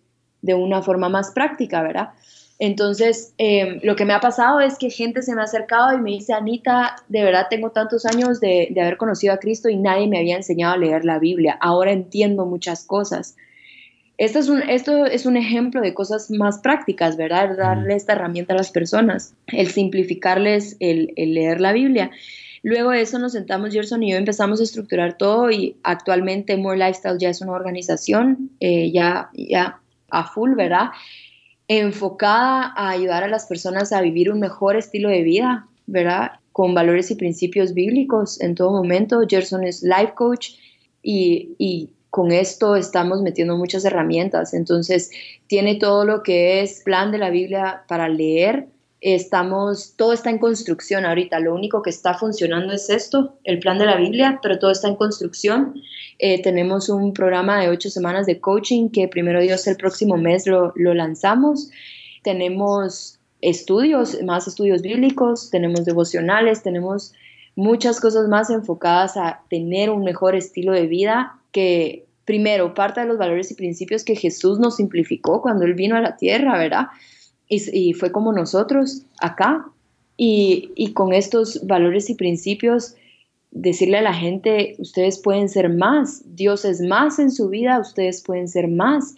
de 0.43 0.55
una 0.55 0.83
forma 0.83 1.09
más 1.09 1.33
práctica, 1.33 1.83
¿verdad? 1.83 2.11
Entonces, 2.63 3.33
em, 3.39 3.81
lo 3.83 3.97
que 3.97 4.05
me 4.05 4.13
ha 4.13 4.21
pasado 4.21 4.61
es 4.61 4.77
que 4.77 4.91
gente 4.91 5.23
se 5.23 5.35
me 5.35 5.41
ha 5.41 5.45
acercado 5.45 5.97
y 5.97 6.01
me 6.01 6.11
dice, 6.11 6.35
Anita, 6.35 6.95
de 7.09 7.25
verdad 7.25 7.47
tengo 7.49 7.71
tantos 7.71 8.05
años 8.05 8.39
de, 8.39 8.69
de 8.71 8.81
haber 8.83 8.99
conocido 8.99 9.33
a 9.33 9.39
Cristo 9.39 9.71
y 9.71 9.77
nadie 9.77 10.07
me 10.07 10.19
había 10.19 10.37
enseñado 10.37 10.75
a 10.75 10.77
leer 10.77 11.07
la 11.07 11.19
Biblia. 11.19 11.57
Ahora 11.59 11.91
entiendo 11.91 12.45
muchas 12.45 12.85
cosas. 12.85 13.35
Esto 14.19 14.39
es, 14.39 14.51
un, 14.51 14.63
esto 14.63 15.07
es 15.07 15.25
un 15.25 15.39
ejemplo 15.39 15.81
de 15.81 15.95
cosas 15.95 16.31
más 16.31 16.59
prácticas, 16.59 17.17
¿verdad? 17.17 17.57
Darle 17.57 17.95
esta 17.95 18.13
herramienta 18.13 18.53
a 18.53 18.59
las 18.59 18.71
personas, 18.71 19.35
el 19.47 19.69
simplificarles 19.69 20.77
el, 20.81 21.15
el 21.17 21.33
leer 21.33 21.63
la 21.63 21.73
Biblia. 21.73 22.11
Luego 22.63 22.91
de 22.91 23.01
eso 23.01 23.19
nos 23.19 23.33
sentamos, 23.33 23.73
Gerson 23.73 24.03
y 24.03 24.11
yo 24.11 24.19
empezamos 24.19 24.61
a 24.61 24.65
estructurar 24.65 25.17
todo 25.17 25.51
y 25.51 25.79
actualmente 25.83 26.59
More 26.59 26.77
Lifestyle 26.77 27.17
ya 27.19 27.31
es 27.31 27.41
una 27.41 27.53
organización 27.53 28.51
eh, 28.61 28.93
ya, 28.93 29.31
ya 29.33 29.81
a 30.11 30.25
full, 30.25 30.55
¿verdad? 30.55 30.91
Enfocada 31.73 32.73
a 32.75 32.91
ayudar 32.91 33.23
a 33.23 33.29
las 33.29 33.47
personas 33.47 33.93
a 33.93 34.01
vivir 34.01 34.29
un 34.33 34.41
mejor 34.41 34.75
estilo 34.75 35.09
de 35.09 35.23
vida, 35.23 35.69
¿verdad? 35.87 36.33
Con 36.51 36.75
valores 36.75 37.13
y 37.13 37.15
principios 37.15 37.75
bíblicos 37.75 38.41
en 38.41 38.57
todo 38.57 38.73
momento. 38.73 39.21
Gerson 39.29 39.63
es 39.63 39.81
life 39.85 40.15
coach 40.17 40.49
y, 41.01 41.55
y 41.59 41.91
con 42.11 42.33
esto 42.33 42.75
estamos 42.75 43.23
metiendo 43.23 43.57
muchas 43.57 43.85
herramientas. 43.85 44.53
Entonces, 44.53 45.13
tiene 45.47 45.77
todo 45.77 46.05
lo 46.05 46.25
que 46.25 46.61
es 46.61 46.83
plan 46.83 47.13
de 47.13 47.19
la 47.19 47.31
Biblia 47.31 47.85
para 47.87 48.09
leer, 48.09 48.67
estamos, 49.01 49.95
todo 49.97 50.13
está 50.13 50.31
en 50.31 50.39
construcción 50.39 51.07
ahorita, 51.07 51.41
lo 51.41 51.55
único 51.55 51.83
que 51.83 51.91
está 51.91 52.15
funcionando 52.15 52.73
es 52.73 52.91
esto, 52.91 53.39
el 53.45 53.59
plan 53.59 53.79
de 53.79 53.87
la 53.87 53.97
Biblia, 53.97 54.39
pero 54.43 54.59
todo 54.59 54.71
está 54.71 54.89
en 54.89 54.97
construcción. 54.97 55.81
Eh, 56.19 56.43
tenemos 56.43 56.89
un 56.89 57.15
programa 57.15 57.61
de 57.61 57.69
ocho 57.69 57.89
semanas 57.89 58.27
de 58.27 58.41
coaching 58.41 58.91
que 58.91 59.09
primero 59.09 59.41
Dios 59.41 59.67
el 59.67 59.77
próximo 59.77 60.17
mes 60.17 60.47
lo, 60.47 60.73
lo 60.77 60.95
lanzamos. 60.95 61.71
Tenemos 62.23 63.19
estudios, 63.41 64.23
más 64.23 64.47
estudios 64.47 64.83
bíblicos, 64.83 65.51
tenemos 65.51 65.85
devocionales, 65.85 66.63
tenemos 66.63 67.15
muchas 67.57 68.01
cosas 68.01 68.29
más 68.29 68.51
enfocadas 68.51 69.17
a 69.17 69.43
tener 69.49 69.91
un 69.91 70.05
mejor 70.05 70.35
estilo 70.35 70.73
de 70.73 70.87
vida 70.87 71.39
que 71.53 72.07
primero 72.25 72.75
parte 72.75 73.01
de 73.01 73.07
los 73.07 73.19
valores 73.19 73.51
y 73.51 73.55
principios 73.55 74.05
que 74.05 74.15
Jesús 74.15 74.59
nos 74.59 74.77
simplificó 74.77 75.43
cuando 75.43 75.65
Él 75.65 75.75
vino 75.75 75.97
a 75.97 76.01
la 76.01 76.17
tierra, 76.17 76.59
¿verdad? 76.59 76.87
Y, 77.51 77.93
fue 77.95 78.13
como 78.13 78.33
nosotros 78.33 79.03
acá. 79.21 79.67
Y, 80.17 80.93
con 80.95 81.13
estos 81.13 81.67
valores 81.67 82.09
y 82.11 82.15
principios, 82.15 82.95
decirle 83.51 83.99
a 83.99 84.03
la 84.03 84.15
gente, 84.15 84.77
ustedes 84.79 85.19
pueden 85.19 85.49
ser 85.49 85.69
más, 85.69 86.23
Dios 86.37 86.65
es 86.65 86.81
más 86.81 87.19
en 87.19 87.33
su 87.33 87.49
vida, 87.49 87.81
ustedes 87.81 88.23
pueden 88.23 88.47
ser 88.47 88.69
más. 88.69 89.15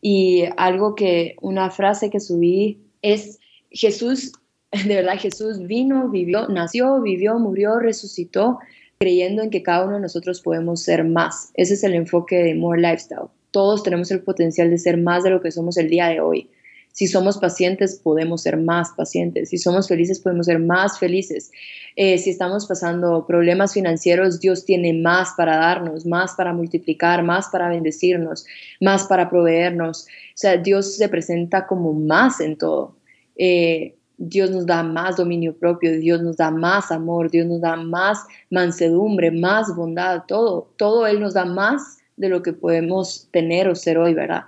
Y 0.00 0.44
algo 0.56 0.94
que, 0.94 1.36
una 1.42 1.70
frase 1.70 2.10
que 2.10 2.20
subí 2.20 2.78
es, 3.02 3.38
Jesús, 3.70 4.32
de 4.86 4.94
verdad, 4.94 5.18
Jesús 5.18 5.66
vino, 5.66 6.08
vivió, 6.08 6.48
nació, 6.48 7.00
vivió, 7.02 7.38
murió, 7.38 7.78
resucitó, 7.78 8.58
creyendo 8.98 9.42
en 9.42 9.50
que 9.50 9.62
cada 9.62 9.84
uno 9.84 9.96
de 9.96 10.02
nosotros 10.02 10.40
podemos 10.40 10.82
ser 10.82 11.04
más. 11.04 11.50
Ese 11.54 11.74
es 11.74 11.84
el 11.84 11.94
enfoque 11.94 12.36
de 12.36 12.54
More 12.54 12.80
Lifestyle. 12.80 13.28
Todos 13.50 13.82
tenemos 13.82 14.10
el 14.10 14.22
potencial 14.22 14.70
de 14.70 14.78
ser 14.78 14.96
más 14.98 15.24
de 15.24 15.30
lo 15.30 15.42
que 15.42 15.50
somos 15.50 15.76
el 15.76 15.90
día 15.90 16.08
de 16.08 16.20
hoy. 16.20 16.48
Si 16.94 17.08
somos 17.08 17.38
pacientes, 17.38 18.00
podemos 18.00 18.42
ser 18.42 18.56
más 18.56 18.90
pacientes. 18.96 19.48
Si 19.48 19.58
somos 19.58 19.88
felices, 19.88 20.20
podemos 20.20 20.46
ser 20.46 20.60
más 20.60 20.96
felices. 21.00 21.50
Eh, 21.96 22.18
si 22.18 22.30
estamos 22.30 22.66
pasando 22.66 23.26
problemas 23.26 23.74
financieros, 23.74 24.38
Dios 24.38 24.64
tiene 24.64 24.92
más 24.92 25.34
para 25.36 25.56
darnos, 25.56 26.06
más 26.06 26.34
para 26.36 26.52
multiplicar, 26.52 27.24
más 27.24 27.48
para 27.48 27.68
bendecirnos, 27.68 28.46
más 28.80 29.08
para 29.08 29.28
proveernos. 29.28 30.04
O 30.04 30.36
sea, 30.36 30.56
Dios 30.56 30.96
se 30.96 31.08
presenta 31.08 31.66
como 31.66 31.92
más 31.92 32.40
en 32.40 32.56
todo. 32.56 32.94
Eh, 33.34 33.96
Dios 34.16 34.52
nos 34.52 34.64
da 34.64 34.84
más 34.84 35.16
dominio 35.16 35.58
propio, 35.58 35.98
Dios 35.98 36.22
nos 36.22 36.36
da 36.36 36.52
más 36.52 36.92
amor, 36.92 37.28
Dios 37.28 37.48
nos 37.48 37.60
da 37.60 37.74
más 37.74 38.24
mansedumbre, 38.50 39.32
más 39.32 39.74
bondad, 39.74 40.22
todo, 40.28 40.70
todo 40.76 41.08
Él 41.08 41.18
nos 41.18 41.34
da 41.34 41.44
más 41.44 41.98
de 42.16 42.28
lo 42.28 42.40
que 42.40 42.52
podemos 42.52 43.28
tener 43.32 43.66
o 43.66 43.74
ser 43.74 43.98
hoy, 43.98 44.14
¿verdad? 44.14 44.44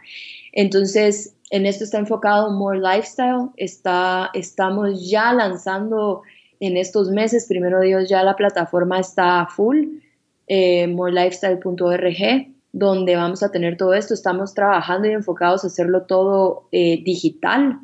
Entonces, 0.52 1.35
en 1.50 1.66
esto 1.66 1.84
está 1.84 1.98
enfocado 1.98 2.50
More 2.50 2.80
Lifestyle. 2.80 3.50
Está, 3.56 4.30
estamos 4.34 5.08
ya 5.08 5.32
lanzando 5.32 6.22
en 6.60 6.76
estos 6.76 7.10
meses, 7.10 7.46
primero 7.48 7.80
Dios, 7.80 8.08
ya 8.08 8.22
la 8.22 8.36
plataforma 8.36 8.98
está 8.98 9.46
full, 9.46 9.98
eh, 10.46 10.86
morelifestyle.org, 10.86 12.54
donde 12.72 13.16
vamos 13.16 13.42
a 13.42 13.50
tener 13.50 13.76
todo 13.76 13.94
esto. 13.94 14.14
Estamos 14.14 14.54
trabajando 14.54 15.08
y 15.08 15.12
enfocados 15.12 15.64
a 15.64 15.66
hacerlo 15.68 16.02
todo 16.02 16.68
eh, 16.72 17.02
digital. 17.04 17.78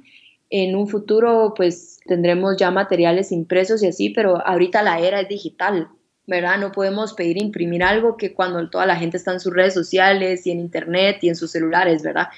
En 0.50 0.76
un 0.76 0.86
futuro, 0.88 1.54
pues 1.56 2.00
tendremos 2.06 2.56
ya 2.56 2.70
materiales 2.70 3.32
impresos 3.32 3.82
y 3.82 3.86
así, 3.86 4.10
pero 4.10 4.44
ahorita 4.46 4.82
la 4.82 5.00
era 5.00 5.20
es 5.20 5.28
digital, 5.28 5.88
¿verdad? 6.26 6.58
No 6.58 6.72
podemos 6.72 7.14
pedir 7.14 7.38
imprimir 7.38 7.82
algo 7.82 8.16
que 8.16 8.34
cuando 8.34 8.68
toda 8.68 8.86
la 8.86 8.96
gente 8.96 9.16
está 9.16 9.32
en 9.32 9.40
sus 9.40 9.52
redes 9.52 9.74
sociales 9.74 10.46
y 10.46 10.50
en 10.50 10.60
internet 10.60 11.18
y 11.22 11.28
en 11.28 11.36
sus 11.36 11.52
celulares, 11.52 12.02
¿verdad? 12.02 12.28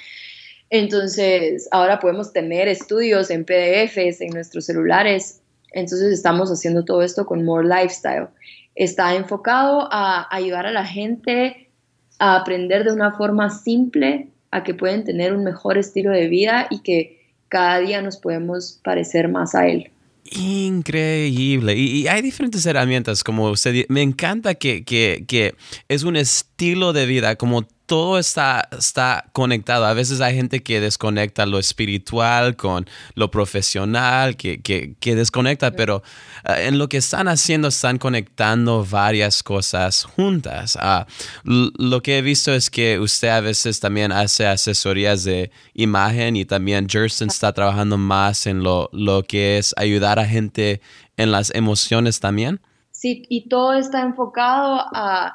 Entonces, 0.76 1.68
ahora 1.70 2.00
podemos 2.00 2.32
tener 2.32 2.66
estudios 2.66 3.30
en 3.30 3.44
PDFs 3.44 4.20
en 4.20 4.30
nuestros 4.30 4.66
celulares. 4.66 5.40
Entonces, 5.70 6.12
estamos 6.12 6.50
haciendo 6.50 6.84
todo 6.84 7.02
esto 7.02 7.26
con 7.26 7.44
More 7.44 7.68
Lifestyle. 7.68 8.26
Está 8.74 9.14
enfocado 9.14 9.86
a 9.92 10.26
ayudar 10.34 10.66
a 10.66 10.72
la 10.72 10.84
gente 10.84 11.70
a 12.18 12.34
aprender 12.34 12.82
de 12.82 12.92
una 12.92 13.12
forma 13.12 13.50
simple, 13.50 14.30
a 14.50 14.64
que 14.64 14.74
pueden 14.74 15.04
tener 15.04 15.32
un 15.32 15.44
mejor 15.44 15.78
estilo 15.78 16.10
de 16.10 16.26
vida 16.26 16.66
y 16.68 16.80
que 16.80 17.20
cada 17.48 17.78
día 17.78 18.02
nos 18.02 18.16
podemos 18.16 18.80
parecer 18.82 19.28
más 19.28 19.54
a 19.54 19.68
él. 19.68 19.92
Increíble. 20.24 21.76
Y, 21.76 22.08
hay 22.08 22.20
diferentes 22.20 22.66
herramientas, 22.66 23.22
como 23.22 23.48
usted 23.48 23.86
me 23.88 24.02
encanta 24.02 24.56
que, 24.56 24.82
que, 24.82 25.24
que, 25.28 25.54
es 25.86 26.02
un 26.02 26.16
estilo 26.16 26.92
de 26.92 27.06
vida, 27.06 27.36
como 27.36 27.64
todo 27.86 28.18
está, 28.18 28.68
está 28.76 29.26
conectado. 29.32 29.84
A 29.84 29.94
veces 29.94 30.20
hay 30.20 30.34
gente 30.34 30.62
que 30.62 30.80
desconecta 30.80 31.44
lo 31.46 31.58
espiritual 31.58 32.56
con 32.56 32.86
lo 33.14 33.30
profesional, 33.30 34.36
que, 34.36 34.60
que, 34.62 35.14
desconecta, 35.14 35.72
pero 35.72 36.02
eh, 36.48 36.66
en 36.68 36.78
lo 36.78 36.88
que 36.88 36.96
están 36.96 37.28
haciendo 37.28 37.68
están 37.68 37.98
conectando 37.98 38.84
varias 38.84 39.42
cosas 39.42 40.04
juntas. 40.04 40.78
Ah, 40.80 41.06
lo 41.44 42.02
que 42.02 42.18
he 42.18 42.22
visto 42.22 42.52
es 42.54 42.70
que 42.70 42.98
usted 42.98 43.28
a 43.28 43.40
veces 43.40 43.80
también 43.80 44.12
hace 44.12 44.46
asesorías 44.46 45.24
de 45.24 45.50
imagen 45.74 46.36
y 46.36 46.44
también 46.44 46.88
Jerson 46.88 47.28
está 47.28 47.52
trabajando 47.52 47.98
más 47.98 48.46
en 48.46 48.62
lo, 48.62 48.88
lo 48.92 49.22
que 49.24 49.58
es 49.58 49.74
ayudar 49.76 50.18
a 50.18 50.26
gente 50.26 50.80
en 51.16 51.30
las 51.30 51.54
emociones 51.54 52.20
también. 52.20 52.60
Sí, 52.90 53.26
y 53.28 53.48
todo 53.48 53.74
está 53.74 54.00
enfocado 54.00 54.80
a 54.94 55.34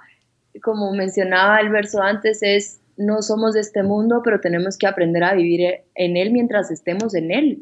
como 0.61 0.91
mencionaba 0.93 1.59
el 1.59 1.69
verso 1.69 2.01
antes, 2.01 2.41
es 2.41 2.79
no 2.99 3.21
somos 3.21 3.53
de 3.53 3.61
este 3.61 3.81
mundo, 3.81 4.21
pero 4.23 4.41
tenemos 4.41 4.77
que 4.77 4.85
aprender 4.85 5.23
a 5.23 5.33
vivir 5.33 5.79
en 5.95 6.17
él 6.17 6.31
mientras 6.31 6.69
estemos 6.69 7.15
en 7.15 7.31
él. 7.31 7.59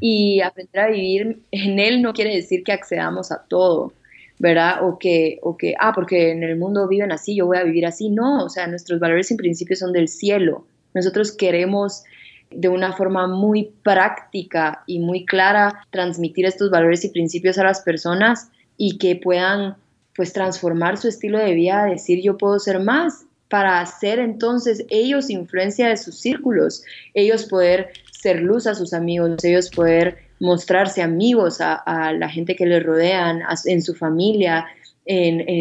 Y 0.00 0.40
aprender 0.40 0.80
a 0.80 0.88
vivir 0.88 1.42
en 1.50 1.78
él 1.80 2.02
no 2.02 2.12
quiere 2.12 2.34
decir 2.34 2.62
que 2.62 2.72
accedamos 2.72 3.32
a 3.32 3.42
todo, 3.48 3.92
¿verdad? 4.38 4.88
O 4.88 4.96
que, 4.98 5.40
o 5.42 5.56
que, 5.56 5.74
ah, 5.80 5.92
porque 5.92 6.30
en 6.30 6.44
el 6.44 6.56
mundo 6.56 6.86
viven 6.86 7.10
así, 7.10 7.34
yo 7.34 7.46
voy 7.46 7.58
a 7.58 7.64
vivir 7.64 7.84
así. 7.84 8.10
No, 8.10 8.44
o 8.44 8.48
sea, 8.48 8.68
nuestros 8.68 9.00
valores 9.00 9.30
y 9.32 9.36
principios 9.36 9.80
son 9.80 9.92
del 9.92 10.06
cielo. 10.06 10.66
Nosotros 10.94 11.32
queremos 11.32 12.04
de 12.50 12.68
una 12.68 12.92
forma 12.92 13.26
muy 13.26 13.72
práctica 13.82 14.84
y 14.86 15.00
muy 15.00 15.24
clara 15.24 15.82
transmitir 15.90 16.46
estos 16.46 16.70
valores 16.70 17.04
y 17.04 17.08
principios 17.08 17.58
a 17.58 17.64
las 17.64 17.80
personas 17.80 18.50
y 18.76 18.98
que 18.98 19.16
puedan 19.16 19.76
pues 20.16 20.32
transformar 20.32 20.96
su 20.96 21.08
estilo 21.08 21.38
de 21.38 21.54
vida, 21.54 21.84
decir 21.84 22.22
yo 22.22 22.36
puedo 22.36 22.58
ser 22.58 22.80
más, 22.80 23.26
para 23.48 23.80
hacer 23.80 24.18
entonces 24.18 24.84
ellos 24.88 25.30
influencia 25.30 25.88
de 25.88 25.96
sus 25.96 26.18
círculos, 26.18 26.82
ellos 27.14 27.44
poder 27.44 27.90
ser 28.10 28.42
luz 28.42 28.66
a 28.66 28.74
sus 28.74 28.92
amigos, 28.92 29.44
ellos 29.44 29.70
poder 29.70 30.18
mostrarse 30.40 31.02
amigos 31.02 31.58
a, 31.60 32.12
la 32.12 32.28
gente 32.28 32.56
que 32.56 32.66
les 32.66 32.82
rodean, 32.82 33.42
en 33.64 33.82
su 33.82 33.94
familia, 33.94 34.66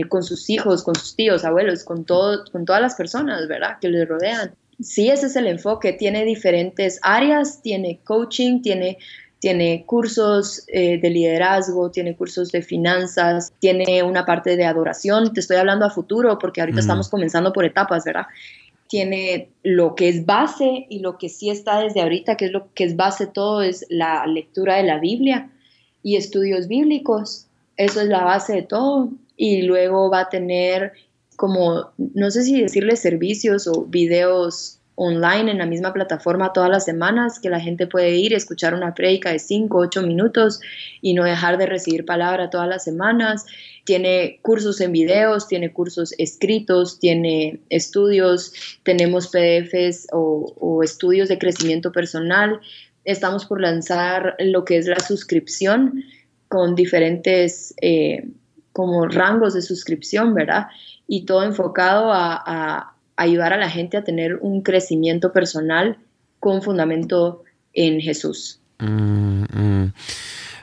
con 0.09 0.23
sus 0.23 0.49
hijos, 0.49 0.83
con 0.83 0.95
sus 0.95 1.15
tíos, 1.15 1.45
abuelos, 1.45 1.83
con, 1.83 2.05
todo, 2.05 2.43
con 2.51 2.65
todas 2.65 2.81
las 2.81 2.95
personas, 2.95 3.47
¿verdad? 3.47 3.77
Que 3.79 3.89
les 3.89 4.07
rodean. 4.07 4.55
sí, 4.79 5.09
ese 5.09 5.27
es 5.27 5.35
el 5.35 5.47
enfoque. 5.47 5.93
Tiene 5.93 6.25
diferentes 6.25 6.99
áreas, 7.03 7.61
tiene 7.61 7.99
coaching, 8.03 8.61
tiene 8.61 8.97
tiene 9.39 9.83
cursos 9.85 10.63
eh, 10.67 10.99
de 10.99 11.09
liderazgo, 11.09 11.91
tiene 11.91 12.15
cursos 12.15 12.51
de 12.51 12.61
finanzas, 12.61 13.53
tiene 13.59 14.01
una 14.03 14.25
parte 14.25 14.55
de 14.55 14.65
adoración. 14.65 15.33
Te 15.33 15.39
estoy 15.39 15.57
hablando 15.57 15.85
a 15.85 15.89
futuro 15.89 16.39
porque 16.39 16.61
ahorita 16.61 16.79
estamos 16.79 17.09
comenzando 17.09 17.53
por 17.53 17.65
etapas, 17.65 18.05
¿verdad? 18.05 18.25
Tiene 18.87 19.49
lo 19.63 19.95
que 19.95 20.09
es 20.09 20.25
base 20.25 20.87
y 20.89 20.99
lo 20.99 21.17
que 21.17 21.29
sí 21.29 21.49
está 21.49 21.79
desde 21.79 22.01
ahorita, 22.01 22.37
que 22.37 22.45
es 22.45 22.51
lo 22.51 22.73
que 22.73 22.85
es 22.85 22.95
base 22.95 23.27
todo, 23.27 23.61
es 23.61 23.85
la 23.89 24.25
lectura 24.25 24.77
de 24.77 24.83
la 24.83 24.99
Biblia 24.99 25.51
y 26.01 26.15
estudios 26.15 26.67
bíblicos. 26.67 27.47
Eso 27.77 28.01
es 28.01 28.07
la 28.07 28.23
base 28.23 28.53
de 28.53 28.61
todo. 28.63 29.09
Y 29.37 29.63
luego 29.63 30.09
va 30.09 30.21
a 30.21 30.29
tener 30.29 30.93
como, 31.35 31.91
no 31.97 32.31
sé 32.31 32.43
si 32.43 32.61
decirle 32.61 32.95
servicios 32.95 33.67
o 33.67 33.85
videos 33.85 34.74
online 34.95 35.51
en 35.51 35.57
la 35.57 35.65
misma 35.65 35.93
plataforma 35.93 36.53
todas 36.53 36.69
las 36.69 36.85
semanas, 36.85 37.39
que 37.39 37.49
la 37.49 37.59
gente 37.59 37.85
puede 37.85 38.11
ir 38.11 38.31
y 38.31 38.35
escuchar 38.35 38.73
una 38.73 38.93
prédica 38.93 39.31
de 39.31 39.39
5, 39.39 39.77
8 39.77 40.01
minutos 40.01 40.61
y 41.01 41.13
no 41.13 41.23
dejar 41.25 41.57
de 41.57 41.65
recibir 41.65 42.05
palabra 42.05 42.49
todas 42.49 42.67
las 42.67 42.83
semanas. 42.83 43.45
Tiene 43.83 44.39
cursos 44.41 44.79
en 44.81 44.93
videos, 44.93 45.47
tiene 45.47 45.73
cursos 45.73 46.13
escritos, 46.17 46.97
tiene 46.99 47.59
estudios, 47.69 48.53
tenemos 48.83 49.27
PDFs 49.27 50.07
o, 50.11 50.81
estudios 50.83 51.29
de 51.29 51.37
crecimiento 51.37 51.91
personal. 51.91 52.59
Estamos 53.03 53.45
por 53.45 53.61
lanzar 53.61 54.35
lo 54.39 54.65
que 54.65 54.77
es 54.77 54.87
la 54.87 54.99
suscripción 54.99 56.03
con 56.47 56.75
diferentes 56.75 57.73
eh, 57.81 58.27
como 58.71 59.07
rangos 59.07 59.53
de 59.53 59.61
suscripción, 59.61 60.33
¿verdad? 60.33 60.67
Y 61.07 61.25
todo 61.25 61.43
enfocado 61.43 62.11
a 62.11 62.94
ayudar 63.15 63.53
a 63.53 63.57
la 63.57 63.69
gente 63.69 63.97
a 63.97 64.03
tener 64.03 64.35
un 64.41 64.61
crecimiento 64.61 65.31
personal 65.31 65.97
con 66.39 66.61
fundamento 66.61 67.43
en 67.73 67.99
Jesús. 68.01 68.59
Mm, 68.79 69.43
mm. 69.51 69.93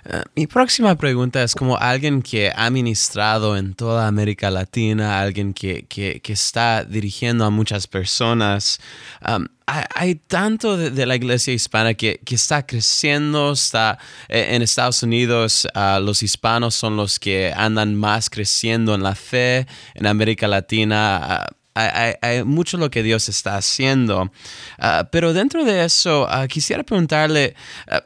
Eh, 0.04 0.22
mi 0.34 0.46
próxima 0.48 0.96
pregunta 0.96 1.44
es 1.44 1.54
como 1.54 1.76
alguien 1.76 2.22
que 2.22 2.52
ha 2.54 2.70
ministrado 2.70 3.56
en 3.56 3.74
toda 3.74 4.08
América 4.08 4.50
Latina, 4.50 5.20
alguien 5.20 5.54
que, 5.54 5.86
está 6.26 6.84
dirigiendo 6.84 7.44
a 7.44 7.50
muchas 7.50 7.86
personas. 7.86 8.80
Um, 9.26 9.46
hay, 9.66 10.16
tanto 10.16 10.76
de, 10.76 11.06
la 11.06 11.14
iglesia 11.14 11.54
hispana 11.54 11.94
que, 11.94 12.20
está 12.28 12.66
creciendo, 12.66 13.52
está 13.52 13.98
eh, 14.28 14.48
en 14.50 14.62
Estados 14.62 15.02
Unidos, 15.04 15.68
ah, 15.74 16.00
los 16.02 16.22
hispanos 16.22 16.74
son 16.74 16.96
los 16.96 17.20
que 17.20 17.52
andan 17.54 17.94
más 17.94 18.28
creciendo 18.28 18.94
en 18.94 19.04
la 19.04 19.14
fe, 19.14 19.66
en 19.94 20.06
América 20.06 20.48
Latina. 20.48 21.16
Ah, 21.22 21.46
hay, 21.74 22.44
mucho 22.44 22.76
lo 22.76 22.90
que 22.90 23.02
Dios 23.02 23.28
está 23.28 23.56
haciendo. 23.56 24.30
Ah, 24.78 25.08
pero 25.10 25.32
dentro 25.32 25.64
de 25.64 25.84
eso, 25.84 26.26
ah, 26.28 26.46
quisiera 26.48 26.82
preguntarle, 26.82 27.54
ah, 27.88 28.02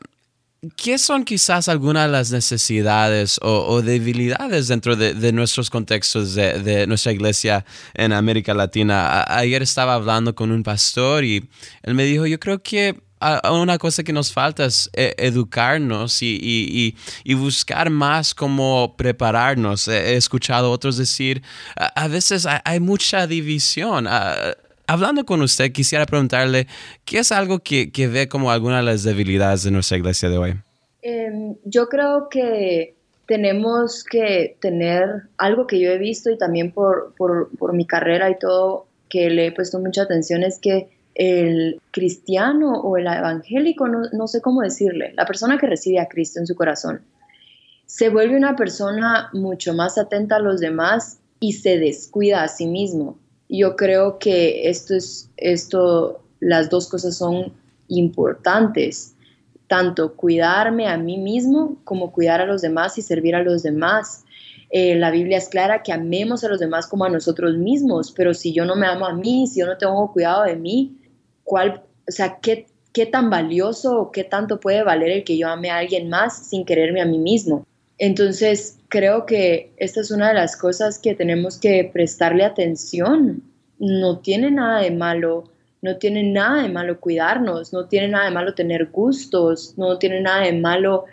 ¿qué 0.77 0.99
son 0.99 1.25
quizás 1.25 1.69
algunas 1.69 2.07
de 2.07 2.13
las 2.13 2.31
necesidades 2.31 3.39
o, 3.43 3.83
debilidades 3.83 4.69
dentro 4.69 4.97
de, 4.97 5.33
nuestros 5.33 5.71
contextos 5.71 6.35
de, 6.35 6.87
nuestra 6.87 7.13
iglesia 7.13 7.65
en 7.95 8.13
América 8.13 8.55
Latina? 8.55 9.25
ayer 9.29 9.63
estaba 9.63 9.95
hablando 9.95 10.35
con 10.35 10.51
un 10.51 10.63
pastor 10.63 11.25
y 11.25 11.49
él 11.83 11.95
me 11.95 12.05
dijo, 12.05 12.27
yo 12.27 12.41
creo 12.41 12.63
que 12.63 13.06
una 13.21 13.79
cosa 13.79 14.03
que 14.03 14.13
nos 14.13 14.33
falta 14.33 14.67
es 14.67 14.91
eh, 14.93 15.15
educarnos 15.19 16.19
y, 16.23 16.95
buscar 17.35 17.91
más 17.91 18.35
cómo 18.35 18.95
prepararnos. 18.97 19.89
He 19.89 20.17
escuchado 20.17 20.69
a 20.69 20.71
otros 20.71 20.97
decir, 20.97 21.43
a, 21.77 22.09
veces 22.09 22.47
hay, 22.47 22.81
mucha 22.81 23.27
división. 23.27 24.07
hablando 24.87 25.25
con 25.25 25.43
usted, 25.43 25.73
quisiera 25.73 26.07
preguntarle, 26.07 26.67
¿qué 27.05 27.19
es 27.19 27.33
algo 27.33 27.59
que, 27.61 27.91
ve 28.13 28.29
como 28.29 28.51
alguna 28.51 28.79
de 28.79 28.85
las 28.85 29.03
debilidades 29.03 29.63
de 29.65 29.71
nuestra 29.71 29.97
iglesia 29.97 30.29
de 30.29 30.39
hoy? 30.39 30.55
Em, 31.03 31.57
yo 31.65 31.89
creo 31.89 32.29
que 32.29 32.95
tenemos 33.27 34.05
que 34.05 34.57
tener 34.61 35.23
algo 35.39 35.67
que 35.67 35.81
yo 35.81 35.91
he 35.91 35.99
visto 35.99 36.31
y 36.31 36.39
también 36.39 36.73
por, 36.73 37.15
por 37.17 37.73
mi 37.73 37.87
carrera 37.87 38.31
y 38.31 38.39
todo, 38.39 38.87
que 39.09 39.31
le 39.31 39.47
he 39.47 39.53
puesto 39.53 39.79
mucha 39.79 40.03
atención, 40.03 40.43
es 40.43 40.59
que 40.59 40.96
el 41.17 41.81
cristiano 41.93 42.79
o 42.81 42.99
el 42.99 43.07
evangélico, 43.07 43.89
no, 43.89 44.27
sé 44.29 44.43
cómo 44.43 44.61
decirle, 44.61 45.15
la 45.17 45.25
persona 45.25 45.57
que 45.57 45.67
recibe 45.67 45.99
a 45.99 46.09
Cristo 46.09 46.41
en 46.41 46.47
su 46.47 46.55
corazón, 46.55 47.01
se 47.87 48.11
vuelve 48.11 48.37
una 48.37 48.55
persona 48.55 49.31
mucho 49.33 49.73
más 49.73 49.97
atenta 49.97 50.37
a 50.37 50.41
los 50.41 50.61
demás 50.61 51.19
y 51.41 51.55
se 51.55 51.79
descuida 51.79 52.43
a 52.43 52.49
sí 52.49 52.67
mismo. 52.67 53.19
Yo 53.49 53.77
creo 53.77 54.19
que 54.19 54.69
esto 54.69 54.95
es, 54.95 55.31
esto, 55.39 56.21
las 56.41 56.69
dos 56.69 56.89
cosas 56.89 57.17
son 57.17 57.53
importantes, 57.89 59.15
tanto 59.69 60.15
cuidarme 60.15 60.87
a 60.87 60.99
mí 60.99 61.17
mismo 61.17 61.79
como 61.85 62.13
cuidar 62.13 62.43
a 62.43 62.47
los 62.47 62.61
demás 62.61 62.99
y 62.99 63.03
servir 63.03 63.35
a 63.35 63.43
los 63.43 63.63
demás. 63.63 64.25
Eh, 64.69 64.97
la 64.97 65.11
Biblia 65.11 65.39
es 65.39 65.49
clara 65.49 65.83
que 65.83 65.93
amemos 65.93 66.45
a 66.45 66.49
los 66.49 66.61
demás 66.61 66.87
como 66.89 67.05
a 67.05 67.09
nosotros 67.09 67.57
mismos, 67.57 68.13
pero 68.13 68.35
si 68.35 68.53
yo 68.53 68.67
no 68.67 68.77
me 68.77 68.87
amo 68.87 69.07
a 69.07 69.15
mí, 69.15 69.47
si 69.47 69.61
yo 69.61 69.67
no 69.67 69.79
tengo 69.79 70.13
cuidado 70.13 70.43
de 70.43 70.57
mí, 70.57 70.99
cuál, 71.47 71.83
o 72.07 72.13
sea, 72.13 72.39
qué, 72.43 72.67
qué 72.93 73.07
tan 73.07 73.31
valioso 73.31 73.99
o 73.99 74.13
qué 74.13 74.25
tanto 74.25 74.61
puede 74.61 74.83
valer 74.83 75.11
el 75.11 75.25
que 75.25 75.39
yo 75.39 75.49
ame 75.49 75.71
a 75.71 75.79
alguien 75.79 76.11
más 76.11 76.49
sin 76.49 76.67
quererme 76.67 77.01
a 77.01 77.07
mí 77.07 77.19
mismo. 77.19 77.67
Entonces, 77.99 78.79
creo 78.89 79.25
que 79.25 79.71
esta 79.79 80.01
es 80.01 80.11
una 80.11 80.29
de 80.29 80.35
las 80.35 80.57
cosas 80.57 80.99
que 80.99 81.15
tenemos 81.15 81.59
que 81.59 81.89
prestarle 81.91 82.45
atención. 82.45 83.43
No 83.79 84.19
tiene 84.19 84.51
nada 84.51 84.81
de 84.81 84.91
malo, 84.91 85.45
no 85.81 85.97
tiene 85.97 86.23
nada 86.23 86.63
de 86.63 86.69
malo 86.69 87.01
cuidarnos, 87.01 87.73
no 87.73 87.87
tiene 87.87 88.09
nada 88.09 88.27
de 88.27 88.33
malo 88.33 88.55
tener 88.55 88.87
gustos, 88.87 89.75
no 89.77 89.99
tiene 89.99 90.21
nada 90.21 90.43
de 90.43 90.53
malo 90.53 91.05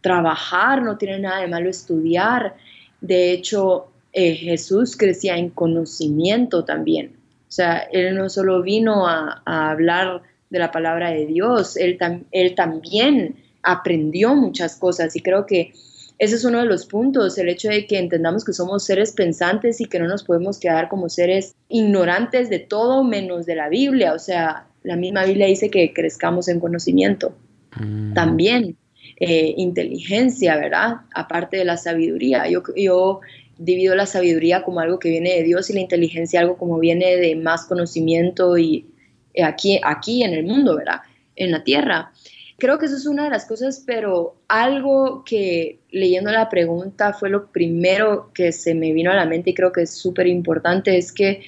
trabajar, 0.00 0.82
no 0.82 0.96
tiene 0.96 1.18
nada 1.18 1.40
de 1.40 1.48
malo 1.48 1.70
estudiar. 1.70 2.54
De 3.00 3.32
hecho, 3.32 3.88
eh, 4.12 4.34
Jesús 4.34 4.96
crecía 4.96 5.36
en 5.36 5.50
conocimiento 5.50 6.64
también. 6.64 7.17
O 7.48 7.50
sea, 7.50 7.78
él 7.78 8.14
no 8.14 8.28
solo 8.28 8.62
vino 8.62 9.06
a, 9.06 9.42
hablar 9.46 10.22
de 10.50 10.58
la 10.58 10.70
palabra 10.70 11.10
de 11.10 11.26
Dios, 11.26 11.76
él, 11.76 11.98
él 12.30 12.54
también 12.54 13.36
aprendió 13.62 14.34
muchas 14.34 14.76
cosas 14.76 15.14
y 15.16 15.20
creo 15.20 15.46
que 15.46 15.72
ese 16.18 16.34
es 16.34 16.44
uno 16.44 16.58
de 16.58 16.66
los 16.66 16.86
puntos, 16.86 17.38
el 17.38 17.48
hecho 17.48 17.68
de 17.68 17.86
que 17.86 17.98
entendamos 17.98 18.44
que 18.44 18.52
somos 18.52 18.84
seres 18.84 19.12
pensantes 19.12 19.80
y 19.80 19.84
que 19.84 20.00
no 20.00 20.08
nos 20.08 20.24
podemos 20.24 20.58
quedar 20.58 20.88
como 20.88 21.08
seres 21.08 21.54
ignorantes 21.68 22.50
de 22.50 22.58
todo 22.58 23.04
menos 23.04 23.46
de 23.46 23.54
la 23.54 23.68
Biblia. 23.68 24.14
O 24.14 24.18
sea, 24.18 24.66
la 24.82 24.96
misma 24.96 25.24
Biblia 25.24 25.46
dice 25.46 25.70
que 25.70 25.92
crezcamos 25.92 26.48
en 26.48 26.58
conocimiento. 26.58 27.34
Mm. 27.78 28.14
También 28.14 28.76
eh, 29.20 29.54
inteligencia, 29.56 30.56
¿verdad? 30.56 30.96
Aparte 31.14 31.56
de 31.56 31.64
la 31.64 31.76
sabiduría. 31.76 32.48
Yo, 32.48 32.62
yo 32.74 33.20
divido 33.58 33.94
la 33.96 34.06
sabiduría 34.06 34.62
como 34.62 34.80
algo 34.80 34.98
que 34.98 35.10
viene 35.10 35.34
de 35.34 35.42
Dios 35.42 35.68
y 35.68 35.74
la 35.74 35.80
inteligencia 35.80 36.40
algo 36.40 36.56
como 36.56 36.78
viene 36.78 37.16
de 37.16 37.34
más 37.36 37.66
conocimiento 37.66 38.56
y 38.56 38.86
eh, 39.34 39.42
aquí, 39.42 39.80
aquí 39.84 40.22
en 40.22 40.32
el 40.32 40.44
mundo, 40.44 40.76
¿verdad? 40.76 41.00
En 41.36 41.50
la 41.50 41.64
tierra. 41.64 42.12
Creo 42.56 42.78
que 42.78 42.86
eso 42.86 42.96
es 42.96 43.06
una 43.06 43.24
de 43.24 43.30
las 43.30 43.46
cosas, 43.46 43.82
pero 43.86 44.36
algo 44.48 45.22
que 45.24 45.80
leyendo 45.90 46.30
la 46.32 46.48
pregunta 46.48 47.12
fue 47.12 47.30
lo 47.30 47.52
primero 47.52 48.32
que 48.34 48.50
se 48.52 48.74
me 48.74 48.92
vino 48.92 49.12
a 49.12 49.16
la 49.16 49.26
mente 49.26 49.50
y 49.50 49.54
creo 49.54 49.70
que 49.70 49.82
es 49.82 49.92
súper 49.92 50.26
importante, 50.26 50.96
es 50.96 51.12
que, 51.12 51.42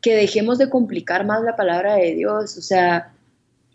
que 0.00 0.14
dejemos 0.14 0.56
de 0.56 0.70
complicar 0.70 1.26
más 1.26 1.42
la 1.42 1.56
palabra 1.56 1.96
de 1.96 2.14
Dios. 2.14 2.56
O 2.56 2.62
sea, 2.62 3.12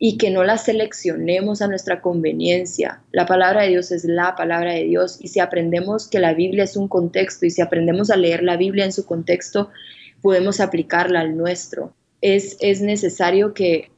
y 0.03 0.17
que 0.17 0.31
no 0.31 0.43
la 0.43 0.57
seleccionemos 0.57 1.61
a 1.61 1.67
nuestra 1.67 2.01
conveniencia. 2.01 3.03
La 3.11 3.27
palabra 3.27 3.61
de 3.61 3.69
Dios 3.69 3.91
es 3.91 4.03
la 4.03 4.35
palabra 4.35 4.73
de 4.73 4.85
Dios 4.85 5.19
y 5.21 5.27
si 5.27 5.39
aprendemos 5.39 6.07
que 6.07 6.17
la 6.17 6.33
Biblia 6.33 6.63
es 6.63 6.75
un 6.75 6.87
contexto 6.87 7.45
y 7.45 7.51
si 7.51 7.61
aprendemos 7.61 8.09
a 8.09 8.17
leer 8.17 8.41
la 8.41 8.57
Biblia 8.57 8.83
en 8.83 8.93
su 8.93 9.05
contexto, 9.05 9.69
podemos 10.23 10.59
aplicarla 10.59 11.19
al 11.19 11.37
nuestro. 11.37 11.93
Es, 12.19 12.57
es 12.61 12.81
necesario 12.81 13.53
que, 13.53 13.91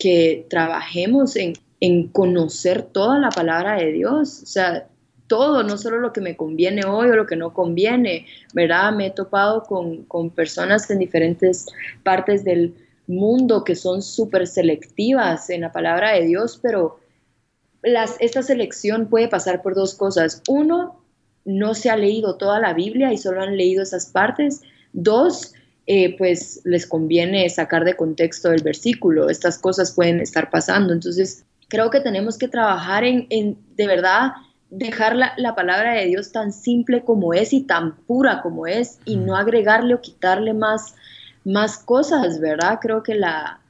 que 0.00 0.48
trabajemos 0.50 1.36
en, 1.36 1.52
en 1.78 2.08
conocer 2.08 2.82
toda 2.82 3.20
la 3.20 3.28
palabra 3.28 3.76
de 3.76 3.92
Dios, 3.92 4.42
o 4.42 4.46
sea, 4.46 4.88
todo, 5.28 5.62
no 5.62 5.78
solo 5.78 6.00
lo 6.00 6.12
que 6.12 6.20
me 6.20 6.36
conviene 6.36 6.84
hoy 6.86 7.10
o 7.10 7.14
lo 7.14 7.26
que 7.26 7.36
no 7.36 7.54
conviene, 7.54 8.26
¿verdad? 8.52 8.92
Me 8.92 9.06
he 9.06 9.10
topado 9.12 9.62
con, 9.62 10.02
con 10.06 10.30
personas 10.30 10.90
en 10.90 10.98
diferentes 10.98 11.66
partes 12.02 12.42
del, 12.42 12.74
mundo 13.06 13.64
que 13.64 13.76
son 13.76 14.02
súper 14.02 14.46
selectivas 14.46 15.50
en 15.50 15.62
la 15.62 15.72
palabra 15.72 16.12
de 16.12 16.26
Dios, 16.26 16.58
pero 16.62 16.98
las, 17.82 18.16
esta 18.20 18.42
selección 18.42 19.08
puede 19.08 19.28
pasar 19.28 19.62
por 19.62 19.74
dos 19.74 19.94
cosas. 19.94 20.42
Uno, 20.48 21.00
no 21.44 21.74
se 21.74 21.90
ha 21.90 21.96
leído 21.96 22.36
toda 22.36 22.58
la 22.58 22.74
Biblia 22.74 23.12
y 23.12 23.18
solo 23.18 23.42
han 23.42 23.56
leído 23.56 23.82
esas 23.82 24.06
partes. 24.06 24.62
Dos, 24.92 25.52
eh, 25.86 26.16
pues 26.18 26.60
les 26.64 26.86
conviene 26.86 27.48
sacar 27.48 27.84
de 27.84 27.94
contexto 27.94 28.50
el 28.50 28.62
versículo. 28.62 29.30
Estas 29.30 29.58
cosas 29.58 29.92
pueden 29.92 30.20
estar 30.20 30.50
pasando. 30.50 30.92
Entonces, 30.92 31.44
creo 31.68 31.90
que 31.90 32.00
tenemos 32.00 32.36
que 32.38 32.48
trabajar 32.48 33.04
en, 33.04 33.26
en 33.30 33.56
de 33.76 33.86
verdad, 33.86 34.32
dejar 34.70 35.14
la, 35.14 35.32
la, 35.36 35.54
palabra 35.54 35.94
de 35.94 36.06
Dios 36.06 36.32
tan 36.32 36.52
simple 36.52 37.04
como 37.04 37.34
es 37.34 37.52
y 37.52 37.62
tan 37.62 37.96
pura 37.98 38.42
como 38.42 38.66
es 38.66 38.98
y 39.04 39.16
no 39.16 39.36
agregarle 39.36 39.94
o 39.94 40.00
quitarle 40.00 40.54
más 40.54 40.96
más 41.46 41.78
cosas, 41.78 42.40
¿verdad? 42.40 42.80
Creo 42.82 43.02
que 43.04 43.14
la, 43.14 43.60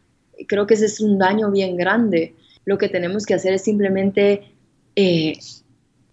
creo 0.48 0.66
que 0.66 0.74
ese 0.74 0.86
es 0.86 1.00
un 1.00 1.18
daño 1.18 1.50
bien 1.50 1.76
grande. 1.76 2.34
Lo 2.64 2.78
que 2.78 2.88
tenemos 2.88 3.26
que 3.26 3.34
hacer 3.34 3.52
es 3.52 3.62
simplemente 3.62 4.54
eh, 4.96 5.38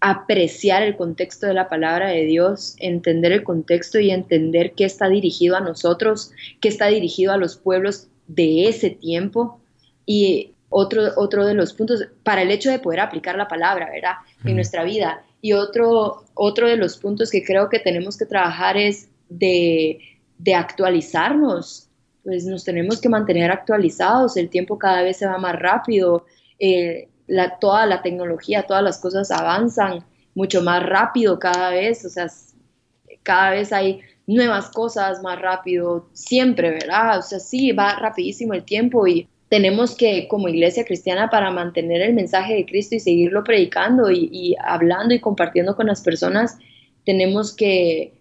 apreciar 0.02 0.84
el 0.84 0.98
contexto 0.98 1.48
de 1.48 1.54
la 1.54 1.70
palabra 1.70 2.10
de 2.10 2.26
Dios, 2.26 2.76
entender 2.80 3.32
el 3.32 3.44
contexto 3.44 3.98
y 3.98 4.12
entender 4.12 4.74
qué 4.74 4.84
está 4.84 5.08
dirigido 5.08 5.56
a 5.56 5.62
nosotros, 5.62 6.32
qué 6.60 6.68
está 6.68 6.88
dirigido 6.88 7.32
a 7.32 7.38
los 7.38 7.56
pueblos 7.56 8.10
de 8.28 8.68
ese 8.68 8.90
tiempo. 8.90 9.62
Y 10.06 10.52
otro, 10.68 11.14
otro 11.16 11.46
de 11.46 11.54
los 11.54 11.72
puntos, 11.74 12.06
para 12.24 12.42
el 12.42 12.52
hecho 12.52 12.72
de 12.72 12.80
poder 12.80 13.00
aplicar 13.00 13.38
la 13.38 13.48
palabra, 13.48 13.90
¿verdad? 13.90 14.16
En 14.44 14.56
nuestra 14.56 14.84
vida. 14.84 15.24
Y 15.42 15.54
otro, 15.54 16.26
otro 16.34 16.68
de 16.68 16.76
los 16.76 16.98
puntos 16.98 17.30
que 17.30 17.44
creo 17.44 17.70
que 17.70 17.80
tenemos 17.80 18.18
que 18.18 18.26
trabajar 18.26 18.76
es 18.76 19.08
de, 19.30 20.00
de 20.44 20.56
actualizarnos, 20.56 21.90
pues 22.22 22.46
nos 22.46 22.66
tenemos 22.66 23.00
que 23.00 23.08
mantener 23.08 23.50
actualizados, 23.50 24.36
el 24.36 24.50
tiempo 24.50 24.78
cada 24.78 25.02
vez 25.02 25.18
se 25.18 25.26
va 25.26 25.38
más 25.38 25.58
rápido, 25.58 26.26
eh, 26.60 27.08
la, 27.28 27.60
toda 27.60 27.86
la 27.86 28.02
tecnología, 28.02 28.64
todas 28.64 28.84
las 28.84 29.00
cosas 29.00 29.32
avanzan 29.32 30.04
mucho 30.36 30.62
más 30.62 30.86
rápido 30.86 31.40
cada 31.40 31.70
vez, 31.70 32.04
o 32.04 32.10
sea, 32.10 32.28
cada 33.24 33.52
vez 33.52 33.72
hay 33.72 34.02
nuevas 34.28 34.70
cosas 34.70 35.24
más 35.24 35.40
rápido, 35.40 36.10
siempre, 36.12 36.72
¿verdad? 36.72 37.20
O 37.20 37.22
sea, 37.22 37.40
sí, 37.40 37.72
va 37.72 37.96
rapidísimo 37.96 38.54
el 38.54 38.66
tiempo 38.66 39.08
y 39.08 39.30
tenemos 39.48 39.96
que, 39.96 40.28
como 40.28 40.50
iglesia 40.50 40.84
cristiana, 40.84 41.30
para 41.30 41.52
mantener 41.52 42.02
el 42.02 42.14
mensaje 42.14 42.56
de 42.56 42.66
Cristo 42.66 42.96
y 42.96 43.00
seguirlo 43.00 43.46
predicando 43.46 44.12
y, 44.12 44.28
y 44.30 44.56
hablando 44.62 45.14
y 45.14 45.22
compartiendo 45.22 45.78
con 45.78 45.88
las 45.88 46.02
personas, 46.02 46.58
tenemos 47.06 47.56
que, 47.56 48.14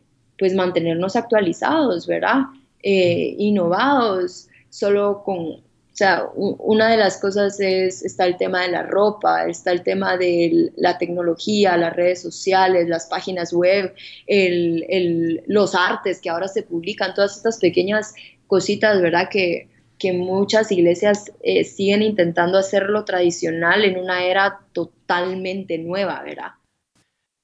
pues, 0.43 0.55
mantenernos 0.55 1.14
actualizados, 1.14 2.09
¿verdad? 2.09 2.47
Eh, 2.82 3.36
innovados, 3.38 4.49
solo 4.70 5.22
con, 5.24 5.38
o 5.38 5.62
sea, 5.93 6.24
una 6.34 6.90
de 6.90 6.97
las 6.97 7.18
cosas 7.18 7.61
es, 7.61 8.05
está 8.05 8.26
el 8.26 8.36
tema 8.36 8.62
de 8.62 8.72
la 8.72 8.82
ropa, 8.82 9.47
está 9.47 9.70
el 9.70 9.84
tema 9.84 10.16
de 10.16 10.72
la 10.74 10.99
tecnología, 10.99 11.76
las 11.76 11.95
redes 11.95 12.20
sociales, 12.20 12.88
las 12.88 13.07
páginas 13.07 13.53
web, 13.53 13.95
el, 14.26 15.45
los 15.47 15.76
artes 15.76 16.20
que 16.20 16.28
ahora 16.28 16.49
se 16.49 16.64
publican, 16.64 17.14
todas 17.14 17.36
estas 17.36 17.61
pequeñas 17.61 18.12
cositas, 18.49 19.01
¿verdad? 19.01 19.28
Que, 19.30 19.68
que 19.97 20.12
muchas 20.12 20.72
iglesias 20.72 21.30
eh, 21.45 21.62
siguen 21.62 22.03
intentando 22.03 22.59
hacerlo 22.59 23.05
tradicional 23.05 23.84
en 23.84 23.97
una 23.97 24.24
era 24.24 24.59
totalmente 24.72 25.78
nueva, 25.78 26.20
¿verdad? 26.24 26.55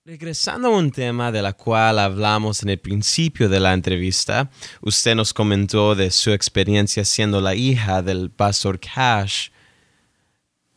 Regresando 0.08 0.68
a 0.68 0.70
un 0.70 0.90
tema 0.90 1.30
de 1.30 1.42
la 1.42 1.52
cual 1.52 1.98
hablamos 1.98 2.62
en 2.62 2.70
el 2.70 2.78
principio 2.78 3.46
de 3.50 3.60
la 3.60 3.74
entrevista, 3.74 4.50
usted 4.80 5.14
nos 5.14 5.34
comentó 5.34 5.94
de 5.94 6.10
su 6.10 6.32
experiencia 6.32 7.04
siendo 7.04 7.42
la 7.42 7.54
hija 7.54 8.00
del 8.00 8.30
pastor 8.30 8.80
Cash, 8.80 9.50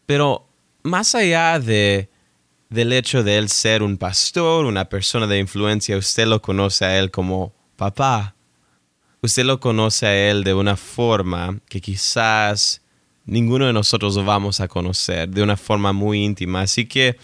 pero 0.06 0.50
más 0.84 1.16
allá 1.16 1.62
de, 1.62 2.10
del 2.70 2.92
hecho 2.92 3.24
de 3.24 3.38
él 3.38 3.48
ser 3.48 3.84
un 3.84 3.96
pastor, 3.96 4.66
una 4.66 4.90
persona 4.90 5.26
de 5.28 5.40
influencia, 5.40 5.96
usted 5.96 6.28
lo 6.28 6.42
conoce 6.42 6.84
a 6.84 7.00
él 7.00 7.10
como 7.10 7.54
papá. 7.78 8.36
Usted 9.22 9.46
lo 9.46 9.62
conoce 9.62 10.08
a 10.08 10.30
él 10.30 10.44
de 10.44 10.54
una 10.54 10.76
forma 10.76 11.58
que 11.70 11.80
quizás 11.80 12.82
ninguno 13.24 13.66
de 13.66 13.72
nosotros 13.72 14.26
vamos 14.26 14.60
a 14.60 14.68
conocer, 14.68 15.30
de 15.30 15.42
una 15.42 15.56
forma 15.56 15.94
muy 15.94 16.22
íntima. 16.22 16.64
Así 16.64 16.86
que 16.86 17.16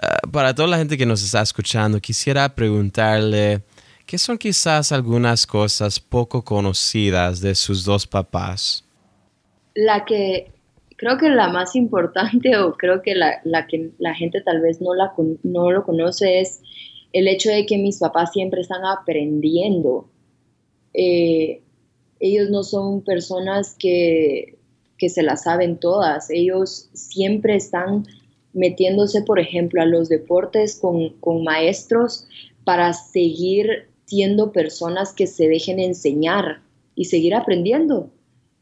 Ah, 0.00 0.18
para 0.30 0.54
toda 0.54 0.68
la 0.68 0.78
gente 0.78 0.98
que 0.98 1.06
nos 1.06 1.22
está 1.22 1.42
escuchando, 1.42 2.00
quisiera 2.00 2.54
preguntarle 2.54 3.62
qué 4.06 4.18
son 4.18 4.38
quizás 4.38 4.92
algunas 4.92 5.46
cosas 5.46 6.00
poco 6.00 6.42
conocidas 6.42 7.40
de 7.40 7.54
sus 7.54 7.84
dos 7.84 8.06
papás. 8.06 8.84
La 9.74 10.04
que 10.04 10.52
creo 10.96 11.18
que 11.18 11.28
la 11.28 11.48
más 11.48 11.76
importante 11.76 12.56
o 12.58 12.74
creo 12.74 13.02
que 13.02 13.14
la, 13.14 13.40
que 13.68 13.90
la 13.98 14.14
gente 14.14 14.40
tal 14.40 14.60
vez 14.60 14.80
no, 14.80 14.94
la, 14.94 15.12
no 15.42 15.70
lo 15.70 15.84
conoce 15.84 16.40
es 16.40 16.60
el 17.12 17.28
hecho 17.28 17.50
de 17.50 17.66
que 17.66 17.78
mis 17.78 17.98
papás 17.98 18.32
siempre 18.32 18.60
están 18.60 18.84
aprendiendo. 18.84 20.08
Eh, 20.92 21.62
ellos 22.20 22.50
no 22.50 22.62
son 22.62 23.02
personas 23.02 23.76
que, 23.78 24.58
que 24.98 25.08
se 25.08 25.22
las 25.22 25.44
saben 25.44 25.78
todas, 25.78 26.30
ellos 26.30 26.88
siempre 26.92 27.56
están 27.56 28.06
metiéndose, 28.54 29.22
por 29.22 29.38
ejemplo, 29.38 29.82
a 29.82 29.86
los 29.86 30.08
deportes 30.08 30.80
con, 30.80 31.44
maestros 31.44 32.26
para 32.64 32.92
seguir 32.92 33.88
siendo 34.06 34.52
personas 34.52 35.12
que 35.12 35.26
se 35.26 35.48
dejen 35.48 35.80
enseñar 35.80 36.60
y 36.94 37.06
seguir 37.06 37.34
aprendiendo. 37.34 38.10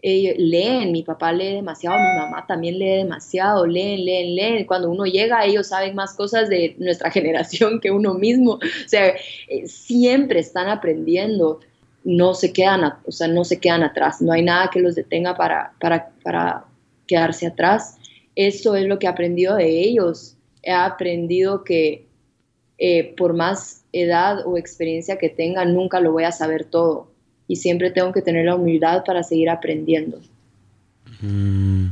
leen, 0.03 0.91
mi 0.91 1.03
papá 1.03 1.33
lee 1.33 1.57
demasiado, 1.57 1.97
mi 1.99 2.19
mamá 2.19 2.45
también 2.47 2.79
lee 2.79 2.97
demasiado, 2.97 3.67
leen, 3.67 4.05
leen, 4.05 4.35
leen. 4.35 4.67
Cuando 4.67 4.91
uno 4.91 5.05
llega, 5.05 5.45
ellos 5.45 5.69
saben 5.69 5.95
más 5.95 6.15
cosas 6.15 6.49
de 6.49 6.75
nuestra 6.79 7.11
generación 7.17 7.79
que 7.79 7.91
uno 7.91 8.15
mismo. 8.15 8.53
O 8.55 8.89
sea, 8.89 9.15
eh, 9.49 9.67
siempre 9.67 10.41
están 10.41 10.69
aprendiendo, 10.69 11.61
no 12.05 12.35
se 12.35 12.53
quedan, 12.53 12.95
o 13.07 13.13
sea, 13.13 13.29
no 13.29 13.45
se 13.45 13.61
quedan 13.61 13.83
atrás, 13.83 14.21
no 14.21 14.33
hay 14.33 14.43
nada 14.43 14.71
que 14.73 14.81
los 14.81 14.95
detenga 14.95 15.37
para, 15.37 15.73
para, 15.79 16.11
para 16.25 16.65
quedarse 17.07 17.47
atrás. 17.47 17.99
Eso 18.35 18.77
es 18.77 18.87
lo 18.87 18.99
que 18.99 19.07
he 19.07 19.11
aprendido 19.11 19.57
de 19.57 19.81
ellos. 19.81 20.37
He 20.63 20.73
aprendido 20.73 21.65
que 21.65 22.07
eh, 22.79 23.15
por 23.17 23.35
más 23.35 23.85
edad 23.93 24.47
o 24.47 24.57
experiencia 24.57 25.19
que 25.19 25.29
tenga, 25.29 25.65
nunca 25.65 26.01
lo 26.01 26.13
voy 26.13 26.25
a 26.25 26.33
saber 26.33 26.65
todo. 26.65 27.11
Y 27.47 27.57
siempre 27.57 27.91
tengo 27.91 28.13
que 28.13 28.23
tener 28.23 28.47
la 28.47 28.55
humildad 28.55 29.05
para 29.05 29.23
seguir 29.23 29.51
aprendiendo. 29.51 30.21
Mm. 31.21 31.91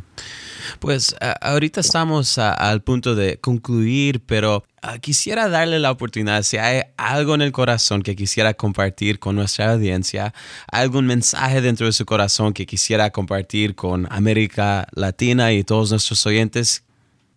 Pues 0.78 1.14
ahorita 1.40 1.80
estamos 1.80 2.38
al 2.38 2.82
punto 2.82 3.14
de 3.14 3.38
concluir, 3.38 4.20
pero 4.24 4.64
ah, 4.82 4.98
quisiera 4.98 5.48
darle 5.48 5.78
la 5.78 5.90
oportunidad, 5.90 6.42
si 6.42 6.56
hay 6.56 6.82
algo 6.96 7.34
en 7.34 7.42
el 7.42 7.52
corazón 7.52 8.02
que 8.02 8.16
quisiera 8.16 8.54
compartir 8.54 9.18
con 9.18 9.36
nuestra 9.36 9.72
audiencia, 9.72 10.34
algún 10.70 11.06
mensaje 11.06 11.60
dentro 11.60 11.86
de 11.86 11.92
su 11.92 12.04
corazón 12.06 12.52
que 12.52 12.66
quisiera 12.66 13.10
compartir 13.10 13.74
con 13.74 14.06
América 14.10 14.86
Latina 14.92 15.52
y 15.52 15.64
todos 15.64 15.90
nuestros 15.90 16.24
oyentes. 16.26 16.84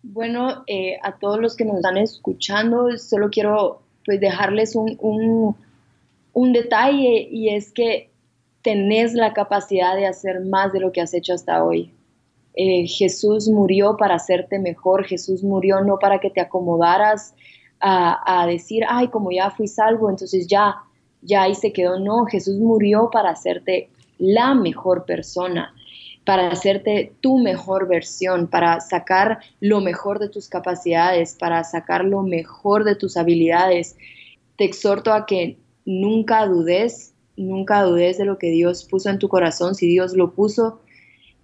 Bueno, 0.02 0.64
eh, 0.66 0.98
a 1.02 1.12
todos 1.18 1.40
los 1.40 1.56
que 1.56 1.64
nos 1.64 1.76
están 1.76 1.96
escuchando, 1.96 2.96
solo 2.98 3.30
quiero 3.30 3.82
pues 4.04 4.20
dejarles 4.20 4.76
un, 4.76 4.96
un, 5.00 5.56
un 6.32 6.52
detalle 6.52 7.26
y 7.30 7.54
es 7.54 7.72
que 7.72 8.10
tenés 8.62 9.14
la 9.14 9.32
capacidad 9.32 9.96
de 9.96 10.06
hacer 10.06 10.40
más 10.40 10.72
de 10.72 10.80
lo 10.80 10.92
que 10.92 11.00
has 11.00 11.14
hecho 11.14 11.34
hasta 11.34 11.62
hoy. 11.64 11.92
Eh, 12.56 12.86
Jesús 12.86 13.48
murió 13.48 13.96
para 13.96 14.14
hacerte 14.14 14.58
mejor, 14.58 15.04
Jesús 15.04 15.42
murió 15.42 15.80
no 15.80 15.98
para 15.98 16.20
que 16.20 16.30
te 16.30 16.40
acomodaras 16.40 17.34
a, 17.86 18.46
decir, 18.46 18.82
ay, 18.88 19.08
como 19.08 19.30
ya 19.30 19.50
fui 19.50 19.68
salvo, 19.68 20.08
entonces 20.08 20.46
ya, 20.46 20.76
ya 21.20 21.42
ahí 21.42 21.54
se 21.54 21.70
quedó. 21.70 21.98
No, 21.98 22.24
Jesús 22.24 22.58
murió 22.58 23.10
para 23.12 23.30
hacerte 23.30 23.90
la 24.18 24.54
mejor 24.54 25.04
persona, 25.04 25.74
para 26.24 26.48
hacerte 26.48 27.12
tu 27.20 27.38
mejor 27.38 27.86
versión, 27.86 28.46
para 28.46 28.80
sacar 28.80 29.40
lo 29.60 29.82
mejor 29.82 30.18
de 30.18 30.30
tus 30.30 30.48
capacidades, 30.48 31.36
para 31.38 31.62
sacar 31.62 32.06
lo 32.06 32.22
mejor 32.22 32.84
de 32.84 32.94
tus 32.94 33.18
habilidades. 33.18 33.96
Te 34.56 34.64
exhorto 34.64 35.12
a 35.12 35.26
que 35.26 35.58
nunca 35.84 36.46
dudes, 36.46 37.12
nunca 37.36 37.82
dudes 37.82 38.16
de 38.16 38.24
lo 38.24 38.38
que 38.38 38.50
Dios 38.50 38.84
puso 38.84 39.10
en 39.10 39.18
tu 39.18 39.28
corazón. 39.28 39.74
Si 39.74 39.86
Dios 39.86 40.14
lo 40.14 40.32
puso, 40.32 40.80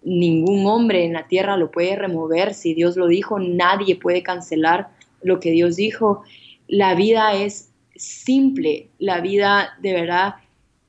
ningún 0.03 0.66
hombre 0.66 1.05
en 1.05 1.12
la 1.12 1.26
tierra 1.26 1.57
lo 1.57 1.70
puede 1.70 1.96
remover. 1.96 2.55
Si 2.55 2.74
Dios 2.74 2.96
lo 2.96 3.07
dijo, 3.07 3.38
nadie 3.38 3.96
puede 3.96 4.22
cancelar 4.22 4.88
lo 5.22 5.40
que 5.40 5.51
Dios 5.51 5.76
dijo. 5.76 6.22
La 6.68 6.94
vida 6.94 7.34
es 7.34 7.70
simple, 7.96 8.88
la 8.98 9.20
vida 9.20 9.76
de 9.80 9.92
verdad, 9.92 10.36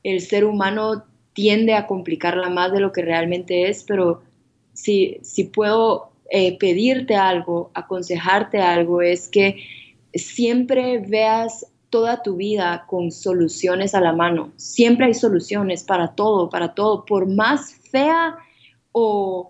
el 0.03 0.21
ser 0.21 0.45
humano 0.45 1.03
tiende 1.33 1.73
a 1.73 1.87
complicarla 1.87 2.49
más 2.49 2.71
de 2.71 2.79
lo 2.79 2.91
que 2.91 3.01
realmente 3.01 3.69
es, 3.69 3.83
pero 3.83 4.21
si, 4.73 5.17
si 5.21 5.45
puedo 5.45 6.11
eh, 6.29 6.57
pedirte 6.57 7.15
algo, 7.15 7.71
aconsejarte 7.73 8.59
algo, 8.59 9.01
es 9.01 9.27
que 9.27 9.57
siempre 10.13 10.99
veas 10.99 11.67
toda 11.89 12.23
tu 12.23 12.37
vida 12.37 12.85
con 12.87 13.11
soluciones 13.11 13.93
a 13.93 14.01
la 14.01 14.13
mano. 14.13 14.51
Siempre 14.55 15.07
hay 15.07 15.13
soluciones 15.13 15.83
para 15.83 16.15
todo, 16.15 16.49
para 16.49 16.73
todo. 16.73 17.05
Por 17.05 17.27
más 17.27 17.73
fea 17.91 18.37
o 18.91 19.49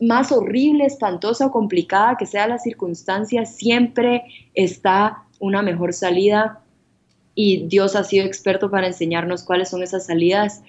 más 0.00 0.32
horrible, 0.32 0.84
espantosa 0.84 1.46
o 1.46 1.50
complicada 1.50 2.16
que 2.18 2.26
sea 2.26 2.46
la 2.46 2.58
circunstancia, 2.58 3.46
siempre 3.46 4.22
está 4.54 5.24
una 5.38 5.62
mejor 5.62 5.92
salida 5.92 6.60
y 7.34 7.66
Dios 7.66 7.96
ha 7.96 8.04
sido 8.04 8.26
experto 8.26 8.70
para 8.70 8.86
enseñarnos 8.86 9.44
cuáles 9.44 9.68
son 9.70 9.82
esas 9.82 10.06
salidas. 10.06 10.62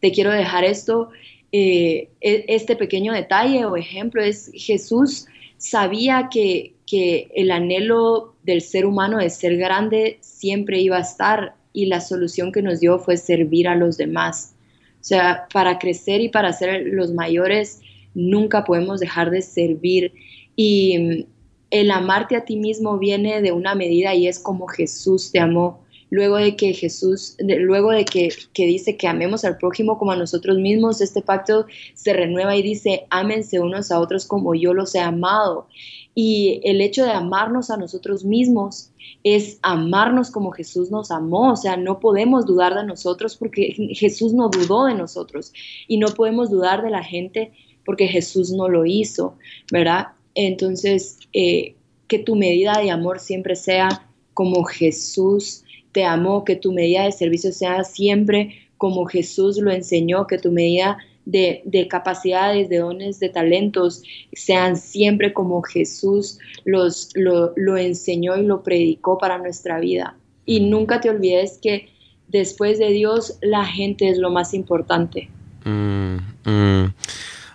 Te 0.00 0.12
quiero 0.12 0.30
dejar 0.30 0.64
esto, 0.64 1.10
eh, 1.52 2.08
e, 2.20 2.44
este 2.48 2.76
pequeño 2.76 3.12
detalle 3.12 3.64
o 3.64 3.76
ejemplo 3.76 4.22
es 4.22 4.50
Jesús 4.54 5.26
sabía 5.58 6.28
que, 6.30 6.74
que 6.86 7.30
el 7.34 7.50
anhelo 7.50 8.34
del 8.44 8.62
ser 8.62 8.86
humano 8.86 9.18
de 9.18 9.28
ser 9.28 9.56
grande 9.56 10.18
siempre 10.20 10.80
iba 10.80 10.96
a 10.96 11.00
estar 11.00 11.54
y 11.72 11.86
la 11.86 12.00
solución 12.00 12.50
que 12.50 12.62
nos 12.62 12.80
dio 12.80 12.98
fue 12.98 13.16
servir 13.16 13.68
a 13.68 13.76
los 13.76 13.96
demás. 13.96 14.54
O 15.00 15.04
sea, 15.04 15.46
para 15.52 15.78
crecer 15.78 16.20
y 16.20 16.28
para 16.28 16.52
ser 16.52 16.82
los 16.86 17.12
mayores 17.12 17.80
nunca 18.14 18.64
podemos 18.64 19.00
dejar 19.00 19.30
de 19.30 19.42
servir. 19.42 20.12
Y 20.56 20.98
mm, 20.98 21.24
el 21.70 21.90
amarte 21.90 22.36
a 22.36 22.44
ti 22.44 22.56
mismo 22.56 22.98
viene 22.98 23.40
de 23.40 23.52
una 23.52 23.74
medida 23.74 24.14
y 24.14 24.26
es 24.26 24.38
como 24.38 24.66
Jesús 24.66 25.30
te 25.32 25.40
amó. 25.40 25.80
Luego 26.10 26.36
de 26.36 26.56
que 26.56 26.74
Jesús, 26.74 27.36
luego 27.38 27.92
de 27.92 28.04
que, 28.04 28.30
que 28.52 28.66
dice 28.66 28.96
que 28.96 29.06
amemos 29.06 29.44
al 29.44 29.58
prójimo 29.58 29.98
como 29.98 30.10
a 30.10 30.16
nosotros 30.16 30.58
mismos, 30.58 31.00
este 31.00 31.22
pacto 31.22 31.66
se 31.94 32.12
renueva 32.12 32.56
y 32.56 32.62
dice, 32.62 33.06
ámense 33.10 33.60
unos 33.60 33.90
a 33.90 34.00
otros 34.00 34.26
como 34.26 34.54
yo 34.54 34.74
los 34.74 34.94
he 34.94 35.00
amado. 35.00 35.68
Y 36.14 36.60
el 36.64 36.80
hecho 36.80 37.04
de 37.04 37.12
amarnos 37.12 37.70
a 37.70 37.76
nosotros 37.76 38.24
mismos 38.24 38.90
es 39.22 39.58
amarnos 39.62 40.30
como 40.30 40.50
Jesús 40.50 40.90
nos 40.90 41.10
amó. 41.10 41.52
O 41.52 41.56
sea, 41.56 41.76
no 41.76 42.00
podemos 42.00 42.46
dudar 42.46 42.74
de 42.74 42.84
nosotros 42.84 43.36
porque 43.36 43.72
Jesús 43.94 44.32
no 44.32 44.48
dudó 44.48 44.86
de 44.86 44.94
nosotros. 44.94 45.52
Y 45.86 45.98
no 45.98 46.08
podemos 46.08 46.50
dudar 46.50 46.82
de 46.82 46.90
la 46.90 47.04
gente 47.04 47.52
porque 47.84 48.08
Jesús 48.08 48.52
no 48.52 48.68
lo 48.68 48.84
hizo, 48.84 49.36
¿verdad? 49.72 50.08
Entonces, 50.34 51.18
eh, 51.32 51.74
que 52.08 52.18
tu 52.18 52.34
medida 52.34 52.78
de 52.80 52.90
amor 52.90 53.20
siempre 53.20 53.54
sea 53.54 54.06
como 54.34 54.64
Jesús 54.64 55.64
te 55.92 56.04
amó, 56.04 56.44
que 56.44 56.56
tu 56.56 56.72
medida 56.72 57.04
de 57.04 57.12
servicio 57.12 57.52
sea 57.52 57.84
siempre 57.84 58.68
como 58.76 59.04
Jesús 59.06 59.58
lo 59.58 59.70
enseñó, 59.70 60.26
que 60.26 60.38
tu 60.38 60.50
medida 60.50 60.98
de, 61.26 61.86
capacidades, 61.88 62.68
de 62.68 62.78
dones, 62.78 63.20
de 63.20 63.28
talentos 63.28 64.02
sean 64.32 64.76
siempre 64.76 65.32
como 65.32 65.62
Jesús 65.62 66.38
los, 66.64 67.10
lo, 67.14 67.76
enseñó 67.76 68.36
y 68.36 68.44
lo 68.44 68.62
predicó 68.62 69.18
para 69.18 69.38
nuestra 69.38 69.78
vida. 69.80 70.16
Y 70.46 70.60
nunca 70.60 71.00
te 71.00 71.10
olvides 71.10 71.58
que 71.62 71.88
después 72.28 72.78
de 72.78 72.90
Dios 72.90 73.38
la 73.42 73.64
gente 73.64 74.08
es 74.08 74.18
lo 74.18 74.30
más 74.30 74.54
importante. 74.54 75.28
Mm, 75.64 76.16
mm. 76.44 76.94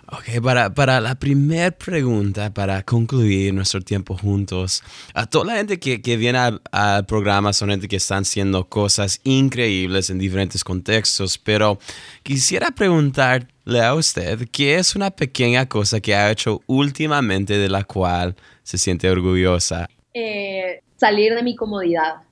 Ok, 0.08 0.40
para, 0.40 0.72
para 0.72 1.00
la 1.00 1.16
primera 1.16 1.72
pregunta, 1.72 2.54
para 2.54 2.80
concluir 2.84 3.52
nuestro 3.52 3.80
tiempo 3.80 4.16
juntos, 4.16 4.84
a 5.14 5.26
toda 5.26 5.46
la 5.46 5.56
gente 5.56 5.80
que, 5.80 6.00
que 6.00 6.16
viene 6.16 6.38
al, 6.70 7.06
programa 7.06 7.52
son 7.52 7.70
gente 7.70 7.88
que 7.88 7.96
están 7.96 8.22
haciendo 8.22 8.68
cosas 8.68 9.20
increíbles 9.24 10.08
en 10.08 10.18
diferentes 10.18 10.62
contextos, 10.62 11.38
pero 11.38 11.80
quisiera 12.22 12.70
preguntarle 12.70 13.82
a 13.82 13.94
usted 13.94 14.48
qué 14.52 14.76
es 14.76 14.94
una 14.94 15.10
pequeña 15.10 15.66
cosa 15.66 15.98
que 16.00 16.14
ha 16.14 16.30
hecho 16.30 16.60
últimamente 16.68 17.58
de 17.58 17.68
la 17.68 17.82
cual 17.82 18.36
se 18.62 18.78
siente 18.78 19.10
orgullosa. 19.10 19.88
Eh, 20.14 20.82
salir 20.98 21.34
de 21.34 21.42
mi 21.42 21.56
comodidad, 21.56 22.22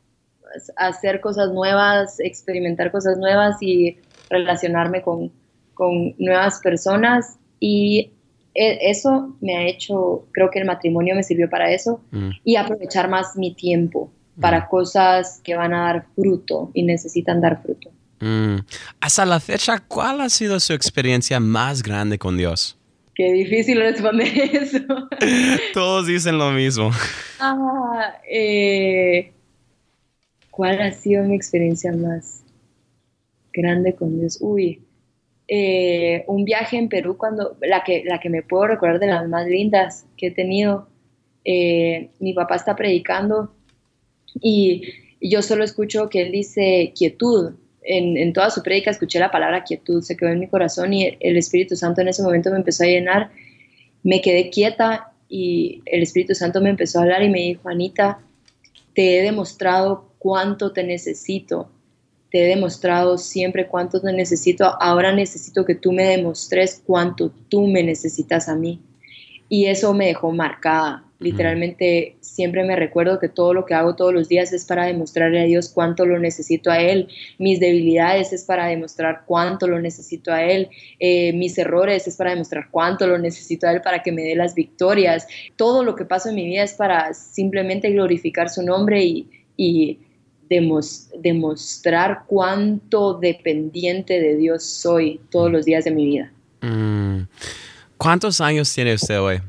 hacer 0.76 1.20
cosas 1.20 1.50
nuevas, 1.50 2.20
experimentar 2.20 2.92
cosas 2.92 3.18
nuevas 3.18 3.56
y 3.60 3.98
relacionarme 4.30 5.02
con, 5.02 5.32
con 5.74 6.14
nuevas 6.18 6.60
personas 6.60 7.36
y 7.66 8.12
e, 8.54 8.90
eso 8.90 9.34
me 9.40 9.56
ha 9.56 9.66
hecho, 9.66 10.26
creo 10.32 10.50
que 10.50 10.58
el 10.58 10.66
matrimonio 10.66 11.14
me 11.14 11.22
sirvió 11.22 11.48
para 11.48 11.72
eso 11.72 12.02
mm. 12.10 12.28
y 12.44 12.56
aprovechar 12.56 13.08
más 13.08 13.36
mi 13.36 13.54
tiempo 13.54 14.12
para 14.38 14.60
mm. 14.60 14.68
cosas 14.68 15.40
que 15.42 15.54
van 15.54 15.72
a 15.72 15.84
dar 15.84 16.06
fruto 16.14 16.70
y 16.74 16.82
necesitan 16.82 17.40
dar 17.40 17.62
fruto. 17.62 17.90
Mm. 18.20 18.56
Hasta 19.00 19.24
la 19.24 19.40
fecha, 19.40 19.82
¿cuál 19.88 20.20
ha 20.20 20.28
sido 20.28 20.60
su 20.60 20.74
experiencia 20.74 21.40
más 21.40 21.82
grande 21.82 22.18
con 22.18 22.36
Dios? 22.36 22.76
Qué 23.14 23.32
difícil 23.32 23.80
responder 23.80 24.28
eso. 24.52 24.78
Todos 25.72 26.06
dicen 26.06 26.36
lo 26.36 26.50
mismo. 26.50 26.90
Ah, 27.40 28.12
eh, 28.30 29.32
¿Cuál 30.50 30.82
ha 30.82 30.92
sido 30.92 31.24
mi 31.24 31.34
experiencia 31.34 31.92
más 31.92 32.42
grande 33.54 33.94
con 33.94 34.20
Dios? 34.20 34.36
Uy, 34.42 34.83
eh, 35.46 36.24
un 36.26 36.44
viaje 36.44 36.78
en 36.78 36.88
Perú 36.88 37.16
cuando 37.18 37.56
la 37.60 37.84
que, 37.84 38.02
la 38.04 38.18
que 38.18 38.30
me 38.30 38.42
puedo 38.42 38.66
recordar 38.66 38.98
de 38.98 39.08
las 39.08 39.28
más 39.28 39.46
lindas 39.46 40.06
que 40.16 40.28
he 40.28 40.30
tenido. 40.30 40.88
Eh, 41.44 42.08
mi 42.20 42.32
papá 42.32 42.56
está 42.56 42.74
predicando 42.74 43.54
y, 44.40 44.82
yo 45.20 45.40
solo 45.40 45.64
escucho 45.64 46.10
que 46.10 46.22
él 46.22 46.32
dice 46.32 46.92
quietud. 46.94 47.54
En, 47.82 48.16
en, 48.16 48.32
toda 48.32 48.50
su 48.50 48.62
prédica 48.62 48.90
escuché 48.90 49.18
la 49.18 49.30
palabra 49.30 49.64
quietud, 49.64 50.02
se 50.02 50.16
quedó 50.16 50.30
en 50.30 50.40
mi 50.40 50.48
corazón 50.48 50.92
y 50.92 51.16
el 51.20 51.36
Espíritu 51.36 51.76
Santo 51.76 52.00
en 52.00 52.08
ese 52.08 52.22
momento 52.22 52.50
me 52.50 52.56
empezó 52.56 52.84
a 52.84 52.88
llenar. 52.88 53.30
Me 54.02 54.20
quedé 54.20 54.50
quieta 54.50 55.12
y 55.28 55.82
el 55.86 56.02
Espíritu 56.02 56.34
Santo 56.34 56.60
me 56.60 56.70
empezó 56.70 56.98
a 56.98 57.02
hablar 57.02 57.22
y 57.22 57.30
me 57.30 57.40
dijo, 57.40 57.68
Anita, 57.68 58.18
te 58.94 59.18
he 59.18 59.22
demostrado 59.22 60.10
cuánto 60.18 60.72
te 60.72 60.84
necesito 60.84 61.70
te 62.34 62.42
he 62.42 62.48
demostrado 62.48 63.16
siempre 63.16 63.68
cuánto 63.68 64.00
te 64.00 64.12
necesito, 64.12 64.64
ahora 64.80 65.12
necesito 65.12 65.64
que 65.64 65.76
tú 65.76 65.92
me 65.92 66.02
demostres 66.02 66.82
cuánto 66.84 67.30
tú 67.48 67.68
me 67.68 67.84
necesitas 67.84 68.48
a 68.48 68.56
mí. 68.56 68.80
Y 69.48 69.66
eso 69.66 69.94
me 69.94 70.06
dejó 70.06 70.32
marcada. 70.32 71.04
Literalmente 71.20 72.16
siempre 72.22 72.64
me 72.64 72.74
recuerdo 72.74 73.20
que 73.20 73.28
todo 73.28 73.54
lo 73.54 73.64
que 73.64 73.74
hago 73.74 73.94
todos 73.94 74.12
los 74.12 74.28
días 74.28 74.52
es 74.52 74.64
para 74.64 74.86
demostrarle 74.86 75.42
a 75.42 75.44
Dios 75.44 75.70
cuánto 75.72 76.06
lo 76.06 76.18
necesito 76.18 76.72
a 76.72 76.80
Él. 76.80 77.06
Mis 77.38 77.60
debilidades 77.60 78.32
es 78.32 78.42
para 78.42 78.66
demostrar 78.66 79.22
cuánto 79.26 79.68
lo 79.68 79.80
necesito 79.80 80.32
a 80.32 80.42
Él. 80.42 80.70
Eh, 80.98 81.32
mis 81.34 81.56
errores 81.56 82.08
es 82.08 82.16
para 82.16 82.30
demostrar 82.30 82.66
cuánto 82.72 83.06
lo 83.06 83.16
necesito 83.16 83.68
a 83.68 83.70
Él 83.70 83.80
para 83.80 84.02
que 84.02 84.10
me 84.10 84.22
dé 84.22 84.34
las 84.34 84.56
victorias. 84.56 85.28
Todo 85.54 85.84
lo 85.84 85.94
que 85.94 86.04
pasa 86.04 86.30
en 86.30 86.34
mi 86.34 86.46
vida 86.46 86.64
es 86.64 86.74
para 86.74 87.14
simplemente 87.14 87.92
glorificar 87.92 88.50
su 88.50 88.62
nombre 88.62 89.04
y, 89.04 89.30
y 89.56 90.00
demostrar 90.48 92.24
cuánto 92.26 93.14
dependiente 93.14 94.20
de 94.20 94.36
Dios 94.36 94.64
soy 94.64 95.20
todos 95.30 95.50
los 95.50 95.64
días 95.64 95.84
de 95.84 95.90
mi 95.90 96.06
vida. 96.06 96.32
Mm. 96.60 97.22
¿Cuántos 97.96 98.40
años 98.40 98.72
tiene 98.72 98.94
usted 98.94 99.20
hoy? 99.20 99.40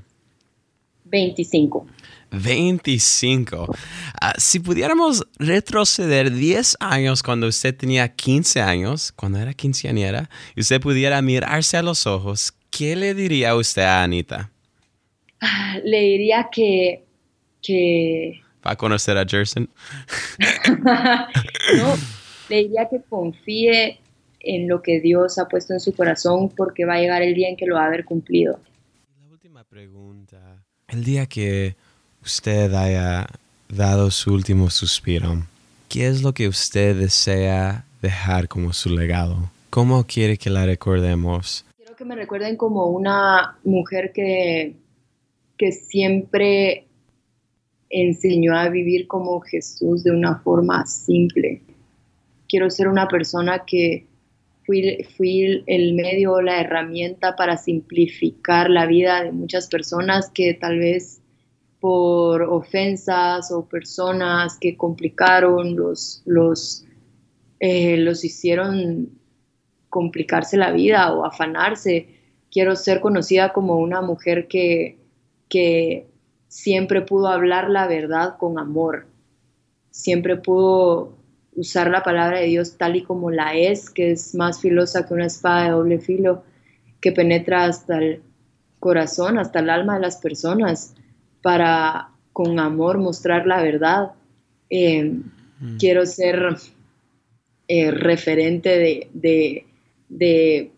25. 1.05 1.87
25. 2.31 3.75
Ah, 4.19 4.33
si 4.37 4.59
pudiéramos 4.59 5.25
retroceder 5.37 6.31
10 6.31 6.77
años 6.79 7.23
cuando 7.23 7.47
usted 7.47 7.75
tenía 7.75 8.13
15 8.13 8.61
años, 8.61 9.11
cuando 9.11 9.39
era 9.39 9.53
quinceañera, 9.53 10.29
y 10.55 10.61
usted 10.61 10.81
pudiera 10.81 11.21
mirarse 11.21 11.77
a 11.77 11.83
los 11.83 12.07
ojos, 12.07 12.53
¿qué 12.69 12.95
le 12.95 13.13
diría 13.13 13.55
usted 13.55 13.83
a 13.83 14.03
Anita? 14.03 14.51
Ah, 15.41 15.77
le 15.83 15.99
diría 16.01 16.49
que, 16.51 17.05
que 17.61 18.41
a 18.65 18.75
conocer 18.75 19.17
a 19.17 19.25
Jerson? 19.25 19.69
no, 21.77 21.95
le 22.49 22.55
diría 22.57 22.87
que 22.89 23.01
confíe 23.07 23.99
en 24.39 24.67
lo 24.67 24.81
que 24.81 24.99
Dios 24.99 25.37
ha 25.37 25.47
puesto 25.47 25.73
en 25.73 25.79
su 25.79 25.93
corazón 25.93 26.49
porque 26.49 26.85
va 26.85 26.95
a 26.95 26.99
llegar 26.99 27.21
el 27.21 27.33
día 27.33 27.49
en 27.49 27.55
que 27.55 27.65
lo 27.65 27.75
va 27.75 27.83
a 27.83 27.87
haber 27.87 28.05
cumplido. 28.05 28.59
La 29.19 29.31
última 29.31 29.63
pregunta. 29.63 30.63
El 30.87 31.03
día 31.03 31.25
que 31.25 31.75
usted 32.23 32.73
haya 32.73 33.27
dado 33.69 34.11
su 34.11 34.33
último 34.33 34.69
suspiro, 34.69 35.43
¿qué 35.87 36.07
es 36.07 36.21
lo 36.21 36.33
que 36.33 36.47
usted 36.47 36.95
desea 36.95 37.85
dejar 38.01 38.47
como 38.47 38.73
su 38.73 38.89
legado? 38.89 39.49
¿Cómo 39.69 40.05
quiere 40.05 40.37
que 40.37 40.49
la 40.49 40.65
recordemos? 40.65 41.65
Quiero 41.77 41.95
que 41.95 42.05
me 42.05 42.15
recuerden 42.15 42.55
como 42.55 42.85
una 42.85 43.57
mujer 43.63 44.11
que, 44.13 44.75
que 45.57 45.71
siempre 45.71 46.84
enseñó 47.89 48.55
a 48.55 48.69
vivir 48.69 49.07
como 49.07 49.39
Jesús 49.41 50.03
de 50.03 50.11
una 50.11 50.39
forma 50.39 50.85
simple. 50.85 51.61
Quiero 52.47 52.69
ser 52.69 52.87
una 52.87 53.07
persona 53.07 53.63
que 53.65 54.05
fui, 54.65 55.03
fui 55.17 55.63
el 55.67 55.93
medio, 55.93 56.41
la 56.41 56.61
herramienta 56.61 57.35
para 57.35 57.57
simplificar 57.57 58.69
la 58.69 58.85
vida 58.85 59.23
de 59.23 59.31
muchas 59.31 59.67
personas 59.67 60.29
que 60.33 60.53
tal 60.53 60.79
vez 60.79 61.21
por 61.79 62.41
ofensas 62.41 63.51
o 63.51 63.67
personas 63.67 64.57
que 64.59 64.75
complicaron, 64.75 65.75
los, 65.75 66.23
los, 66.25 66.85
eh, 67.59 67.97
los 67.97 68.23
hicieron 68.23 69.09
complicarse 69.89 70.57
la 70.57 70.71
vida 70.71 71.13
o 71.13 71.25
afanarse. 71.25 72.07
Quiero 72.51 72.75
ser 72.75 73.01
conocida 73.01 73.53
como 73.53 73.77
una 73.77 74.01
mujer 74.01 74.47
que, 74.47 74.97
que 75.47 76.07
siempre 76.47 77.01
pudo 77.01 77.27
hablar 77.27 77.69
la 77.69 77.87
verdad 77.87 78.37
con 78.37 78.59
amor, 78.59 79.07
siempre 79.91 80.37
pudo 80.37 81.17
usar 81.55 81.89
la 81.89 82.03
palabra 82.03 82.39
de 82.39 82.47
Dios 82.47 82.77
tal 82.77 82.95
y 82.95 83.03
como 83.03 83.31
la 83.31 83.55
es, 83.55 83.89
que 83.89 84.11
es 84.11 84.35
más 84.35 84.59
filosa 84.59 85.07
que 85.07 85.13
una 85.13 85.25
espada 85.25 85.65
de 85.65 85.71
doble 85.71 85.99
filo, 85.99 86.43
que 86.99 87.11
penetra 87.11 87.65
hasta 87.65 87.97
el 87.97 88.21
corazón, 88.79 89.37
hasta 89.37 89.59
el 89.59 89.69
alma 89.69 89.95
de 89.95 90.01
las 90.01 90.17
personas, 90.17 90.95
para 91.41 92.09
con 92.33 92.59
amor 92.59 92.97
mostrar 92.97 93.47
la 93.47 93.61
verdad. 93.61 94.11
Eh, 94.69 95.03
mm. 95.59 95.77
Quiero 95.77 96.05
ser 96.05 96.57
eh, 97.67 97.91
referente 97.91 98.77
de, 98.77 99.65
de 100.09 100.71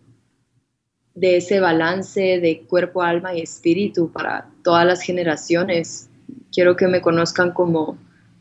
de 1.17 1.37
ese 1.37 1.59
balance 1.59 2.39
de 2.39 2.61
cuerpo, 2.67 3.01
alma 3.01 3.33
y 3.33 3.41
espíritu 3.41 4.11
para 4.11 4.51
todas 4.67 4.85
las 4.85 5.01
generaciones. 5.01 6.09
Quiero 6.51 6.75
que 6.75 6.87
me 6.87 6.99
conozcan 6.99 7.53
como 7.53 7.97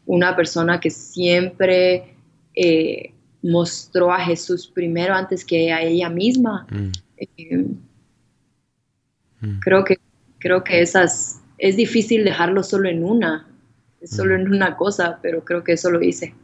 una 0.07 0.35
persona 0.35 0.81
que 0.81 0.91
siempre 0.91 2.17
eh, 2.55 3.13
mostró 3.43 4.13
a 4.13 4.19
Jesús 4.19 4.67
primero 4.67 5.15
antes 5.15 5.45
que 5.45 5.73
a 5.73 5.83
ella 5.83 6.11
misma. 6.11 6.67
Mm. 6.69 6.91
Eh, 7.19 7.67
Mm. 9.41 9.59
Creo 9.61 9.85
que, 9.85 9.99
creo 10.39 10.65
que 10.65 10.81
esas, 10.81 11.41
es 11.59 11.77
difícil 11.77 12.25
dejarlo 12.25 12.63
solo 12.63 12.89
en 12.89 13.05
una, 13.05 13.47
solo 14.05 14.37
mm. 14.37 14.41
en 14.41 14.53
una 14.53 14.77
cosa, 14.77 15.19
pero 15.23 15.45
creo 15.45 15.65
que 15.65 15.73
eso 15.73 15.91
lo 15.91 16.03
hice. 16.03 16.35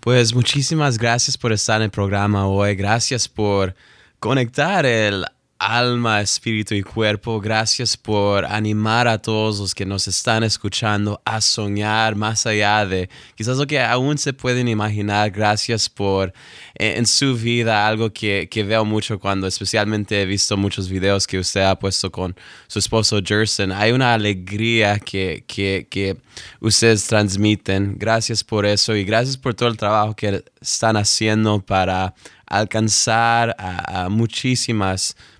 Pues 0.00 0.34
muchísimas 0.34 0.98
gracias 0.98 1.36
por 1.36 1.52
estar 1.52 1.80
en 1.80 1.84
el 1.84 1.90
programa 1.90 2.46
hoy. 2.46 2.74
Gracias 2.74 3.28
por 3.28 3.74
conectar 4.18 4.86
el 4.86 5.24
alma, 5.58 6.20
espíritu 6.20 6.74
y 6.74 6.82
cuerpo. 6.82 7.40
Gracias 7.40 7.96
por 7.96 8.44
animar 8.44 9.08
a 9.08 9.18
todos 9.18 9.58
los 9.58 9.74
que 9.74 9.86
nos 9.86 10.06
están 10.06 10.42
escuchando 10.44 11.20
a 11.24 11.40
soñar 11.40 12.14
más 12.14 12.46
allá 12.46 12.84
de 12.84 13.08
quizás 13.34 13.56
lo 13.56 13.66
que 13.66 13.80
aún 13.80 14.18
se 14.18 14.32
pueden 14.32 14.68
imaginar. 14.68 15.30
Gracias 15.30 15.88
por 15.88 16.32
eh, 16.74 16.94
en 16.96 17.06
su 17.06 17.36
vida 17.36 17.86
algo 17.86 18.12
que, 18.12 18.48
que, 18.50 18.64
veo 18.64 18.84
mucho 18.84 19.18
cuando 19.18 19.46
especialmente 19.46 20.20
he 20.20 20.26
visto 20.26 20.56
muchos 20.56 20.88
videos 20.88 21.26
que 21.26 21.38
usted 21.38 21.62
ha 21.62 21.78
puesto 21.78 22.10
con 22.10 22.36
su 22.66 22.78
esposo 22.78 23.20
Jerson. 23.24 23.72
Hay 23.72 23.92
una 23.92 24.14
alegría 24.14 24.98
que, 24.98 25.44
que, 25.46 25.86
que 25.88 26.16
ustedes 26.60 27.06
transmiten. 27.06 27.96
Gracias 27.98 28.44
por 28.44 28.66
eso 28.66 28.94
y 28.94 29.04
gracias 29.04 29.36
por 29.36 29.54
todo 29.54 29.68
el 29.68 29.76
trabajo 29.76 30.14
que 30.14 30.44
están 30.60 30.96
haciendo 30.96 31.60
para 31.60 32.14
alcanzar 32.46 33.56
a, 33.58 34.04
a 34.04 34.08
muchísimas 34.08 35.16
personas. 35.16 35.35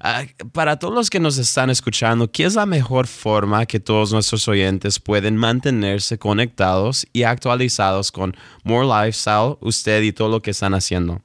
Ah, 0.00 0.24
para 0.52 0.78
todos 0.78 0.94
los 0.94 1.10
que 1.10 1.18
nos 1.18 1.38
están 1.38 1.70
escuchando, 1.70 2.30
¿qué 2.30 2.44
es 2.44 2.54
la 2.54 2.66
mejor 2.66 3.06
forma 3.06 3.66
que 3.66 3.80
todos 3.80 4.12
nuestros 4.12 4.46
oyentes 4.48 5.00
pueden 5.00 5.36
mantenerse 5.36 6.18
conectados 6.18 7.06
y 7.12 7.22
actualizados 7.22 8.12
con 8.12 8.36
More 8.64 8.86
Lifestyle, 8.86 9.56
usted 9.60 10.02
y 10.02 10.12
todo 10.12 10.28
lo 10.28 10.42
que 10.42 10.50
están 10.50 10.74
haciendo? 10.74 11.22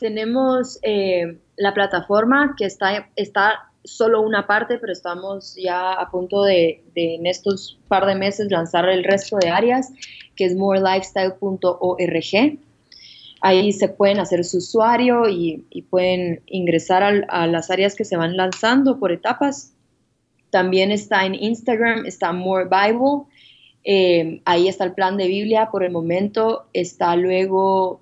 Tenemos 0.00 0.78
eh, 0.82 1.38
la 1.56 1.72
plataforma 1.72 2.54
que 2.56 2.66
está, 2.66 3.08
está 3.16 3.70
solo 3.84 4.20
una 4.20 4.46
parte, 4.46 4.78
pero 4.78 4.92
estamos 4.92 5.56
ya 5.56 5.92
a 5.92 6.10
punto 6.10 6.42
de, 6.42 6.84
en 6.94 7.26
estos 7.26 7.78
par 7.88 8.06
de 8.06 8.14
meses 8.14 8.50
lanzar 8.50 8.88
el 8.88 9.04
resto 9.04 9.38
de 9.38 9.48
áreas, 9.48 9.90
que 10.34 10.44
es 10.44 10.56
morelifestyle.org. 10.56 12.58
Ahí 13.46 13.72
se 13.72 13.88
pueden 13.88 14.18
hacer 14.18 14.44
su 14.44 14.58
usuario 14.58 15.28
y, 15.28 15.64
pueden 15.88 16.42
ingresar 16.46 17.04
a 17.28 17.46
las 17.46 17.70
áreas 17.70 17.94
que 17.94 18.04
se 18.04 18.16
van 18.16 18.36
lanzando 18.36 18.98
por 18.98 19.12
etapas. 19.12 19.72
También 20.50 20.90
está 20.90 21.24
en 21.24 21.36
Instagram, 21.36 22.06
está 22.06 22.32
More 22.32 22.64
Bible. 22.64 23.22
Eh, 23.84 24.42
ahí 24.46 24.66
está 24.66 24.82
el 24.82 24.94
plan 24.94 25.16
de 25.16 25.28
Biblia 25.28 25.68
por 25.70 25.84
el 25.84 25.92
momento. 25.92 26.66
Está 26.72 27.14
luego, 27.14 28.00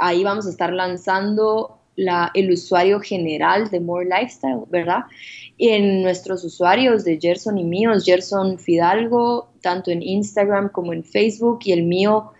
ahí 0.00 0.24
vamos 0.24 0.46
a 0.46 0.50
estar 0.50 0.72
lanzando 0.72 1.80
la, 1.94 2.30
el 2.32 2.50
usuario 2.50 2.98
general 2.98 3.68
de 3.68 3.80
More 3.80 4.06
Lifestyle, 4.06 4.62
¿verdad? 4.70 5.04
Y 5.58 5.68
en 5.68 6.02
nuestros 6.02 6.44
usuarios 6.44 7.04
de 7.04 7.18
Gerson 7.20 7.58
y 7.58 7.64
míos, 7.64 8.06
Gerson 8.06 8.58
Fidalgo, 8.58 9.50
tanto 9.60 9.90
en 9.90 10.02
Instagram 10.02 10.70
como 10.70 10.94
en 10.94 11.04
Facebook, 11.04 11.58
y 11.64 11.72
el 11.72 11.82
mío 11.82 12.32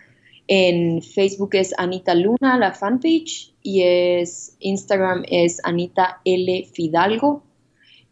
en 0.51 1.03
Facebook 1.03 1.51
es 1.53 1.75
Anita 1.77 2.15
Luna, 2.15 2.57
la 2.57 2.73
fanpage, 2.73 3.53
y 3.61 3.83
es 3.83 4.55
Instagram 4.59 5.23
es 5.29 5.61
Anita 5.63 6.21
L. 6.25 6.67
Fidalgo. 6.73 7.43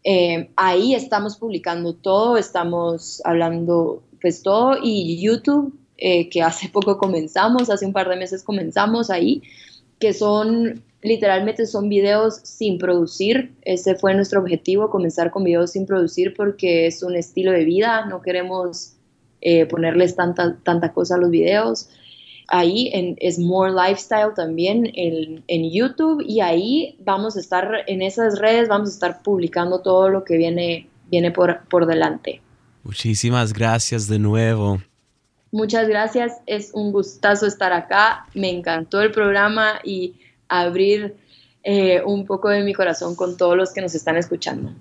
Eh, 0.04 0.48
ahí 0.54 0.94
estamos 0.94 1.36
publicando 1.36 1.94
todo, 1.94 2.36
estamos 2.36 3.20
hablando 3.24 4.04
pues 4.20 4.44
todo, 4.44 4.78
y 4.80 5.20
YouTube, 5.20 5.76
eh, 5.96 6.28
que 6.28 6.40
hace 6.42 6.68
poco 6.72 6.96
comenzamos, 6.96 7.70
hace 7.70 7.84
un 7.84 7.92
par 7.92 8.08
de 8.08 8.14
meses 8.14 8.44
comenzamos 8.44 9.10
ahí, 9.10 9.42
que 9.98 10.12
son 10.12 10.84
literalmente 11.02 11.66
son 11.66 11.88
videos 11.88 12.36
sin 12.44 12.78
producir. 12.78 13.52
Ese 13.62 13.96
fue 13.96 14.14
nuestro 14.14 14.40
objetivo, 14.40 14.90
comenzar 14.90 15.32
con 15.32 15.42
videos 15.42 15.72
sin 15.72 15.86
producir 15.86 16.34
porque 16.36 16.86
es 16.86 17.02
un 17.02 17.16
estilo 17.16 17.50
de 17.50 17.64
vida, 17.64 18.06
no 18.06 18.22
queremos 18.22 18.92
eh, 19.40 19.66
ponerles 19.66 20.14
tanta, 20.14 20.56
tanta 20.62 20.92
cosa 20.92 21.16
a 21.16 21.18
los 21.18 21.30
videos 21.30 21.88
ahí 22.48 22.90
en, 22.92 23.16
es 23.20 23.38
More 23.38 23.72
Lifestyle 23.72 24.32
también 24.34 24.90
en, 24.94 25.44
en, 25.46 25.70
YouTube 25.70 26.24
y 26.26 26.40
ahí 26.40 26.96
vamos 27.04 27.36
a 27.36 27.40
estar 27.40 27.84
en 27.86 28.02
esas 28.02 28.38
redes, 28.38 28.68
vamos 28.68 28.88
a 28.88 28.92
estar 28.92 29.22
publicando 29.22 29.80
todo 29.80 30.08
lo 30.08 30.24
que 30.24 30.36
viene, 30.36 30.88
viene 31.10 31.30
por, 31.30 31.60
por 31.68 31.86
delante. 31.86 32.40
Muchísimas 32.82 33.52
gracias 33.52 34.08
de 34.08 34.18
nuevo. 34.18 34.80
Muchas 35.50 35.88
gracias, 35.88 36.32
es 36.46 36.70
un 36.74 36.92
gustazo 36.92 37.46
estar 37.46 37.72
acá, 37.72 38.26
me 38.34 38.50
encantó 38.50 39.00
el 39.00 39.12
programa 39.12 39.80
y 39.82 40.14
abrir 40.48 41.16
eh, 41.62 42.02
un 42.04 42.26
poco 42.26 42.48
de 42.48 42.62
mi 42.62 42.74
corazón 42.74 43.14
con 43.14 43.36
todos 43.36 43.56
los 43.56 43.72
que 43.72 43.80
nos 43.80 43.94
están 43.94 44.16
escuchando. 44.16 44.72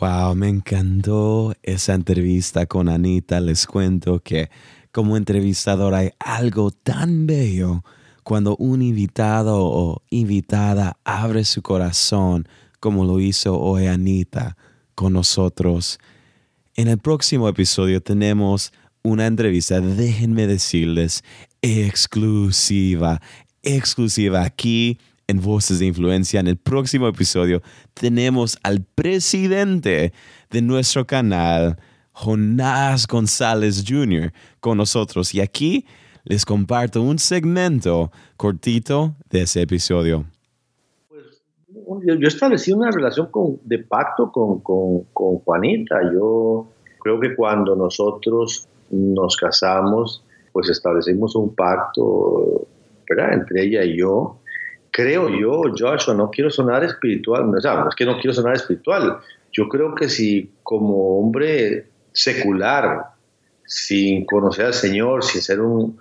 Wow, 0.00 0.34
me 0.34 0.48
encantó 0.48 1.54
esa 1.62 1.92
entrevista 1.92 2.64
con 2.64 2.88
Anita. 2.88 3.38
Les 3.38 3.66
cuento 3.66 4.20
que 4.20 4.48
como 4.92 5.16
entrevistador 5.16 5.94
hay 5.94 6.10
algo 6.18 6.70
tan 6.70 7.26
bello 7.26 7.84
cuando 8.22 8.56
un 8.56 8.82
invitado 8.82 9.58
o 9.58 10.02
invitada 10.10 10.98
abre 11.04 11.44
su 11.44 11.62
corazón 11.62 12.48
como 12.80 13.04
lo 13.04 13.20
hizo 13.20 13.58
hoy 13.58 13.86
Anita 13.86 14.56
con 14.94 15.12
nosotros. 15.12 15.98
En 16.74 16.88
el 16.88 16.98
próximo 16.98 17.48
episodio 17.48 18.02
tenemos 18.02 18.72
una 19.02 19.26
entrevista, 19.26 19.80
déjenme 19.80 20.46
decirles, 20.46 21.24
exclusiva, 21.62 23.20
exclusiva 23.62 24.42
aquí 24.42 24.98
en 25.26 25.40
Voces 25.40 25.78
de 25.78 25.86
Influencia. 25.86 26.40
En 26.40 26.48
el 26.48 26.56
próximo 26.56 27.08
episodio 27.08 27.62
tenemos 27.94 28.58
al 28.62 28.82
presidente 28.82 30.12
de 30.50 30.62
nuestro 30.62 31.06
canal, 31.06 31.78
Jonás 32.22 33.06
González 33.06 33.82
Jr. 33.86 34.32
con 34.60 34.76
nosotros 34.76 35.34
y 35.34 35.40
aquí 35.40 35.86
les 36.24 36.44
comparto 36.44 37.00
un 37.00 37.18
segmento 37.18 38.10
cortito 38.36 39.14
de 39.30 39.42
ese 39.42 39.62
episodio. 39.62 40.26
Pues, 41.08 41.40
yo, 42.04 42.28
establecí 42.28 42.72
una 42.72 42.90
relación 42.90 43.30
de 43.62 43.78
pacto 43.78 44.30
con, 44.30 44.60
con, 44.60 45.38
Juanita. 45.38 45.96
Yo 46.12 46.68
creo 46.98 47.18
que 47.18 47.34
cuando 47.34 47.74
nosotros 47.74 48.68
nos 48.90 49.36
casamos, 49.36 50.22
pues 50.52 50.68
establecimos 50.68 51.34
un 51.36 51.54
pacto 51.54 52.66
entre 53.32 53.64
ella 53.64 53.82
y 53.82 53.98
yo. 53.98 54.38
Creo 54.92 55.28
yo, 55.30 55.62
Joshua, 55.76 56.14
no 56.14 56.30
quiero 56.30 56.50
sonar 56.50 56.84
espiritual, 56.84 57.50
no 57.50 57.58
es 57.58 57.64
que 57.96 58.04
no 58.04 58.18
quiero 58.18 58.34
sonar 58.34 58.56
espiritual. 58.56 59.18
Yo 59.52 59.68
creo 59.68 59.94
que 59.94 60.08
si 60.08 60.52
como 60.62 61.18
hombre 61.18 61.89
secular, 62.12 63.04
sin 63.64 64.24
conocer 64.24 64.66
al 64.66 64.74
Señor, 64.74 65.24
sin 65.24 65.42
ser 65.42 65.60
un, 65.60 65.96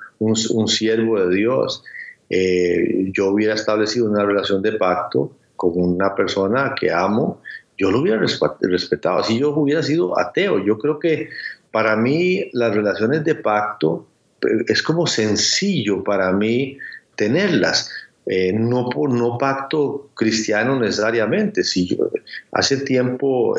siervo 0.68 1.20
de 1.20 1.36
Dios, 1.36 1.84
eh, 2.30 3.10
yo 3.14 3.28
hubiera 3.30 3.53
establecido 3.53 4.10
una 4.10 4.26
relación 4.26 4.62
de 4.62 4.74
pacto 4.74 5.32
con 5.55 5.74
una 5.76 6.16
persona 6.16 6.74
que 6.80 6.91
amo, 6.91 7.41
yo 7.78 7.91
lo 7.91 7.99
hubiera 7.99 8.20
respetado. 8.62 9.24
Si 9.24 9.39
yo 9.39 9.51
hubiera 9.51 9.84
sido 9.84 10.18
ateo, 10.20 10.64
yo 10.64 10.78
creo 10.78 10.99
que 10.99 11.30
para 11.72 11.95
mí 11.95 12.49
las 12.53 12.74
relaciones 12.74 13.24
de 13.24 13.36
pacto 13.36 14.07
eh, 14.41 14.66
es 14.68 14.82
como 14.82 15.05
sencillo 15.05 16.03
para 16.03 16.32
mí 16.32 16.78
tenerlas. 17.16 17.91
Eh, 18.26 18.53
no, 18.53 18.89
por, 18.89 19.12
no 19.12 19.38
pacto 19.38 20.10
cristiano 20.14 20.80
necesariamente. 20.80 21.64
Si 21.64 21.88
yo, 21.88 22.10
hace 22.51 22.78
tiempo 22.78 23.55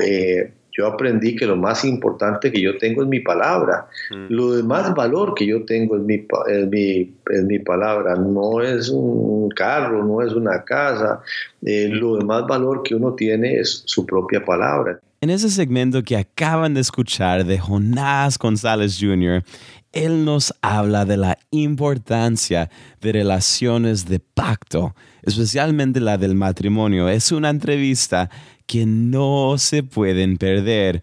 yo 0.81 0.87
aprendí 0.87 1.37
que 1.37 1.47
lo 1.47 1.57
más 1.57 1.85
importante 1.85 2.51
que 2.51 2.61
yo 2.61 2.79
tengo 2.79 3.03
es 3.03 3.09
mi 3.09 3.21
palabra. 3.21 3.87
Mm. 4.11 4.27
Lo 4.33 4.53
de 4.53 4.63
más 4.63 4.95
valor 4.95 5.35
que 5.35 5.47
yo 5.47 5.65
tengo 5.67 5.97
es 5.97 6.03
mi, 6.03 6.27
es 7.35 7.45
mi, 7.45 7.59
palabra. 7.59 8.17
No 8.17 8.63
es 8.63 8.89
un 8.89 9.51
carro, 9.51 10.03
no 10.05 10.23
es 10.23 10.33
una 10.33 10.65
casa. 10.65 11.21
Eh, 11.63 11.89
lo 11.91 12.17
de 12.17 12.25
más 12.25 12.47
valor 12.47 12.83
que 12.83 12.95
uno 12.95 13.13
tiene 13.13 13.61
es 13.61 13.83
su 13.85 14.07
propia 14.07 14.43
palabra. 14.43 14.99
En 15.21 15.29
ese 15.29 15.51
segmento 15.51 16.03
que 16.03 16.17
acaban 16.17 16.73
de 16.73 16.81
escuchar 16.81 17.45
de 17.45 17.59
Jonás 17.59 18.39
González 18.39 18.97
Jr., 18.99 19.45
él 19.93 20.25
nos 20.25 20.55
habla 20.63 21.05
de 21.05 21.19
la 21.19 21.39
importancia 21.51 22.71
de 23.03 23.13
relaciones 23.13 24.07
de 24.07 24.21
pacto, 24.21 24.95
especialmente 25.23 26.01
la 26.01 26.17
del 26.17 26.37
matrimonio. 26.37 27.11
Es 27.11 27.33
una 27.33 27.51
entrevista 27.51 28.31
que 28.71 28.87
no 28.87 29.59
se 29.59 29.83
pueden 29.83 30.39
perder. 30.39 31.03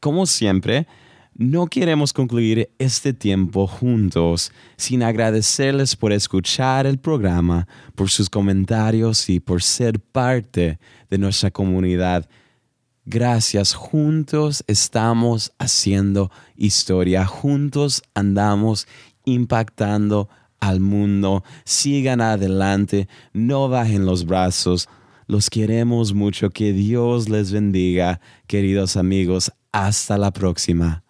Como 0.00 0.26
siempre, 0.26 0.88
no 1.32 1.68
queremos 1.68 2.12
concluir 2.12 2.70
este 2.80 3.12
tiempo 3.12 3.68
juntos 3.68 4.50
sin 4.76 5.04
agradecerles 5.04 5.94
por 5.94 6.12
escuchar 6.12 6.86
el 6.86 6.98
programa, 6.98 7.68
por 7.94 8.10
sus 8.10 8.28
comentarios 8.28 9.30
y 9.30 9.38
por 9.38 9.62
ser 9.62 10.00
parte 10.00 10.80
de 11.08 11.18
nuestra 11.18 11.52
comunidad. 11.52 12.28
Gracias, 13.04 13.74
juntos 13.74 14.64
estamos 14.66 15.52
haciendo 15.60 16.32
historia, 16.56 17.26
juntos 17.26 18.02
andamos 18.14 18.88
impactando 19.24 20.28
al 20.58 20.80
mundo. 20.80 21.44
Sigan 21.64 22.20
adelante, 22.20 23.06
no 23.32 23.68
bajen 23.68 24.04
los 24.04 24.26
brazos 24.26 24.88
Los 25.26 25.50
queremos 25.50 26.14
mucho. 26.14 26.50
Que 26.50 26.72
Dios 26.72 27.28
les 27.28 27.52
bendiga, 27.52 28.20
queridos 28.46 28.96
amigos. 28.96 29.52
Hasta 29.72 30.18
la 30.18 30.32
próxima. 30.32 31.03